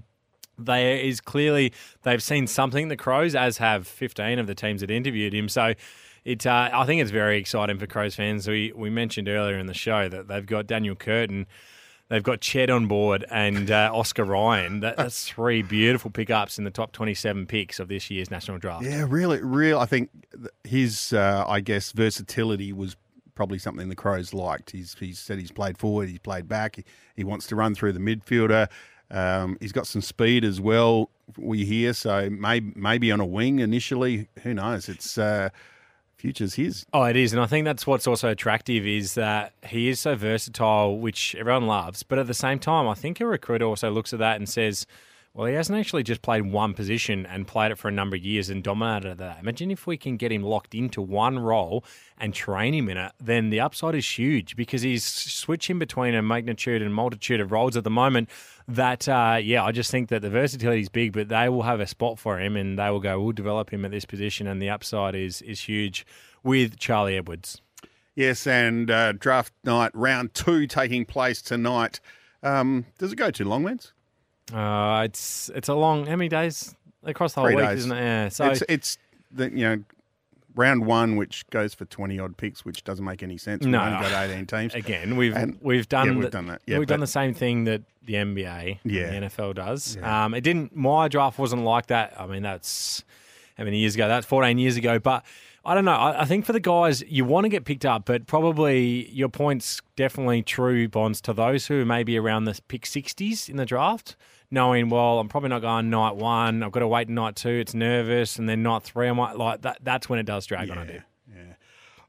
there 0.57 0.97
is 0.97 1.21
clearly 1.21 1.73
they've 2.03 2.21
seen 2.23 2.47
something 2.47 2.87
the 2.87 2.97
Crows, 2.97 3.35
as 3.35 3.57
have 3.57 3.87
15 3.87 4.39
of 4.39 4.47
the 4.47 4.55
teams 4.55 4.81
that 4.81 4.91
interviewed 4.91 5.33
him. 5.33 5.49
So 5.49 5.73
It, 6.23 6.45
uh, 6.45 6.69
I 6.71 6.85
think 6.85 7.01
it's 7.01 7.11
very 7.11 7.37
exciting 7.39 7.79
for 7.79 7.87
Crows 7.87 8.15
fans. 8.15 8.47
We 8.47 8.71
we 8.75 8.89
mentioned 8.89 9.27
earlier 9.27 9.57
in 9.57 9.65
the 9.65 9.73
show 9.73 10.07
that 10.09 10.27
they've 10.27 10.45
got 10.45 10.67
Daniel 10.67 10.95
Curtin, 10.95 11.47
they've 12.09 12.21
got 12.21 12.41
Ched 12.41 12.69
on 12.69 12.85
board, 12.85 13.25
and 13.31 13.71
uh, 13.71 13.89
Oscar 13.91 14.23
Ryan. 14.23 14.81
That, 14.81 14.97
that's 14.97 15.27
three 15.27 15.63
beautiful 15.63 16.11
pickups 16.11 16.59
in 16.59 16.63
the 16.63 16.69
top 16.69 16.91
twenty-seven 16.91 17.47
picks 17.47 17.79
of 17.79 17.87
this 17.87 18.11
year's 18.11 18.29
national 18.29 18.59
draft. 18.59 18.85
Yeah, 18.85 19.05
really, 19.09 19.41
real. 19.41 19.79
I 19.79 19.87
think 19.87 20.11
his, 20.63 21.11
uh, 21.11 21.43
I 21.47 21.59
guess, 21.59 21.91
versatility 21.91 22.71
was 22.71 22.95
probably 23.33 23.57
something 23.57 23.89
the 23.89 23.95
Crows 23.95 24.31
liked. 24.33 24.69
He's 24.69 24.95
he 24.99 25.13
said 25.13 25.39
he's 25.39 25.51
played 25.51 25.79
forward, 25.79 26.09
he's 26.09 26.19
played 26.19 26.47
back. 26.47 26.75
He, 26.75 26.83
he 27.15 27.23
wants 27.23 27.47
to 27.47 27.55
run 27.55 27.73
through 27.73 27.93
the 27.93 27.99
midfielder. 27.99 28.67
Um, 29.11 29.57
he's 29.59 29.73
got 29.73 29.87
some 29.87 30.01
speed 30.01 30.45
as 30.45 30.61
well. 30.61 31.09
We 31.37 31.65
hear 31.65 31.93
so 31.93 32.29
maybe 32.29 32.71
maybe 32.75 33.11
on 33.11 33.19
a 33.19 33.25
wing 33.25 33.59
initially. 33.59 34.29
Who 34.43 34.53
knows? 34.53 34.89
It's 34.89 35.17
uh, 35.17 35.49
future's 36.15 36.55
his. 36.55 36.85
Oh, 36.93 37.03
it 37.03 37.17
is, 37.17 37.33
and 37.33 37.41
I 37.41 37.45
think 37.45 37.65
that's 37.65 37.85
what's 37.85 38.07
also 38.07 38.29
attractive 38.29 38.87
is 38.87 39.15
that 39.15 39.53
he 39.65 39.89
is 39.89 39.99
so 39.99 40.15
versatile, 40.15 40.97
which 40.97 41.35
everyone 41.35 41.67
loves. 41.67 42.03
But 42.03 42.19
at 42.19 42.27
the 42.27 42.33
same 42.33 42.59
time, 42.59 42.87
I 42.87 42.93
think 42.93 43.19
a 43.19 43.25
recruiter 43.25 43.65
also 43.65 43.91
looks 43.91 44.13
at 44.13 44.19
that 44.19 44.37
and 44.37 44.47
says, 44.47 44.85
"Well, 45.33 45.47
he 45.47 45.53
hasn't 45.53 45.79
actually 45.79 46.03
just 46.03 46.21
played 46.21 46.51
one 46.51 46.73
position 46.73 47.25
and 47.25 47.47
played 47.47 47.71
it 47.71 47.77
for 47.77 47.87
a 47.87 47.91
number 47.91 48.17
of 48.17 48.21
years 48.21 48.49
and 48.49 48.61
dominated 48.61 49.17
that. 49.19 49.39
Imagine 49.39 49.71
if 49.71 49.87
we 49.87 49.95
can 49.95 50.17
get 50.17 50.31
him 50.31 50.43
locked 50.43 50.75
into 50.75 51.01
one 51.01 51.39
role 51.39 51.85
and 52.17 52.33
train 52.33 52.73
him 52.73 52.89
in 52.89 52.97
it. 52.97 53.13
Then 53.17 53.49
the 53.49 53.61
upside 53.61 53.95
is 53.95 54.19
huge 54.19 54.57
because 54.57 54.81
he's 54.81 55.05
switching 55.05 55.79
between 55.79 56.15
a 56.15 56.21
magnitude 56.21 56.81
and 56.81 56.93
multitude 56.93 57.39
of 57.39 57.51
roles 57.53 57.77
at 57.77 57.85
the 57.85 57.89
moment. 57.89 58.29
That 58.67 59.07
uh, 59.07 59.39
yeah, 59.41 59.63
I 59.63 59.71
just 59.71 59.89
think 59.89 60.09
that 60.09 60.21
the 60.21 60.29
versatility 60.29 60.81
is 60.81 60.89
big, 60.89 61.13
but 61.13 61.29
they 61.29 61.47
will 61.47 61.63
have 61.63 61.79
a 61.79 61.87
spot 61.87 62.19
for 62.19 62.37
him 62.37 62.57
and 62.57 62.77
they 62.77 62.89
will 62.89 62.99
go, 62.99 63.21
"We'll 63.21 63.31
develop 63.31 63.71
him 63.71 63.85
at 63.85 63.91
this 63.91 64.05
position," 64.05 64.47
and 64.47 64.61
the 64.61 64.69
upside 64.69 65.15
is 65.15 65.41
is 65.43 65.61
huge 65.61 66.05
with 66.43 66.77
Charlie 66.77 67.15
Edwards. 67.15 67.61
Yes, 68.15 68.45
and 68.45 68.91
uh, 68.91 69.13
draft 69.13 69.53
night 69.63 69.91
round 69.93 70.33
two 70.33 70.67
taking 70.67 71.05
place 71.05 71.41
tonight. 71.41 72.01
Um, 72.43 72.85
does 72.97 73.13
it 73.13 73.15
go 73.15 73.31
too 73.31 73.45
long, 73.45 73.63
Lance? 73.63 73.93
Uh, 74.53 75.03
it's 75.05 75.49
it's 75.55 75.69
a 75.69 75.73
long 75.73 76.05
how 76.05 76.15
many 76.15 76.29
days 76.29 76.75
across 77.03 77.33
the 77.33 77.41
whole 77.41 77.47
Three 77.49 77.55
week, 77.57 77.65
days. 77.65 77.79
isn't 77.79 77.91
it? 77.91 78.01
Yeah. 78.01 78.29
So 78.29 78.49
it's 78.49 78.63
it's 78.67 78.97
the 79.31 79.49
you 79.49 79.63
know 79.63 79.83
round 80.55 80.85
one, 80.85 81.15
which 81.15 81.47
goes 81.49 81.73
for 81.73 81.85
twenty 81.85 82.19
odd 82.19 82.35
picks, 82.37 82.65
which 82.65 82.83
doesn't 82.83 83.05
make 83.05 83.23
any 83.23 83.37
sense. 83.37 83.61
We've 83.63 83.71
No. 83.71 83.81
only 83.81 83.99
got 84.09 84.11
eighteen 84.29 84.45
teams. 84.45 84.75
again, 84.75 85.15
we've 85.15 85.35
And- 85.35 85.57
we've 85.61 85.87
done 85.87 86.07
yeah, 86.07 86.13
we've 86.13 86.21
the- 86.23 86.29
done 86.29 86.47
that. 86.47 86.61
Yeah, 86.65 86.79
we've 86.79 86.87
done 86.87 86.99
but- 86.99 87.05
the 87.05 87.11
same 87.11 87.33
thing 87.33 87.63
that 87.65 87.81
the 88.03 88.15
NBA, 88.15 88.79
Yeah. 88.83 89.03
and 89.03 89.11
the 89.23 89.29
NFL 89.29 89.53
does. 89.53 89.95
Yeah. 89.95 90.25
Um, 90.25 90.33
it 90.33 90.41
didn't. 90.41 90.75
My 90.75 91.07
draft 91.07 91.39
wasn't 91.39 91.63
like 91.63 91.87
that. 91.87 92.13
I 92.19 92.25
mean, 92.25 92.41
that's 92.41 93.03
how 93.57 93.63
many 93.63 93.77
years 93.77 93.95
ago? 93.95 94.07
That's 94.09 94.25
fourteen 94.25 94.57
years 94.57 94.75
ago. 94.75 94.99
But 94.99 95.23
I 95.63 95.75
don't 95.75 95.85
know. 95.85 95.91
I, 95.91 96.21
I 96.21 96.25
think 96.25 96.45
for 96.45 96.53
the 96.53 96.59
guys, 96.59 97.03
you 97.07 97.23
want 97.23 97.45
to 97.45 97.49
get 97.49 97.65
picked 97.65 97.85
up, 97.85 98.05
but 98.05 98.25
probably 98.25 99.09
your 99.11 99.29
points 99.29 99.81
definitely 99.95 100.41
true 100.41 100.87
bonds 100.87 101.21
to 101.21 101.33
those 101.33 101.67
who 101.67 101.81
are 101.81 101.85
maybe 101.85 102.17
around 102.17 102.45
the 102.45 102.59
pick 102.67 102.85
sixties 102.85 103.47
in 103.47 103.57
the 103.57 103.65
draft. 103.65 104.15
Knowing, 104.49 104.89
well, 104.89 105.19
I'm 105.19 105.29
probably 105.29 105.49
not 105.49 105.61
going 105.61 105.89
night 105.89 106.17
one. 106.17 106.61
I've 106.61 106.71
got 106.71 106.81
to 106.81 106.87
wait 106.87 107.07
night 107.07 107.35
two. 107.35 107.49
It's 107.49 107.73
nervous, 107.73 108.37
and 108.37 108.49
then 108.49 108.63
night 108.63 108.83
three, 108.83 109.07
I 109.07 109.13
might 109.13 109.37
like 109.37 109.61
that. 109.61 109.77
That's 109.81 110.09
when 110.09 110.19
it 110.19 110.25
does 110.25 110.45
drag 110.45 110.69
on 110.69 110.77
a 110.77 110.85
bit. 110.85 111.03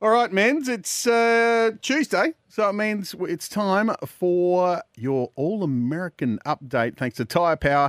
All 0.01 0.11
right, 0.11 0.33
Menz. 0.33 0.69
It's 0.69 1.07
uh, 1.07 1.71
Tuesday, 1.81 2.33
so 2.49 2.69
it 2.69 2.73
means 2.73 3.15
it's 3.21 3.49
time 3.49 3.93
for 4.05 4.83
your 4.97 5.31
All 5.37 5.63
American 5.63 6.41
update. 6.45 6.97
Thanks 6.97 7.19
to 7.19 7.25
Tyre 7.25 7.57
Power. 7.57 7.89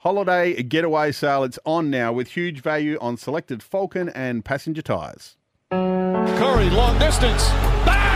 Holiday 0.00 0.62
getaway 0.62 1.12
sale. 1.12 1.44
It's 1.44 1.58
on 1.66 1.90
now 1.90 2.10
with 2.10 2.28
huge 2.28 2.62
value 2.62 2.96
on 3.02 3.18
selected 3.18 3.60
Falken 3.60 4.10
and 4.14 4.42
passenger 4.42 4.80
tyres. 4.80 5.36
Curry, 5.70 6.70
long 6.70 6.98
distance. 6.98 7.50
Bang! 7.84 8.10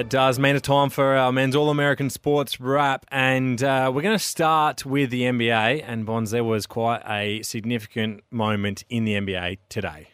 That 0.00 0.08
does 0.08 0.38
mean 0.38 0.56
it's 0.56 0.66
time 0.66 0.88
for 0.88 1.14
our 1.14 1.30
Menz 1.30 1.54
All 1.54 1.68
American 1.68 2.08
Sports 2.08 2.58
wrap. 2.58 3.04
And 3.08 3.62
uh, 3.62 3.92
we're 3.94 4.00
going 4.00 4.16
to 4.16 4.24
start 4.24 4.86
with 4.86 5.10
the 5.10 5.24
NBA. 5.24 5.84
And 5.86 6.06
Bonds, 6.06 6.30
there 6.30 6.42
was 6.42 6.66
quite 6.66 7.02
a 7.06 7.42
significant 7.42 8.22
moment 8.30 8.82
in 8.88 9.04
the 9.04 9.12
NBA 9.12 9.58
today. 9.68 10.08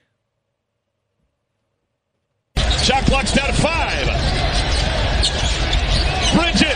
Shot 2.82 3.04
clock's 3.04 3.32
down 3.32 3.46
to 3.46 3.52
five. 3.52 4.06
Bridges. 6.34 6.72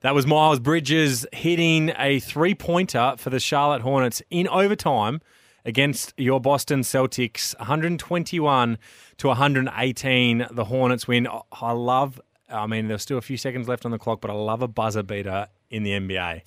That 0.00 0.14
was 0.14 0.26
Miles 0.26 0.60
Bridges 0.60 1.26
hitting 1.32 1.92
a 1.98 2.20
three 2.20 2.54
pointer 2.54 3.14
for 3.16 3.30
the 3.30 3.40
Charlotte 3.40 3.80
Hornets 3.80 4.20
in 4.28 4.46
overtime 4.46 5.22
against 5.64 6.12
your 6.16 6.40
Boston 6.40 6.80
Celtics, 6.80 7.58
121 7.58 8.78
to 9.18 9.26
118. 9.26 10.46
The 10.50 10.64
Hornets 10.64 11.06
win. 11.08 11.28
I 11.52 11.72
love, 11.72 12.20
I 12.48 12.66
mean, 12.66 12.88
there's 12.88 13.02
still 13.02 13.18
a 13.18 13.22
few 13.22 13.36
seconds 13.36 13.68
left 13.68 13.84
on 13.84 13.90
the 13.90 13.98
clock, 13.98 14.20
but 14.20 14.30
I 14.30 14.34
love 14.34 14.62
a 14.62 14.68
buzzer 14.68 15.02
beater 15.02 15.48
in 15.70 15.82
the 15.82 15.92
NBA. 15.92 16.42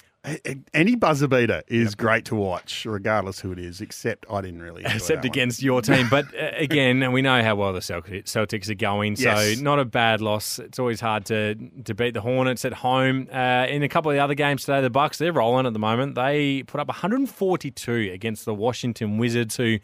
Any 0.73 0.95
buzzer 0.95 1.27
beater 1.27 1.63
is 1.67 1.95
great 1.95 2.23
to 2.25 2.36
watch, 2.36 2.86
regardless 2.86 3.39
who 3.41 3.51
it 3.51 3.59
is. 3.59 3.81
Except 3.81 4.25
I 4.31 4.39
didn't 4.39 4.62
really, 4.62 4.83
Except 4.86 5.07
that 5.07 5.17
one. 5.17 5.25
against 5.27 5.62
your 5.62 5.81
team. 5.81 6.07
But 6.09 6.25
uh, 6.39 6.51
again, 6.55 7.12
we 7.12 7.21
know 7.21 7.43
how 7.43 7.55
well 7.55 7.73
the 7.73 7.81
Cel- 7.81 8.01
Celtics 8.01 8.69
are 8.69 8.73
going. 8.75 9.17
So 9.17 9.23
Yes. 9.23 9.59
not 9.59 9.79
a 9.79 9.86
bad 9.86 10.21
loss. 10.21 10.59
It's 10.59 10.79
always 10.79 11.01
hard 11.01 11.25
to 11.25 11.55
to 11.83 11.93
beat 11.93 12.13
the 12.13 12.21
Hornets 12.21 12.63
at 12.63 12.73
home. 12.73 13.27
Uh, 13.33 13.65
in 13.69 13.83
a 13.83 13.89
couple 13.89 14.12
of 14.12 14.15
the 14.15 14.23
other 14.23 14.33
games 14.36 14.63
today, 14.63 14.79
the 14.79 14.89
Bucks 14.89 15.17
they're 15.17 15.33
rolling 15.33 15.65
at 15.65 15.73
the 15.73 15.79
moment. 15.79 16.15
They 16.15 16.63
put 16.63 16.79
up 16.79 16.88
142 16.88 18.12
against 18.13 18.45
the 18.45 18.53
Washington 18.53 19.17
Wizards, 19.17 19.57
who 19.57 19.79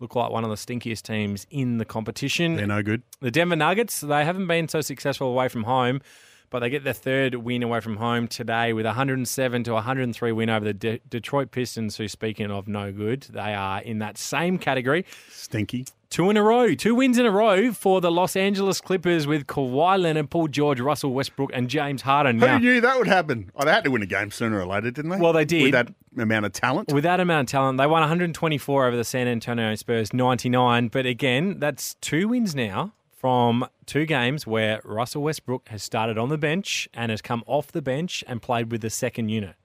look 0.00 0.14
like 0.14 0.30
one 0.30 0.44
of 0.44 0.50
the 0.50 0.56
stinkiest 0.56 1.02
teams 1.02 1.46
in 1.50 1.78
the 1.78 1.84
competition. 1.84 2.56
They're 2.56 2.66
no 2.66 2.82
good. 2.82 3.02
The 3.20 3.30
Denver 3.30 3.56
Nuggets, 3.56 4.00
they 4.02 4.24
haven't 4.24 4.46
been 4.46 4.68
so 4.68 4.80
successful 4.80 5.28
away 5.28 5.48
from 5.48 5.64
home, 5.64 6.02
but 6.50 6.60
they 6.60 6.70
get 6.70 6.84
their 6.84 6.92
third 6.92 7.34
win 7.36 7.62
away 7.62 7.80
from 7.80 7.96
home 7.96 8.28
today 8.28 8.72
with 8.72 8.86
107 8.86 9.64
to 9.64 9.72
103 9.72 10.32
win 10.32 10.50
over 10.50 10.64
the 10.64 10.74
De- 10.74 11.00
Detroit 11.08 11.50
Pistons, 11.50 11.96
who, 11.96 12.08
speaking 12.08 12.50
of 12.50 12.68
no 12.68 12.92
good, 12.92 13.22
they 13.30 13.54
are 13.54 13.80
in 13.82 13.98
that 13.98 14.18
same 14.18 14.58
category. 14.58 15.04
Stinky. 15.30 15.86
Two 16.10 16.30
in 16.30 16.38
a 16.38 16.42
row, 16.42 16.74
two 16.74 16.94
wins 16.94 17.18
in 17.18 17.26
a 17.26 17.30
row 17.30 17.70
for 17.70 18.00
the 18.00 18.10
Los 18.10 18.34
Angeles 18.34 18.80
Clippers 18.80 19.26
with 19.26 19.46
Kawhi 19.46 20.00
Leonard, 20.00 20.30
Paul 20.30 20.48
George, 20.48 20.80
Russell 20.80 21.12
Westbrook, 21.12 21.50
and 21.52 21.68
James 21.68 22.00
Harden. 22.00 22.38
Who 22.40 22.46
Now, 22.46 22.56
knew 22.56 22.80
that 22.80 22.96
would 22.96 23.06
happen? 23.08 23.50
Oh, 23.54 23.66
they 23.66 23.70
had 23.72 23.84
to 23.84 23.90
win 23.90 24.00
a 24.00 24.06
game 24.06 24.30
sooner 24.30 24.58
or 24.58 24.64
later, 24.64 24.90
didn't 24.90 25.10
they? 25.10 25.18
Well, 25.18 25.34
they 25.34 25.44
did. 25.44 25.64
With 25.64 25.72
that 25.72 25.92
amount 26.16 26.46
of 26.46 26.52
talent. 26.54 26.94
With 26.94 27.04
that 27.04 27.20
amount 27.20 27.48
of 27.48 27.52
talent, 27.52 27.76
they 27.76 27.86
won 27.86 28.00
124 28.00 28.86
over 28.86 28.96
the 28.96 29.04
San 29.04 29.28
Antonio 29.28 29.74
Spurs, 29.74 30.14
99. 30.14 30.88
But 30.88 31.04
again, 31.04 31.58
that's 31.58 31.94
two 32.00 32.28
wins 32.28 32.54
now 32.54 32.94
from 33.18 33.66
two 33.84 34.06
games 34.06 34.46
where 34.46 34.80
Russell 34.84 35.22
Westbrook 35.22 35.68
has 35.70 35.82
started 35.82 36.16
on 36.16 36.28
the 36.28 36.38
bench 36.38 36.88
and 36.94 37.10
has 37.10 37.20
come 37.20 37.42
off 37.46 37.72
the 37.72 37.82
bench 37.82 38.22
and 38.28 38.40
played 38.40 38.70
with 38.70 38.80
the 38.80 38.90
second 38.90 39.28
unit. 39.28 39.56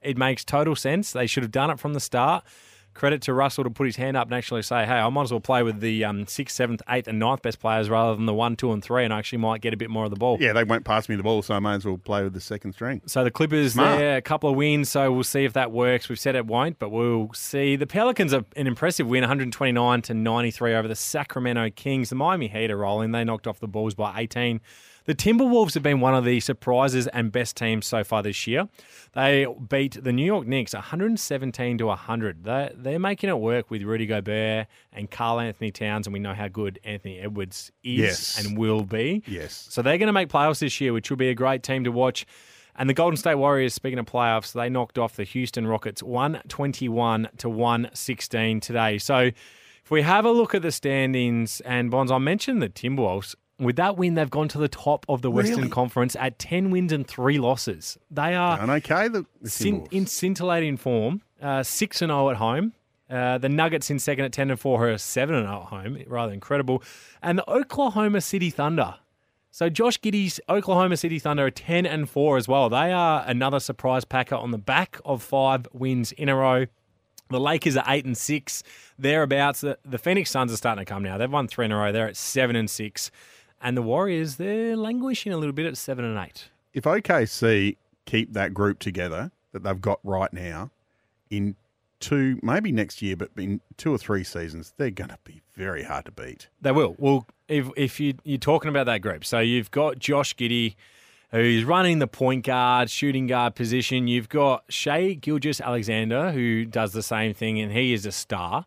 It 0.00 0.16
makes 0.16 0.44
total 0.44 0.76
sense. 0.76 1.12
They 1.12 1.26
should 1.26 1.42
have 1.42 1.50
done 1.50 1.70
it 1.70 1.80
from 1.80 1.92
the 1.92 2.00
start. 2.00 2.44
Credit 3.00 3.22
to 3.22 3.32
Russell 3.32 3.64
to 3.64 3.70
put 3.70 3.86
his 3.86 3.96
hand 3.96 4.14
up 4.14 4.26
and 4.26 4.34
actually 4.34 4.60
say, 4.60 4.84
hey, 4.84 4.92
I 4.92 5.08
might 5.08 5.22
as 5.22 5.30
well 5.30 5.40
play 5.40 5.62
with 5.62 5.80
the 5.80 6.04
um, 6.04 6.26
sixth, 6.26 6.54
seventh, 6.54 6.82
eighth, 6.86 7.08
and 7.08 7.18
ninth 7.18 7.40
best 7.40 7.58
players 7.58 7.88
rather 7.88 8.14
than 8.14 8.26
the 8.26 8.34
one, 8.34 8.56
two, 8.56 8.72
and 8.72 8.84
three, 8.84 9.04
and 9.04 9.14
I 9.14 9.18
actually 9.18 9.38
might 9.38 9.62
get 9.62 9.72
a 9.72 9.76
bit 9.78 9.88
more 9.88 10.04
of 10.04 10.10
the 10.10 10.18
ball. 10.18 10.36
Yeah, 10.38 10.52
they 10.52 10.64
won't 10.64 10.84
pass 10.84 11.08
me 11.08 11.16
the 11.16 11.22
ball, 11.22 11.40
so 11.40 11.54
I 11.54 11.60
might 11.60 11.76
as 11.76 11.86
well 11.86 11.96
play 11.96 12.22
with 12.22 12.34
the 12.34 12.42
second 12.42 12.74
string. 12.74 13.00
So 13.06 13.24
the 13.24 13.30
Clippers 13.30 13.72
Smart. 13.72 13.98
there, 13.98 14.18
a 14.18 14.20
couple 14.20 14.50
of 14.50 14.56
wins, 14.56 14.90
so 14.90 15.10
we'll 15.10 15.24
see 15.24 15.46
if 15.46 15.54
that 15.54 15.72
works. 15.72 16.10
We've 16.10 16.20
said 16.20 16.36
it 16.36 16.44
won't, 16.44 16.78
but 16.78 16.90
we'll 16.90 17.30
see. 17.32 17.74
The 17.74 17.86
Pelicans 17.86 18.34
are 18.34 18.44
an 18.54 18.66
impressive 18.66 19.06
win, 19.06 19.22
129 19.22 20.02
to 20.02 20.12
93 20.12 20.74
over 20.74 20.86
the 20.86 20.94
Sacramento 20.94 21.70
Kings. 21.70 22.10
The 22.10 22.16
Miami 22.16 22.48
Heat 22.48 22.70
are 22.70 22.76
rolling. 22.76 23.12
They 23.12 23.24
knocked 23.24 23.46
off 23.46 23.60
the 23.60 23.66
Bulls 23.66 23.94
by 23.94 24.20
18. 24.20 24.60
The 25.10 25.16
Timberwolves 25.16 25.74
have 25.74 25.82
been 25.82 25.98
one 25.98 26.14
of 26.14 26.24
the 26.24 26.38
surprises 26.38 27.08
and 27.08 27.32
best 27.32 27.56
teams 27.56 27.84
so 27.84 28.04
far 28.04 28.22
this 28.22 28.46
year. 28.46 28.68
They 29.12 29.44
beat 29.68 30.00
the 30.00 30.12
New 30.12 30.24
York 30.24 30.46
Knicks 30.46 30.72
117 30.72 31.78
to 31.78 31.86
100. 31.86 32.44
They're, 32.44 32.70
they're 32.76 33.00
making 33.00 33.28
it 33.28 33.40
work 33.40 33.72
with 33.72 33.82
Rudy 33.82 34.06
Gobert 34.06 34.68
and 34.92 35.10
Karl-Anthony 35.10 35.72
Towns, 35.72 36.06
and 36.06 36.14
we 36.14 36.20
know 36.20 36.32
how 36.32 36.46
good 36.46 36.78
Anthony 36.84 37.18
Edwards 37.18 37.72
is 37.82 37.98
Yes. 37.98 38.38
and 38.46 38.56
will 38.56 38.84
be. 38.84 39.24
Yes. 39.26 39.66
So 39.68 39.82
they're 39.82 39.98
going 39.98 40.06
to 40.06 40.12
make 40.12 40.28
playoffs 40.28 40.60
this 40.60 40.80
year, 40.80 40.92
which 40.92 41.10
will 41.10 41.16
be 41.16 41.30
a 41.30 41.34
great 41.34 41.64
team 41.64 41.82
to 41.82 41.90
watch. 41.90 42.24
And 42.76 42.88
the 42.88 42.94
Golden 42.94 43.16
State 43.16 43.34
Warriors, 43.34 43.74
speaking 43.74 43.98
of 43.98 44.06
playoffs, 44.06 44.52
they 44.52 44.68
knocked 44.68 44.96
off 44.96 45.16
the 45.16 45.24
Houston 45.24 45.66
Rockets 45.66 46.04
121 46.04 47.30
to 47.38 47.48
116 47.48 48.60
today. 48.60 48.98
So 48.98 49.30
if 49.84 49.90
we 49.90 50.02
have 50.02 50.24
a 50.24 50.30
look 50.30 50.54
at 50.54 50.62
the 50.62 50.70
standings, 50.70 51.60
and 51.62 51.90
Bonds, 51.90 52.12
I 52.12 52.18
mentioned 52.18 52.62
the 52.62 52.68
Timberwolves. 52.68 53.34
With 53.60 53.76
that 53.76 53.96
win, 53.96 54.14
they've 54.14 54.30
gone 54.30 54.48
to 54.48 54.58
the 54.58 54.68
top 54.68 55.04
of 55.08 55.22
the 55.22 55.30
Western 55.30 55.56
Really? 55.58 55.68
Conference 55.68 56.16
at 56.16 56.38
10 56.38 56.70
wins 56.70 56.92
and 56.92 57.06
three 57.06 57.38
losses. 57.38 57.98
They 58.10 58.34
are 58.34 58.56
Going 58.56 58.70
okay, 58.70 59.08
the, 59.08 59.26
the 59.42 59.50
Cin- 59.50 59.82
Timberwolves. 59.82 59.92
in 59.92 60.06
scintillating 60.06 60.76
form, 60.78 61.22
uh, 61.42 61.62
six 61.62 62.00
and 62.02 62.10
zero 62.10 62.30
at 62.30 62.36
home. 62.36 62.72
Uh, 63.08 63.38
the 63.38 63.48
Nuggets 63.48 63.90
in 63.90 63.98
second 63.98 64.24
at 64.24 64.32
ten 64.32 64.50
and 64.50 64.58
four 64.60 64.88
are 64.88 64.96
seven 64.98 65.34
and 65.34 65.44
zero 65.46 65.62
at 65.62 65.66
home, 65.68 65.98
rather 66.06 66.32
incredible. 66.32 66.82
And 67.22 67.38
the 67.38 67.50
Oklahoma 67.50 68.20
City 68.20 68.50
Thunder. 68.50 68.94
So 69.50 69.68
Josh 69.68 70.00
Giddey's 70.00 70.38
Oklahoma 70.48 70.96
City 70.96 71.18
Thunder 71.18 71.46
are 71.46 71.50
ten 71.50 71.84
and 71.86 72.08
four 72.08 72.36
as 72.36 72.46
well. 72.46 72.68
They 72.68 72.92
are 72.92 73.24
another 73.26 73.58
surprise 73.58 74.04
packer 74.04 74.36
on 74.36 74.52
the 74.52 74.58
back 74.58 75.00
of 75.04 75.22
five 75.24 75.66
wins 75.72 76.12
in 76.12 76.28
a 76.28 76.36
row. 76.36 76.66
The 77.30 77.40
Lakers 77.40 77.76
are 77.76 77.84
eight 77.88 78.04
and 78.04 78.16
six, 78.16 78.62
thereabouts. 78.98 79.60
The, 79.60 79.78
the 79.84 79.98
Phoenix 79.98 80.30
Suns 80.30 80.52
are 80.52 80.56
starting 80.56 80.84
to 80.84 80.88
come 80.88 81.02
now. 81.02 81.16
They've 81.18 81.30
won 81.30 81.46
three 81.48 81.64
in 81.64 81.72
a 81.72 81.76
row. 81.76 81.90
They're 81.92 82.08
at 82.08 82.16
seven 82.16 82.54
and 82.56 82.68
six, 82.70 83.10
and 83.60 83.76
the 83.76 83.82
Warriors 83.82 84.36
they're 84.36 84.76
languishing 84.76 85.32
a 85.32 85.36
little 85.36 85.52
bit 85.52 85.66
at 85.66 85.76
seven 85.76 86.04
and 86.04 86.18
eight. 86.18 86.48
if 86.72 86.84
OKC 86.84 87.76
keep 88.06 88.32
that 88.32 88.54
group 88.54 88.78
together 88.78 89.30
that 89.52 89.62
they've 89.62 89.80
got 89.80 89.98
right 90.04 90.32
now 90.32 90.70
in 91.30 91.54
two, 92.00 92.38
maybe 92.42 92.72
next 92.72 93.02
year, 93.02 93.14
but 93.16 93.30
in 93.36 93.60
two 93.76 93.92
or 93.92 93.98
three 93.98 94.24
seasons, 94.24 94.72
they're 94.78 94.90
going 94.90 95.10
to 95.10 95.18
be 95.24 95.42
very 95.54 95.82
hard 95.82 96.06
to 96.06 96.10
beat. 96.10 96.48
They 96.60 96.72
will. 96.72 96.94
Well, 96.98 97.26
if 97.48 97.68
if 97.76 98.00
you 98.00 98.14
you're 98.24 98.38
talking 98.38 98.68
about 98.68 98.86
that 98.86 98.98
group, 99.02 99.24
so 99.24 99.38
you've 99.40 99.70
got 99.70 99.98
Josh 99.98 100.34
Giddey, 100.34 100.76
who's 101.30 101.64
running 101.64 101.98
the 101.98 102.06
point 102.06 102.44
guard, 102.46 102.90
shooting 102.90 103.26
guard 103.26 103.54
position. 103.54 104.08
You've 104.08 104.28
got 104.28 104.64
Shai 104.68 105.12
Gilgeous-Alexander, 105.12 106.32
who 106.32 106.64
does 106.64 106.92
the 106.92 107.02
same 107.02 107.34
thing, 107.34 107.60
and 107.60 107.70
he 107.72 107.92
is 107.92 108.06
a 108.06 108.12
star. 108.12 108.64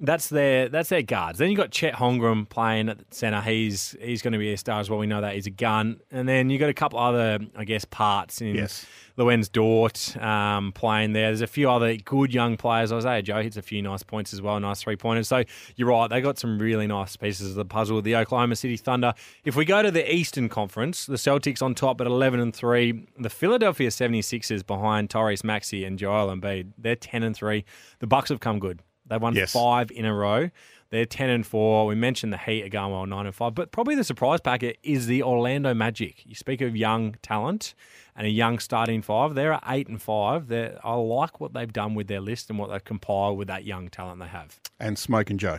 That's 0.00 0.28
their 0.28 0.68
that's 0.68 0.90
their 0.90 1.02
guards. 1.02 1.38
Then 1.40 1.50
you 1.50 1.56
got 1.56 1.72
Chet 1.72 1.94
Holmgren 1.94 2.48
playing 2.48 2.88
at 2.88 3.12
centre. 3.12 3.40
He's 3.40 3.96
he's 4.00 4.22
going 4.22 4.32
to 4.32 4.38
be 4.38 4.52
a 4.52 4.56
star 4.56 4.78
as 4.78 4.88
well. 4.88 5.00
We 5.00 5.08
know 5.08 5.20
that 5.20 5.34
he's 5.34 5.46
a 5.48 5.50
gun. 5.50 6.00
And 6.12 6.28
then 6.28 6.50
you 6.50 6.58
got 6.58 6.68
a 6.68 6.74
couple 6.74 7.00
other, 7.00 7.40
I 7.56 7.64
guess, 7.64 7.84
parts 7.84 8.40
in 8.40 8.54
Yes. 8.54 8.86
Luguentz 9.18 9.50
Dort 9.50 10.16
um, 10.22 10.70
playing 10.70 11.14
there. 11.14 11.30
There's 11.30 11.40
a 11.40 11.48
few 11.48 11.68
other 11.68 11.96
good 11.96 12.32
young 12.32 12.56
players. 12.56 12.92
Isaiah 12.92 13.22
Joe 13.22 13.42
hits 13.42 13.56
a 13.56 13.62
few 13.62 13.82
nice 13.82 14.04
points 14.04 14.32
as 14.32 14.40
well, 14.40 14.60
nice 14.60 14.80
three 14.80 14.94
pointers. 14.94 15.26
So 15.26 15.42
you're 15.74 15.88
right, 15.88 16.08
they 16.08 16.20
got 16.20 16.38
some 16.38 16.60
really 16.60 16.86
nice 16.86 17.16
pieces 17.16 17.50
of 17.50 17.56
the 17.56 17.64
puzzle. 17.64 17.96
With 17.96 18.04
the 18.04 18.14
Oklahoma 18.14 18.54
City 18.54 18.76
Thunder. 18.76 19.14
If 19.44 19.56
we 19.56 19.64
go 19.64 19.82
to 19.82 19.90
the 19.90 20.14
Eastern 20.14 20.48
Conference, 20.48 21.06
the 21.06 21.16
Celtics 21.16 21.60
on 21.60 21.74
top 21.74 22.00
at 22.00 22.06
11 22.06 22.38
and 22.38 22.54
three. 22.54 23.08
The 23.18 23.30
Philadelphia 23.30 23.88
76ers 23.88 24.64
behind 24.64 25.08
Tyrese 25.08 25.42
Maxey 25.42 25.84
and 25.84 25.98
Joel 25.98 26.28
Embiid. 26.28 26.70
They're 26.78 26.94
10 26.94 27.24
and 27.24 27.34
three. 27.34 27.64
The 27.98 28.06
Bucks 28.06 28.28
have 28.28 28.38
come 28.38 28.60
good. 28.60 28.80
They've 29.08 29.20
won 29.20 29.34
Yes. 29.34 29.52
five 29.52 29.90
in 29.90 30.04
a 30.04 30.14
row. 30.14 30.50
They're 30.90 31.04
ten 31.06 31.28
and 31.28 31.46
four. 31.46 31.86
We 31.86 31.94
mentioned 31.94 32.32
the 32.32 32.38
Heat 32.38 32.64
are 32.64 32.68
going 32.70 32.92
well 32.92 33.04
nine 33.04 33.26
and 33.26 33.34
five, 33.34 33.54
but 33.54 33.70
probably 33.72 33.94
the 33.94 34.04
surprise 34.04 34.40
packet 34.40 34.78
is 34.82 35.06
the 35.06 35.22
Orlando 35.22 35.74
Magic. 35.74 36.24
You 36.24 36.34
speak 36.34 36.60
of 36.62 36.74
young 36.74 37.16
talent 37.20 37.74
and 38.16 38.26
a 38.26 38.30
young 38.30 38.58
starting 38.58 39.02
five. 39.02 39.34
They're 39.34 39.52
at 39.52 39.64
eight 39.68 39.86
and 39.88 40.00
five. 40.00 40.48
They're, 40.48 40.78
I 40.82 40.94
like 40.94 41.40
what 41.40 41.52
they've 41.52 41.70
done 41.72 41.94
with 41.94 42.06
their 42.08 42.20
list 42.20 42.48
and 42.48 42.58
what 42.58 42.70
they've 42.70 42.82
compiled 42.84 43.36
with 43.36 43.48
that 43.48 43.64
young 43.64 43.88
talent 43.90 44.20
they 44.20 44.28
have. 44.28 44.58
And 44.80 44.98
Smoke 44.98 45.28
and 45.28 45.38
Joe. 45.38 45.58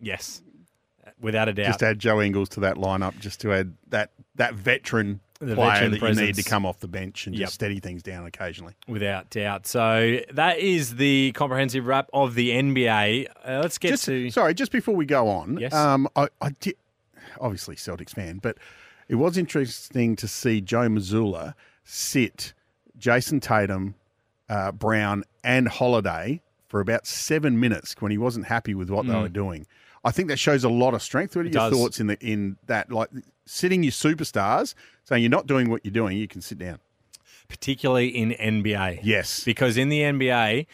Yes, 0.00 0.42
without 1.20 1.48
a 1.48 1.52
doubt. 1.52 1.66
Just 1.66 1.82
add 1.82 1.98
Joe 1.98 2.22
Ingles 2.22 2.48
to 2.50 2.60
that 2.60 2.76
lineup, 2.76 3.18
just 3.18 3.40
to 3.42 3.52
add 3.52 3.74
that 3.88 4.12
that 4.36 4.54
veteran 4.54 5.20
The 5.44 5.54
player 5.56 5.88
that 5.88 6.00
you 6.00 6.14
need 6.14 6.36
to 6.36 6.42
come 6.42 6.64
off 6.64 6.78
the 6.80 6.86
bench 6.88 7.26
and 7.26 7.34
Yep. 7.34 7.46
just 7.46 7.54
steady 7.54 7.80
things 7.80 8.02
down 8.02 8.24
occasionally. 8.26 8.74
Without 8.86 9.28
doubt. 9.30 9.66
So 9.66 10.20
that 10.32 10.58
is 10.58 10.96
the 10.96 11.32
comprehensive 11.32 11.86
wrap 11.86 12.08
of 12.12 12.34
the 12.36 12.50
NBA. 12.52 13.26
Uh, 13.44 13.60
let's 13.60 13.76
get 13.78 13.90
just, 13.90 14.04
to. 14.06 14.30
Sorry, 14.30 14.54
just 14.54 14.70
before 14.70 14.94
we 14.94 15.04
go 15.04 15.28
on, 15.28 15.58
Yes. 15.58 15.72
um, 15.74 16.06
I, 16.14 16.28
I 16.40 16.50
did, 16.60 16.76
obviously 17.40 17.74
Celtics 17.76 18.10
fan, 18.14 18.38
but 18.42 18.56
it 19.08 19.16
was 19.16 19.36
interesting 19.36 20.14
to 20.16 20.28
see 20.28 20.60
Joe 20.60 20.88
Mazzulla 20.88 21.54
sit 21.84 22.52
Jayson 22.96 23.40
Tatum, 23.40 23.96
uh, 24.48 24.70
Brown, 24.70 25.24
and 25.42 25.66
Holiday 25.66 26.40
for 26.68 26.80
about 26.80 27.06
seven 27.06 27.58
minutes 27.58 27.96
when 28.00 28.10
he 28.12 28.18
wasn't 28.18 28.46
happy 28.46 28.74
with 28.74 28.90
what 28.90 29.06
they 29.06 29.14
were 29.14 29.28
doing. 29.28 29.66
I 30.04 30.10
think 30.10 30.28
that 30.28 30.38
shows 30.38 30.64
a 30.64 30.68
lot 30.68 30.94
of 30.94 31.02
strength. 31.02 31.36
What 31.36 31.42
are 31.42 31.44
Mm. 31.44 31.48
It 31.48 31.54
your 31.54 31.70
does. 31.70 31.78
thoughts 31.78 32.00
in 32.00 32.06
the 32.08 32.18
in 32.24 32.56
that 32.66 32.90
like 32.90 33.08
sitting 33.46 33.82
your 33.82 33.92
superstars, 33.92 34.74
saying 35.04 35.22
you're 35.22 35.30
not 35.30 35.46
doing 35.46 35.70
what 35.70 35.84
you're 35.84 35.92
doing, 35.92 36.16
you 36.16 36.28
can 36.28 36.40
sit 36.40 36.58
down. 36.58 36.78
particularly 37.48 38.08
in 38.08 38.30
NBA. 38.30 39.00
Yes. 39.02 39.44
Because 39.44 39.76
in 39.76 39.88
the 39.90 40.00
NBA, 40.00 40.66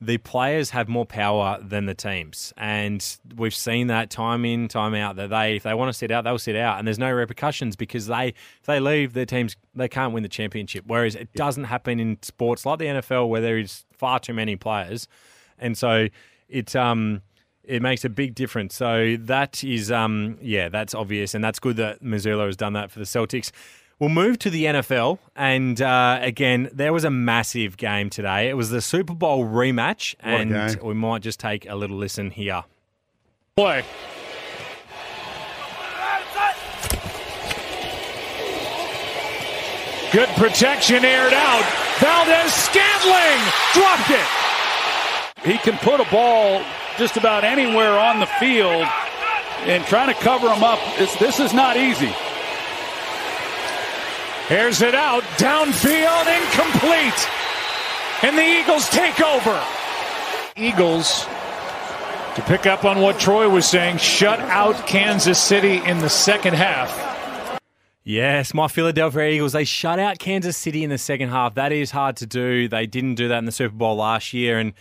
the 0.00 0.18
players 0.18 0.70
have 0.70 0.88
more 0.88 1.06
power 1.06 1.58
than 1.62 1.86
the 1.86 1.94
teams. 1.94 2.52
And 2.56 3.04
we've 3.36 3.54
seen 3.54 3.86
that 3.86 4.10
time 4.10 4.44
in, 4.44 4.66
time 4.68 4.94
out, 4.94 5.16
that 5.16 5.30
they 5.30 5.56
if 5.56 5.62
they 5.62 5.74
want 5.74 5.90
to 5.90 5.92
sit 5.92 6.10
out, 6.10 6.24
they'll 6.24 6.38
sit 6.38 6.56
out. 6.56 6.78
And 6.78 6.86
there's 6.86 6.98
no 6.98 7.12
repercussions 7.12 7.76
because 7.76 8.06
they 8.06 8.28
if 8.28 8.66
they 8.66 8.80
leave, 8.80 9.12
their 9.12 9.26
teams 9.26 9.56
they 9.74 9.88
can't 9.88 10.12
win 10.12 10.22
the 10.22 10.28
championship. 10.28 10.84
Whereas 10.86 11.14
it 11.14 11.32
doesn't 11.34 11.64
happen 11.64 12.00
in 12.00 12.18
sports 12.22 12.66
like 12.66 12.80
the 12.80 12.86
NFL 12.86 13.28
where 13.28 13.40
there 13.40 13.58
is 13.58 13.84
far 13.96 14.18
too 14.18 14.34
many 14.34 14.56
players. 14.56 15.06
And 15.58 15.78
so 15.78 16.08
it's 16.48 16.74
um 16.74 17.22
it 17.66 17.82
makes 17.82 18.04
a 18.04 18.08
big 18.08 18.34
difference. 18.34 18.74
So 18.74 19.16
that 19.20 19.62
is 19.64 19.90
um 19.90 20.38
yeah, 20.40 20.68
that's 20.68 20.94
obvious 20.94 21.34
and 21.34 21.42
that's 21.42 21.58
good 21.58 21.76
that 21.76 22.02
Mazzulla 22.02 22.46
has 22.46 22.56
done 22.56 22.72
that 22.74 22.90
for 22.90 22.98
the 22.98 23.04
Celtics. 23.04 23.50
We'll 24.00 24.10
move 24.10 24.40
to 24.40 24.50
the 24.50 24.64
NFL, 24.64 25.20
and 25.36 25.80
uh, 25.80 26.18
again, 26.20 26.68
there 26.72 26.92
was 26.92 27.04
a 27.04 27.10
massive 27.10 27.76
game 27.76 28.10
today. 28.10 28.48
It 28.48 28.54
was 28.54 28.70
the 28.70 28.82
Super 28.82 29.14
Bowl 29.14 29.44
rematch, 29.44 30.16
What 30.16 30.40
and 30.40 30.82
we 30.82 30.94
might 30.94 31.22
just 31.22 31.38
take 31.38 31.68
a 31.68 31.76
little 31.76 31.96
listen 31.96 32.32
here. 32.32 32.64
Play. 33.56 33.84
Good 40.10 40.28
protection 40.30 41.04
aired 41.04 41.32
out. 41.32 41.64
Valdes-Scantling 41.98 43.40
dropped 43.74 44.10
it. 44.10 44.26
He 45.44 45.58
can 45.58 45.76
put 45.78 46.00
a 46.00 46.10
ball 46.10 46.62
just 46.98 47.16
about 47.16 47.44
anywhere 47.44 47.98
on 47.98 48.20
the 48.20 48.26
field 48.26 48.86
and 49.66 49.84
trying 49.86 50.08
to 50.08 50.20
cover 50.20 50.48
him 50.48 50.62
up. 50.62 50.78
This 50.98 51.40
is 51.40 51.52
not 51.52 51.76
easy. 51.76 52.12
Here's 54.48 54.82
it 54.82 54.94
out. 54.94 55.22
Downfield, 55.38 56.26
incomplete. 56.42 57.28
And 58.22 58.38
the 58.38 58.42
Eagles 58.42 58.88
take 58.90 59.20
over. 59.20 59.64
Eagles, 60.56 61.24
to 62.36 62.42
pick 62.46 62.66
up 62.66 62.84
on 62.84 63.00
what 63.00 63.18
Troy 63.18 63.48
was 63.48 63.66
saying, 63.66 63.98
shut 63.98 64.38
out 64.40 64.86
Kansas 64.86 65.38
City 65.38 65.76
in 65.84 65.98
the 65.98 66.10
second 66.10 66.54
half. 66.54 67.60
Yes, 68.04 68.52
my 68.52 68.68
Philadelphia 68.68 69.30
Eagles, 69.30 69.52
they 69.54 69.64
shut 69.64 69.98
out 69.98 70.18
Kansas 70.18 70.58
City 70.58 70.84
in 70.84 70.90
the 70.90 70.98
second 70.98 71.30
half. 71.30 71.54
That 71.54 71.72
is 71.72 71.90
hard 71.90 72.16
to 72.16 72.26
do. 72.26 72.68
They 72.68 72.86
didn't 72.86 73.14
do 73.14 73.28
that 73.28 73.38
in 73.38 73.46
the 73.46 73.52
Super 73.52 73.74
Bowl 73.74 73.96
last 73.96 74.34
year. 74.34 74.58
And 74.58 74.74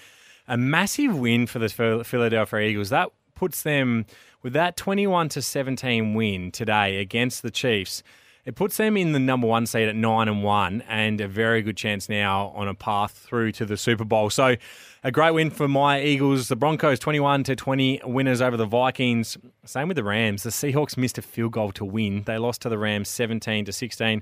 a 0.54 0.58
massive 0.58 1.18
win 1.18 1.48
for 1.48 1.58
the 1.58 1.68
Philadelphia 1.68 2.60
Eagles. 2.60 2.90
That 2.90 3.10
puts 3.34 3.64
them 3.64 4.06
with 4.44 4.54
that 4.54 4.78
21 4.78 5.30
to 5.30 5.42
17 5.42 6.14
win 6.14 6.52
today 6.52 7.00
against 7.00 7.42
the 7.42 7.50
Chiefs. 7.50 8.04
It 8.46 8.54
puts 8.54 8.78
them 8.78 8.96
in 8.96 9.14
the 9.14 9.20
number 9.20 9.48
one 9.48 9.66
seed 9.66 9.90
at 9.90 9.96
nine 9.96 10.28
and 10.28 10.44
one, 10.44 10.84
and 10.88 11.20
a 11.22 11.28
very 11.28 11.64
good 11.64 11.76
chance 11.76 12.08
now 12.08 12.50
on 12.56 12.68
a 12.68 12.76
path 12.76 13.14
through 13.14 13.54
to 13.54 13.66
the 13.66 13.78
Super 13.78 14.06
Bowl. 14.06 14.30
So, 14.30 14.56
a 15.04 15.12
great 15.12 15.32
win 15.32 15.50
for 15.50 15.68
my 15.68 16.02
Eagles. 16.02 16.50
The 16.50 16.56
Broncos 16.56 17.00
twenty-one 17.00 17.46
to 17.46 17.56
twenty 17.56 18.00
winners 18.04 18.40
over 18.40 18.56
the 18.56 18.66
Vikings. 18.66 19.38
Same 19.66 19.88
with 19.88 19.98
the 19.98 20.04
Rams. 20.04 20.44
The 20.44 20.52
Seahawks 20.52 20.98
missed 20.98 21.18
a 21.18 21.24
field 21.24 21.54
goal 21.54 21.72
to 21.72 21.86
win. 21.86 22.24
They 22.24 22.38
lost 22.38 22.62
to 22.62 22.70
the 22.70 22.78
Rams 22.78 23.10
seventeen 23.10 23.66
to 23.66 23.72
sixteen. 23.72 24.22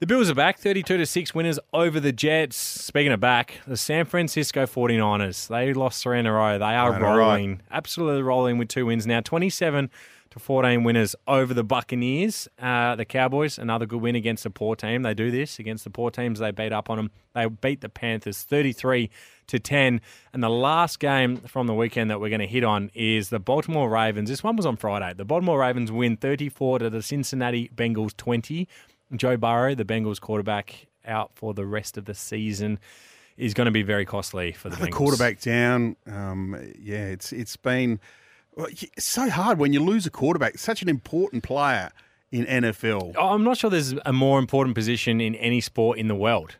The 0.00 0.06
Bills 0.06 0.30
are 0.30 0.34
back, 0.34 0.58
32 0.58 0.96
to 0.96 1.04
6 1.04 1.34
winners 1.34 1.58
over 1.74 2.00
the 2.00 2.10
Jets. 2.10 2.56
Speaking 2.56 3.12
of 3.12 3.20
back, 3.20 3.60
the 3.66 3.76
San 3.76 4.06
Francisco 4.06 4.64
49ers. 4.64 5.48
They 5.48 5.74
lost 5.74 6.02
three 6.02 6.18
in 6.18 6.24
a 6.24 6.32
row. 6.32 6.58
They 6.58 6.64
are 6.64 6.94
all 6.94 7.00
right. 7.02 7.16
rolling, 7.16 7.60
absolutely 7.70 8.22
rolling 8.22 8.56
with 8.56 8.68
two 8.68 8.86
wins 8.86 9.06
now. 9.06 9.20
27 9.20 9.90
to 10.30 10.38
14 10.38 10.84
winners 10.84 11.14
over 11.28 11.52
the 11.52 11.62
Buccaneers. 11.64 12.48
Uh, 12.58 12.96
the 12.96 13.04
Cowboys, 13.04 13.58
another 13.58 13.84
good 13.84 14.00
win 14.00 14.16
against 14.16 14.44
the 14.44 14.48
poor 14.48 14.74
team. 14.74 15.02
They 15.02 15.12
do 15.12 15.30
this 15.30 15.58
against 15.58 15.84
the 15.84 15.90
poor 15.90 16.10
teams. 16.10 16.38
They 16.38 16.50
beat 16.50 16.72
up 16.72 16.88
on 16.88 16.96
them. 16.96 17.10
They 17.34 17.46
beat 17.46 17.82
the 17.82 17.90
Panthers 17.90 18.42
33 18.42 19.10
to 19.48 19.58
10. 19.58 20.00
And 20.32 20.42
the 20.42 20.48
last 20.48 20.98
game 20.98 21.36
from 21.38 21.66
the 21.66 21.74
weekend 21.74 22.10
that 22.10 22.20
we're 22.20 22.30
going 22.30 22.40
to 22.40 22.46
hit 22.46 22.64
on 22.64 22.90
is 22.94 23.28
the 23.28 23.38
Baltimore 23.38 23.90
Ravens. 23.90 24.30
This 24.30 24.42
one 24.42 24.56
was 24.56 24.64
on 24.64 24.76
Friday. 24.76 25.12
The 25.14 25.26
Baltimore 25.26 25.60
Ravens 25.60 25.92
win 25.92 26.16
34 26.16 26.78
to 26.78 26.88
the 26.88 27.02
Cincinnati 27.02 27.68
Bengals 27.74 28.16
20. 28.16 28.66
Joe 29.16 29.36
Burrow, 29.36 29.74
the 29.74 29.84
Bengals 29.84 30.20
quarterback, 30.20 30.86
out 31.04 31.30
for 31.34 31.54
the 31.54 31.64
rest 31.66 31.96
of 31.96 32.04
the 32.04 32.14
season, 32.14 32.78
is 33.36 33.54
going 33.54 33.64
to 33.66 33.70
be 33.72 33.82
very 33.82 34.04
costly 34.04 34.52
for 34.52 34.68
the 34.68 34.76
The 34.76 34.86
Bengals. 34.86 34.92
quarterback 34.92 35.40
down. 35.40 35.96
Um, 36.06 36.56
yeah, 36.78 37.06
it's 37.06 37.32
it's 37.32 37.56
been 37.56 38.00
it's 38.56 39.06
so 39.06 39.30
hard 39.30 39.58
when 39.58 39.72
you 39.72 39.80
lose 39.82 40.06
a 40.06 40.10
quarterback. 40.10 40.58
Such 40.58 40.82
an 40.82 40.88
important 40.88 41.42
player 41.42 41.90
in 42.30 42.44
NFL. 42.46 43.14
I'm 43.18 43.42
not 43.42 43.56
sure 43.56 43.70
there's 43.70 43.94
a 44.04 44.12
more 44.12 44.38
important 44.38 44.74
position 44.74 45.20
in 45.20 45.34
any 45.36 45.60
sport 45.60 45.98
in 45.98 46.08
the 46.08 46.14
world. 46.14 46.56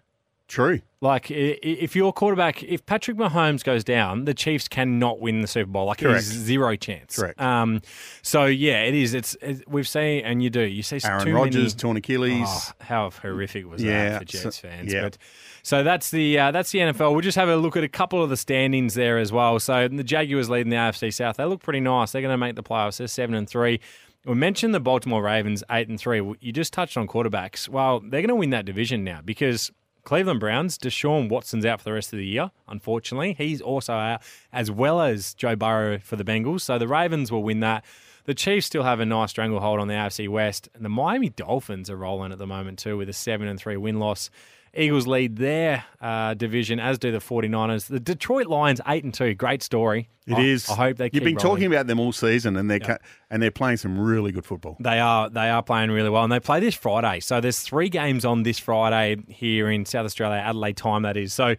True. 0.50 0.80
Like, 1.00 1.30
if 1.30 1.94
your 1.94 2.12
quarterback, 2.12 2.62
if 2.64 2.84
Patrick 2.84 3.16
Mahomes 3.16 3.62
goes 3.62 3.84
down, 3.84 4.24
the 4.24 4.34
Chiefs 4.34 4.66
cannot 4.66 5.20
win 5.20 5.42
the 5.42 5.46
Super 5.46 5.70
Bowl. 5.70 5.86
Like, 5.86 5.98
Correct. 5.98 6.14
there's 6.14 6.24
zero 6.26 6.74
chance. 6.74 7.14
Correct. 7.16 7.40
Um, 7.40 7.82
so 8.22 8.46
yeah, 8.46 8.82
it 8.82 8.94
is. 8.94 9.14
It's, 9.14 9.36
it's 9.40 9.62
we've 9.68 9.86
seen, 9.86 10.24
and 10.24 10.42
you 10.42 10.50
do. 10.50 10.62
You 10.62 10.82
see 10.82 10.98
Aaron 11.04 11.24
too 11.24 11.32
Rodgers, 11.34 11.54
many, 11.54 11.70
torn 11.70 11.96
Achilles. 11.98 12.48
Oh, 12.48 12.72
how 12.80 13.10
horrific 13.10 13.70
was 13.70 13.80
Yeah, 13.80 14.10
that 14.10 14.18
for 14.18 14.24
Jets 14.24 14.42
so- 14.56 14.68
fans? 14.68 14.92
yeah. 14.92 15.02
But 15.02 15.18
so 15.62 15.84
that's 15.84 16.10
the 16.10 16.36
uh, 16.36 16.50
that's 16.50 16.72
the 16.72 16.80
NFL. 16.80 17.12
We'll 17.12 17.20
just 17.20 17.38
have 17.38 17.48
a 17.48 17.56
look 17.56 17.76
at 17.76 17.84
a 17.84 17.88
couple 17.88 18.20
of 18.20 18.28
the 18.28 18.36
standings 18.36 18.94
there 18.94 19.18
as 19.18 19.30
well. 19.30 19.60
So 19.60 19.86
the 19.86 20.02
Jaguars 20.02 20.50
leading 20.50 20.70
the 20.70 20.76
AFC 20.76 21.14
South. 21.14 21.36
They 21.36 21.44
look 21.44 21.62
pretty 21.62 21.80
nice. 21.80 22.10
They're 22.10 22.22
going 22.22 22.34
to 22.34 22.36
make 22.38 22.56
the 22.56 22.64
playoffs. 22.64 22.96
They're 22.98 23.06
seven 23.06 23.36
and 23.36 23.48
three. 23.48 23.78
We 24.26 24.34
mentioned 24.34 24.74
the 24.74 24.80
Baltimore 24.80 25.22
Ravens 25.22 25.62
eight 25.70 25.88
and 25.88 25.98
three. 25.98 26.20
You 26.40 26.52
just 26.52 26.72
touched 26.74 26.96
on 26.98 27.06
quarterbacks. 27.06 27.68
Well, 27.70 28.00
they're 28.00 28.20
going 28.20 28.28
to 28.28 28.34
win 28.34 28.50
that 28.50 28.66
division 28.66 29.02
now 29.04 29.20
because 29.24 29.70
Cleveland 30.04 30.40
Browns, 30.40 30.78
Deshaun 30.78 31.28
Watson's 31.28 31.64
out 31.64 31.80
for 31.80 31.84
the 31.84 31.92
rest 31.92 32.12
of 32.12 32.18
the 32.18 32.26
year, 32.26 32.50
unfortunately. 32.68 33.34
He's 33.34 33.60
also 33.60 33.94
out, 33.94 34.22
as 34.52 34.70
well 34.70 35.00
as 35.00 35.34
Joe 35.34 35.56
Burrow 35.56 35.98
for 35.98 36.16
the 36.16 36.24
Bengals. 36.24 36.62
So 36.62 36.78
the 36.78 36.88
Ravens 36.88 37.30
will 37.30 37.42
win 37.42 37.60
that. 37.60 37.84
The 38.24 38.34
Chiefs 38.34 38.66
still 38.66 38.82
have 38.82 39.00
a 39.00 39.06
nice 39.06 39.30
stranglehold 39.30 39.80
on 39.80 39.88
the 39.88 39.94
AFC 39.94 40.28
West, 40.28 40.68
and 40.74 40.84
the 40.84 40.88
Miami 40.90 41.30
Dolphins 41.30 41.88
are 41.90 41.96
rolling 41.96 42.32
at 42.32 42.38
the 42.38 42.46
moment 42.46 42.78
too 42.78 42.96
with 42.96 43.08
a 43.08 43.12
7 43.12 43.46
and 43.46 43.58
3 43.58 43.76
win 43.76 43.98
loss. 43.98 44.30
Eagles 44.74 45.06
lead 45.06 45.36
their 45.36 45.84
uh, 46.00 46.34
division, 46.34 46.78
as 46.78 46.98
do 46.98 47.10
the 47.10 47.18
49ers. 47.18 47.88
The 47.88 47.98
Detroit 47.98 48.46
Lions 48.46 48.80
8 48.86 49.02
and 49.02 49.12
2. 49.12 49.34
Great 49.34 49.62
story. 49.62 50.08
It 50.26 50.34
I, 50.34 50.40
is. 50.42 50.68
I 50.68 50.74
hope 50.74 50.96
they 50.96 51.10
You've 51.12 51.24
been 51.24 51.34
rolling. 51.34 51.38
talking 51.38 51.66
about 51.66 51.88
them 51.88 51.98
all 51.98 52.12
season, 52.12 52.56
and 52.56 52.70
they're 52.70 52.78
ca- 52.78 52.98
and 53.30 53.42
they're 53.42 53.50
playing 53.50 53.78
some 53.78 53.98
really 53.98 54.30
good 54.30 54.44
football. 54.46 54.76
They 54.78 55.00
are 55.00 55.28
they 55.28 55.50
are 55.50 55.62
playing 55.62 55.90
really 55.90 56.10
well, 56.10 56.22
and 56.22 56.32
they 56.32 56.38
play 56.38 56.60
this 56.60 56.76
Friday. 56.76 57.18
So 57.18 57.40
there's 57.40 57.58
three 57.58 57.88
games 57.88 58.24
on 58.24 58.44
this 58.44 58.60
Friday 58.60 59.16
here 59.28 59.68
in 59.68 59.84
South 59.86 60.04
Australia, 60.06 60.36
Adelaide 60.36 60.76
time. 60.76 61.02
That 61.02 61.16
is. 61.16 61.34
So 61.34 61.46
uh, 61.46 61.54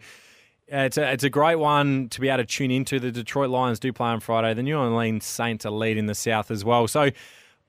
it's 0.68 0.96
a 0.96 1.12
it's 1.12 1.24
a 1.24 1.30
great 1.30 1.56
one 1.56 2.08
to 2.10 2.20
be 2.20 2.30
able 2.30 2.38
to 2.38 2.46
tune 2.46 2.70
into. 2.70 2.98
The 2.98 3.12
Detroit 3.12 3.50
Lions 3.50 3.78
do 3.78 3.92
play 3.92 4.08
on 4.08 4.20
Friday. 4.20 4.54
The 4.54 4.62
New 4.62 4.78
Orleans 4.78 5.26
Saints 5.26 5.66
are 5.66 5.70
leading 5.70 6.06
the 6.06 6.14
South 6.14 6.50
as 6.50 6.64
well. 6.64 6.88
So. 6.88 7.10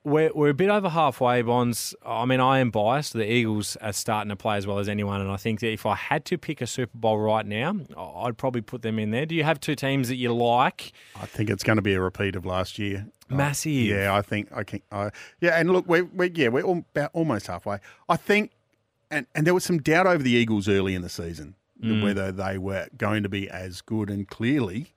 We're, 0.06 0.32
we're 0.34 0.50
a 0.50 0.54
bit 0.54 0.70
over 0.70 0.90
halfway, 0.90 1.42
Bonds. 1.44 1.96
I 2.06 2.26
mean, 2.26 2.42
I 2.42 2.60
am 2.60 2.72
biased. 2.72 3.14
The 3.14 3.30
Eagles 3.32 3.78
are 3.78 3.94
starting 3.94 4.30
to 4.30 4.36
play 4.36 4.58
as 4.58 4.68
well 4.68 4.80
as 4.80 4.90
anyone, 4.90 5.22
and 5.22 5.32
I 5.32 5.38
think 5.38 5.62
that 5.62 5.72
if 5.72 5.86
I 5.86 5.96
had 5.96 6.26
to 6.26 6.38
pick 6.38 6.60
a 6.60 6.68
Super 6.68 6.98
Bowl 6.98 7.18
right 7.20 7.46
now, 7.46 7.78
I'd 7.98 8.38
probably 8.38 8.60
put 8.60 8.82
them 8.82 9.00
in 9.00 9.12
there. 9.12 9.26
Do 9.26 9.34
you 9.34 9.46
have 9.46 9.62
two 9.62 9.76
teams 9.76 10.10
that 10.10 10.18
you 10.18 10.34
like? 10.34 10.92
I 11.16 11.26
think 11.26 11.50
it's 11.50 11.64
going 11.64 11.78
to 11.78 11.82
be 11.82 11.94
a 11.94 12.02
repeat 12.02 12.36
of 12.36 12.46
last 12.46 12.78
year. 12.78 13.08
Massive. 13.30 13.72
Yeah, 13.72 14.14
I 14.14 14.22
think 14.22 14.50
I 14.54 14.64
can. 14.66 14.82
I 14.92 15.12
yeah, 15.40 15.52
and 15.58 15.72
look, 15.72 15.88
we're, 15.88 16.04
we're 16.04 16.30
yeah, 16.34 16.50
we're 16.50 16.66
al- 16.66 16.86
about 16.94 17.12
almost 17.14 17.48
halfway. 17.48 17.78
I 18.10 18.18
think, 18.18 18.52
and 19.10 19.26
and 19.34 19.48
there 19.48 19.54
was 19.54 19.64
some 19.64 19.78
doubt 19.82 20.06
over 20.06 20.22
the 20.22 20.32
Eagles 20.32 20.68
early 20.68 20.96
in 20.96 21.02
the 21.02 21.10
season 21.10 21.56
Mm. 21.82 22.02
whether 22.04 22.32
they 22.32 22.58
were 22.58 22.88
going 22.98 23.24
to 23.24 23.30
be 23.30 23.50
as 23.50 23.82
good, 23.82 24.10
and 24.10 24.26
clearly, 24.26 24.94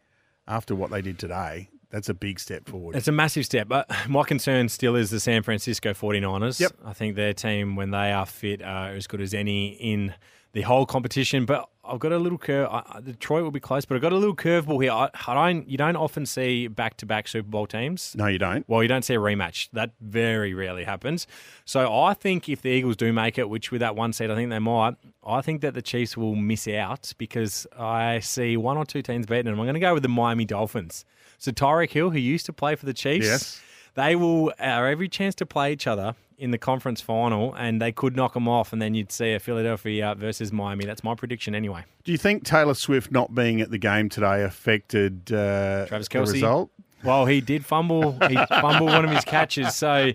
after 0.46 0.72
what 0.74 0.90
they 0.92 1.02
did 1.02 1.18
today, 1.18 1.68
that's 1.96 2.10
a 2.10 2.14
big 2.14 2.38
step 2.38 2.68
forward. 2.68 2.94
It's 2.94 3.08
a 3.08 3.12
massive 3.12 3.46
step, 3.46 3.68
but 3.68 3.90
my 4.08 4.22
concern 4.22 4.68
still 4.68 4.96
is 4.96 5.08
the 5.08 5.18
San 5.18 5.42
Francisco 5.42 5.94
49ers. 5.94 6.60
Yep. 6.60 6.72
I 6.84 6.92
think 6.92 7.16
their 7.16 7.32
team, 7.32 7.74
when 7.74 7.90
they 7.90 8.12
are 8.12 8.26
fit, 8.26 8.60
are 8.62 8.90
as 8.90 9.06
good 9.06 9.22
as 9.22 9.32
any 9.32 9.68
in 9.68 10.12
the 10.52 10.60
whole 10.60 10.84
competition. 10.84 11.46
But 11.46 11.66
I've 11.82 11.98
got 11.98 12.12
a 12.12 12.18
little 12.18 12.36
curve. 12.36 12.68
I- 12.70 13.00
Detroit 13.02 13.44
will 13.44 13.50
be 13.50 13.60
close, 13.60 13.86
but 13.86 13.94
I've 13.94 14.02
got 14.02 14.12
a 14.12 14.16
little 14.16 14.36
curveball 14.36 14.82
here. 14.82 14.92
I, 14.92 15.08
I 15.26 15.32
don't. 15.32 15.66
You 15.66 15.78
don't 15.78 15.96
often 15.96 16.26
see 16.26 16.68
back-to-back 16.68 17.28
Super 17.28 17.48
Bowl 17.48 17.66
teams. 17.66 18.14
no, 18.14 18.26
you 18.26 18.38
don't. 18.38 18.68
Well, 18.68 18.82
you 18.82 18.88
don't 18.90 19.02
see 19.02 19.14
a 19.14 19.18
rematch. 19.18 19.70
That 19.72 19.92
very 20.02 20.52
rarely 20.52 20.84
happens. 20.84 21.26
So 21.64 21.98
I 21.98 22.12
think 22.12 22.46
if 22.50 22.60
the 22.60 22.68
Eagles 22.68 22.96
do 22.96 23.10
make 23.10 23.38
it, 23.38 23.48
which 23.48 23.70
with 23.70 23.80
that 23.80 23.96
one 23.96 24.12
seed 24.12 24.30
I 24.30 24.34
think 24.34 24.50
they 24.50 24.58
might, 24.58 24.96
I 25.26 25.40
think 25.40 25.62
that 25.62 25.72
the 25.72 25.80
Chiefs 25.82 26.14
will 26.14 26.34
miss 26.36 26.68
out 26.68 27.14
because 27.16 27.66
I 27.74 28.18
see 28.18 28.58
one 28.58 28.76
or 28.76 28.84
two 28.84 29.00
teams 29.00 29.24
beating 29.24 29.46
them. 29.46 29.58
I'm 29.58 29.64
going 29.64 29.72
to 29.72 29.80
go 29.80 29.94
with 29.94 30.02
the 30.02 30.10
Miami 30.10 30.44
Dolphins. 30.44 31.06
So 31.38 31.52
Tyreek 31.52 31.90
Hill, 31.90 32.10
who 32.10 32.18
used 32.18 32.46
to 32.46 32.52
play 32.52 32.74
for 32.76 32.86
the 32.86 32.94
Chiefs, 32.94 33.26
Yes. 33.26 33.60
they 33.94 34.16
will 34.16 34.52
have 34.58 34.84
every 34.84 35.08
chance 35.08 35.34
to 35.36 35.46
play 35.46 35.72
each 35.72 35.86
other 35.86 36.14
in 36.38 36.50
the 36.50 36.58
conference 36.58 37.00
final, 37.00 37.54
and 37.54 37.80
they 37.80 37.90
could 37.92 38.14
knock 38.14 38.34
them 38.34 38.46
off, 38.46 38.70
and 38.72 38.82
then 38.82 38.94
you'd 38.94 39.10
see 39.10 39.32
a 39.32 39.38
Philadelphia 39.40 40.14
versus 40.18 40.52
Miami. 40.52 40.84
That's 40.84 41.02
my 41.02 41.14
prediction 41.14 41.54
anyway. 41.54 41.84
Do 42.04 42.12
you 42.12 42.18
think 42.18 42.44
Taylor 42.44 42.74
Swift 42.74 43.10
not 43.10 43.34
being 43.34 43.62
at 43.62 43.70
the 43.70 43.78
game 43.78 44.10
today 44.10 44.42
affected 44.42 45.32
uh, 45.32 45.86
Travis 45.86 46.08
the 46.08 46.20
result? 46.20 46.70
Well, 47.04 47.24
he 47.24 47.40
did 47.40 47.64
fumble. 47.64 48.12
He 48.28 48.36
fumbled 48.48 48.90
one 48.90 49.04
of 49.04 49.10
his 49.10 49.24
catches. 49.24 49.74
So, 49.76 50.12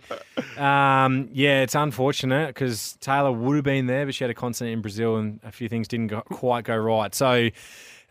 um, 0.57 1.29
yeah, 1.31 1.61
it's 1.61 1.75
unfortunate 1.75 2.47
because 2.47 2.97
Taylor 3.01 3.31
would 3.31 3.55
have 3.55 3.63
been 3.63 3.87
there, 3.87 4.05
but 4.05 4.13
she 4.15 4.23
had 4.23 4.31
a 4.31 4.35
concert 4.35 4.65
in 4.65 4.81
Brazil 4.81 5.17
and 5.17 5.39
a 5.43 5.51
few 5.51 5.69
things 5.69 5.87
didn't 5.87 6.07
go, 6.07 6.21
quite 6.21 6.65
go 6.65 6.75
right. 6.75 7.13
So, 7.15 7.49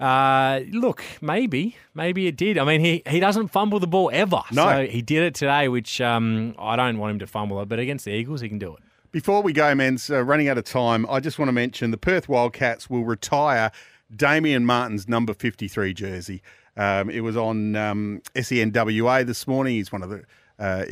uh, 0.00 0.60
look, 0.70 1.04
maybe, 1.20 1.76
maybe 1.94 2.26
it 2.26 2.36
did. 2.36 2.56
I 2.56 2.64
mean, 2.64 2.80
he, 2.80 3.02
he 3.06 3.20
doesn't 3.20 3.48
fumble 3.48 3.78
the 3.78 3.86
ball 3.86 4.10
ever. 4.12 4.42
No. 4.50 4.66
So 4.66 4.86
he 4.86 5.02
did 5.02 5.22
it 5.22 5.34
today, 5.34 5.68
which 5.68 6.00
um, 6.00 6.54
I 6.58 6.74
don't 6.76 6.98
want 6.98 7.12
him 7.12 7.18
to 7.20 7.26
fumble 7.26 7.60
it, 7.60 7.68
but 7.68 7.78
against 7.78 8.06
the 8.06 8.12
Eagles, 8.12 8.40
he 8.40 8.48
can 8.48 8.58
do 8.58 8.74
it. 8.74 8.82
Before 9.12 9.42
we 9.42 9.52
go, 9.52 9.74
Menz 9.74 10.10
uh, 10.10 10.22
running 10.22 10.48
out 10.48 10.56
of 10.56 10.64
time, 10.64 11.04
I 11.10 11.20
just 11.20 11.38
want 11.38 11.48
to 11.48 11.52
mention 11.52 11.90
the 11.90 11.98
Perth 11.98 12.28
Wildcats 12.28 12.88
will 12.88 13.04
retire 13.04 13.72
Damian 14.14 14.64
Martin's 14.64 15.08
number 15.08 15.34
53 15.34 15.92
jersey. 15.92 16.42
Um, 16.76 17.10
it 17.10 17.20
was 17.20 17.36
on 17.36 17.76
um, 17.76 18.22
SENWA 18.34 19.26
this 19.26 19.46
morning. 19.46 19.74
He's 19.74 19.92
one 19.92 20.02
of 20.02 20.10
the 20.10 20.24
uh, 20.58 20.84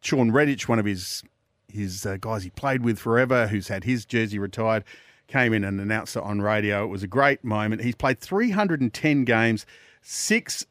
Shawn 0.00 0.32
Redhage, 0.32 0.68
one 0.68 0.78
of 0.78 0.86
his 0.86 1.22
his 1.68 2.06
uh, 2.06 2.16
guys 2.20 2.44
he 2.44 2.50
played 2.50 2.84
with 2.84 2.98
forever, 2.98 3.48
who's 3.48 3.66
had 3.68 3.82
his 3.82 4.04
jersey 4.04 4.38
retired, 4.38 4.84
came 5.26 5.52
in 5.52 5.64
and 5.64 5.80
announced 5.80 6.16
it 6.16 6.22
on 6.22 6.40
radio. 6.40 6.84
It 6.84 6.88
was 6.88 7.02
a 7.02 7.06
great 7.06 7.44
moment. 7.44 7.82
He's 7.82 7.94
played 7.94 8.20
310 8.20 9.24
games, 9.24 9.66
six 10.02 10.66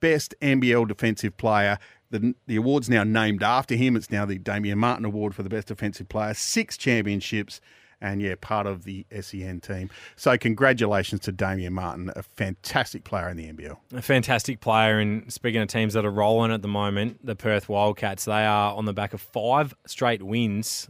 best 0.00 0.34
NBL 0.40 0.88
defensive 0.88 1.36
player. 1.36 1.78
The, 2.10 2.34
the 2.46 2.56
award's 2.56 2.90
now 2.90 3.04
named 3.04 3.42
after 3.42 3.76
him. 3.76 3.94
It's 3.94 4.10
now 4.10 4.26
the 4.26 4.38
Damian 4.38 4.78
Martin 4.78 5.04
Award 5.04 5.34
for 5.34 5.42
the 5.42 5.48
best 5.48 5.68
defensive 5.68 6.08
player. 6.08 6.34
Six 6.34 6.76
championships, 6.76 7.60
and 8.00 8.20
yeah, 8.20 8.34
part 8.40 8.66
of 8.66 8.84
the 8.84 9.06
SEN 9.20 9.60
team. 9.60 9.90
So 10.16 10.36
congratulations 10.36 11.20
to 11.22 11.32
Damian 11.32 11.74
Martin, 11.74 12.10
a 12.16 12.22
fantastic 12.22 13.04
player 13.04 13.28
in 13.28 13.36
the 13.36 13.52
NBL. 13.52 13.76
A 13.94 14.02
fantastic 14.02 14.60
player. 14.60 14.98
And 14.98 15.32
speaking 15.32 15.60
of 15.60 15.68
teams 15.68 15.94
that 15.94 16.04
are 16.04 16.10
rolling 16.10 16.50
at 16.50 16.62
the 16.62 16.68
moment, 16.68 17.24
the 17.24 17.36
Perth 17.36 17.68
Wildcats, 17.68 18.24
they 18.24 18.44
are 18.44 18.74
on 18.74 18.86
the 18.86 18.92
back 18.92 19.14
of 19.14 19.20
five 19.20 19.74
straight 19.86 20.22
wins. 20.22 20.88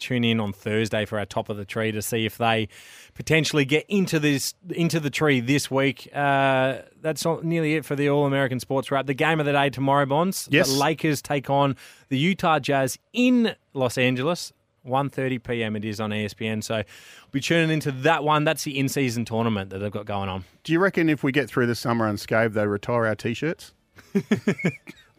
Tune 0.00 0.24
in 0.24 0.40
on 0.40 0.52
Thursday 0.52 1.04
for 1.04 1.18
our 1.18 1.26
top 1.26 1.48
of 1.48 1.56
the 1.56 1.64
tree 1.64 1.92
to 1.92 2.02
see 2.02 2.26
if 2.26 2.38
they 2.38 2.68
potentially 3.14 3.64
get 3.64 3.84
into 3.88 4.18
this 4.18 4.54
into 4.70 4.98
the 4.98 5.10
tree 5.10 5.40
this 5.40 5.70
week. 5.70 6.08
Uh, 6.14 6.78
that's 7.00 7.24
not 7.24 7.44
nearly 7.44 7.76
it 7.76 7.84
for 7.84 7.94
the 7.94 8.08
All 8.08 8.26
American 8.26 8.58
Sports 8.58 8.90
Wrap. 8.90 9.06
The 9.06 9.14
game 9.14 9.38
of 9.40 9.46
the 9.46 9.52
day 9.52 9.70
tomorrow, 9.70 10.06
Bonds. 10.06 10.48
Yes. 10.50 10.72
The 10.72 10.78
Lakers 10.78 11.22
take 11.22 11.50
on 11.50 11.76
the 12.08 12.18
Utah 12.18 12.58
Jazz 12.58 12.98
in 13.12 13.54
Los 13.74 13.98
Angeles. 13.98 14.52
1.30 14.86 15.42
p.m. 15.42 15.76
it 15.76 15.84
is 15.84 16.00
on 16.00 16.10
ESPN. 16.10 16.64
So 16.64 16.76
we'll 16.76 16.84
be 17.32 17.40
tuning 17.40 17.70
into 17.70 17.92
that 17.92 18.24
one. 18.24 18.44
That's 18.44 18.64
the 18.64 18.78
in-season 18.78 19.26
tournament 19.26 19.70
that 19.70 19.78
they've 19.78 19.90
got 19.90 20.06
going 20.06 20.28
on. 20.30 20.44
Do 20.64 20.72
you 20.72 20.78
reckon 20.78 21.10
if 21.10 21.22
we 21.22 21.32
get 21.32 21.48
through 21.50 21.66
the 21.66 21.74
summer 21.74 22.08
unscathed, 22.08 22.54
they 22.54 22.66
retire 22.66 23.06
our 23.06 23.14
t-shirts? 23.14 23.74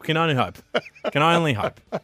Can 0.02 0.16
only 0.16 0.34
hope. 0.34 0.58
Can 1.12 1.22
I 1.22 1.34
only 1.36 1.52
hope. 1.52 1.80
Uh, 1.92 1.98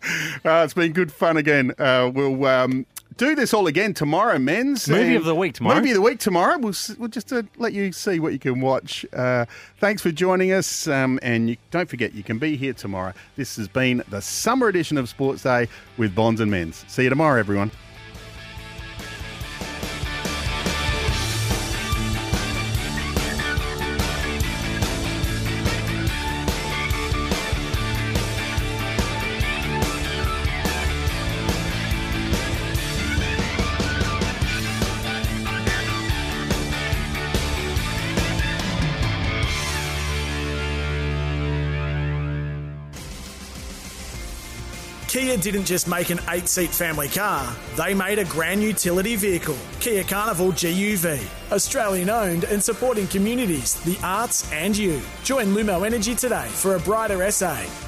it's 0.45 0.75
been 0.75 0.93
good 0.93 1.13
fun 1.13 1.37
again. 1.37 1.73
Uh, 1.79 2.11
we'll 2.13 2.45
um, 2.47 2.87
do 3.17 3.35
this 3.35 3.53
all 3.53 3.67
again 3.67 3.93
tomorrow, 3.93 4.37
Menz. 4.37 4.89
Movie 4.89 5.17
of 5.17 5.25
the 5.25 5.35
week 5.35 5.55
tomorrow. 5.55 5.77
Movie 5.77 5.91
of 5.91 5.97
the 5.97 6.03
week 6.03 6.21
tomorrow. 6.21 6.59
We'll, 6.59 6.75
we'll 6.99 7.09
just 7.09 7.33
uh, 7.33 7.43
let 7.57 7.73
you 7.73 7.93
see 7.93 8.21
what 8.21 8.33
you 8.33 8.39
can 8.39 8.61
watch. 8.61 9.05
Uh, 9.13 9.45
thanks 9.79 10.01
for 10.01 10.13
joining 10.13 10.53
us. 10.53 10.87
Um, 10.87 11.19
and 11.23 11.51
you, 11.51 11.57
don't 11.71 11.89
forget, 11.89 12.15
you 12.15 12.23
can 12.23 12.39
be 12.39 12.57
here 12.57 12.73
tomorrow. 12.73 13.13
This 13.37 13.57
has 13.57 13.69
been 13.69 14.03
the 14.09 14.23
summer 14.23 14.69
edition 14.69 14.97
of 14.97 15.09
Sports 15.09 15.43
Day 15.43 15.69
with 15.97 16.15
Bonds 16.15 16.41
and 16.41 16.51
Menz. 16.51 16.89
See 16.89 17.03
you 17.05 17.11
tomorrow, 17.11 17.39
everyone. 17.39 17.71
Didn't 45.39 45.65
just 45.65 45.89
make 45.89 46.11
an 46.11 46.21
eight 46.29 46.49
seat 46.49 46.71
family 46.71 47.09
car, 47.09 47.55
they 47.77 47.95
made 47.95 48.19
a 48.19 48.25
grand 48.25 48.63
utility 48.63 49.17
vehicle, 49.17 49.59
Kia 49.81 50.05
Carnival 50.05 50.53
GUV. 50.53 51.21
Australian 51.53 52.11
owned 52.11 52.45
and 52.45 52.63
supporting 52.63 53.07
communities, 53.07 53.75
the 53.85 53.99
arts, 54.03 54.51
and 54.53 54.77
you. 54.77 55.01
Join 55.25 55.47
Lumo 55.47 55.87
Energy 55.87 56.15
today 56.15 56.49
for 56.49 56.75
a 56.75 56.81
brighter 56.81 57.31
SA. 57.31 57.88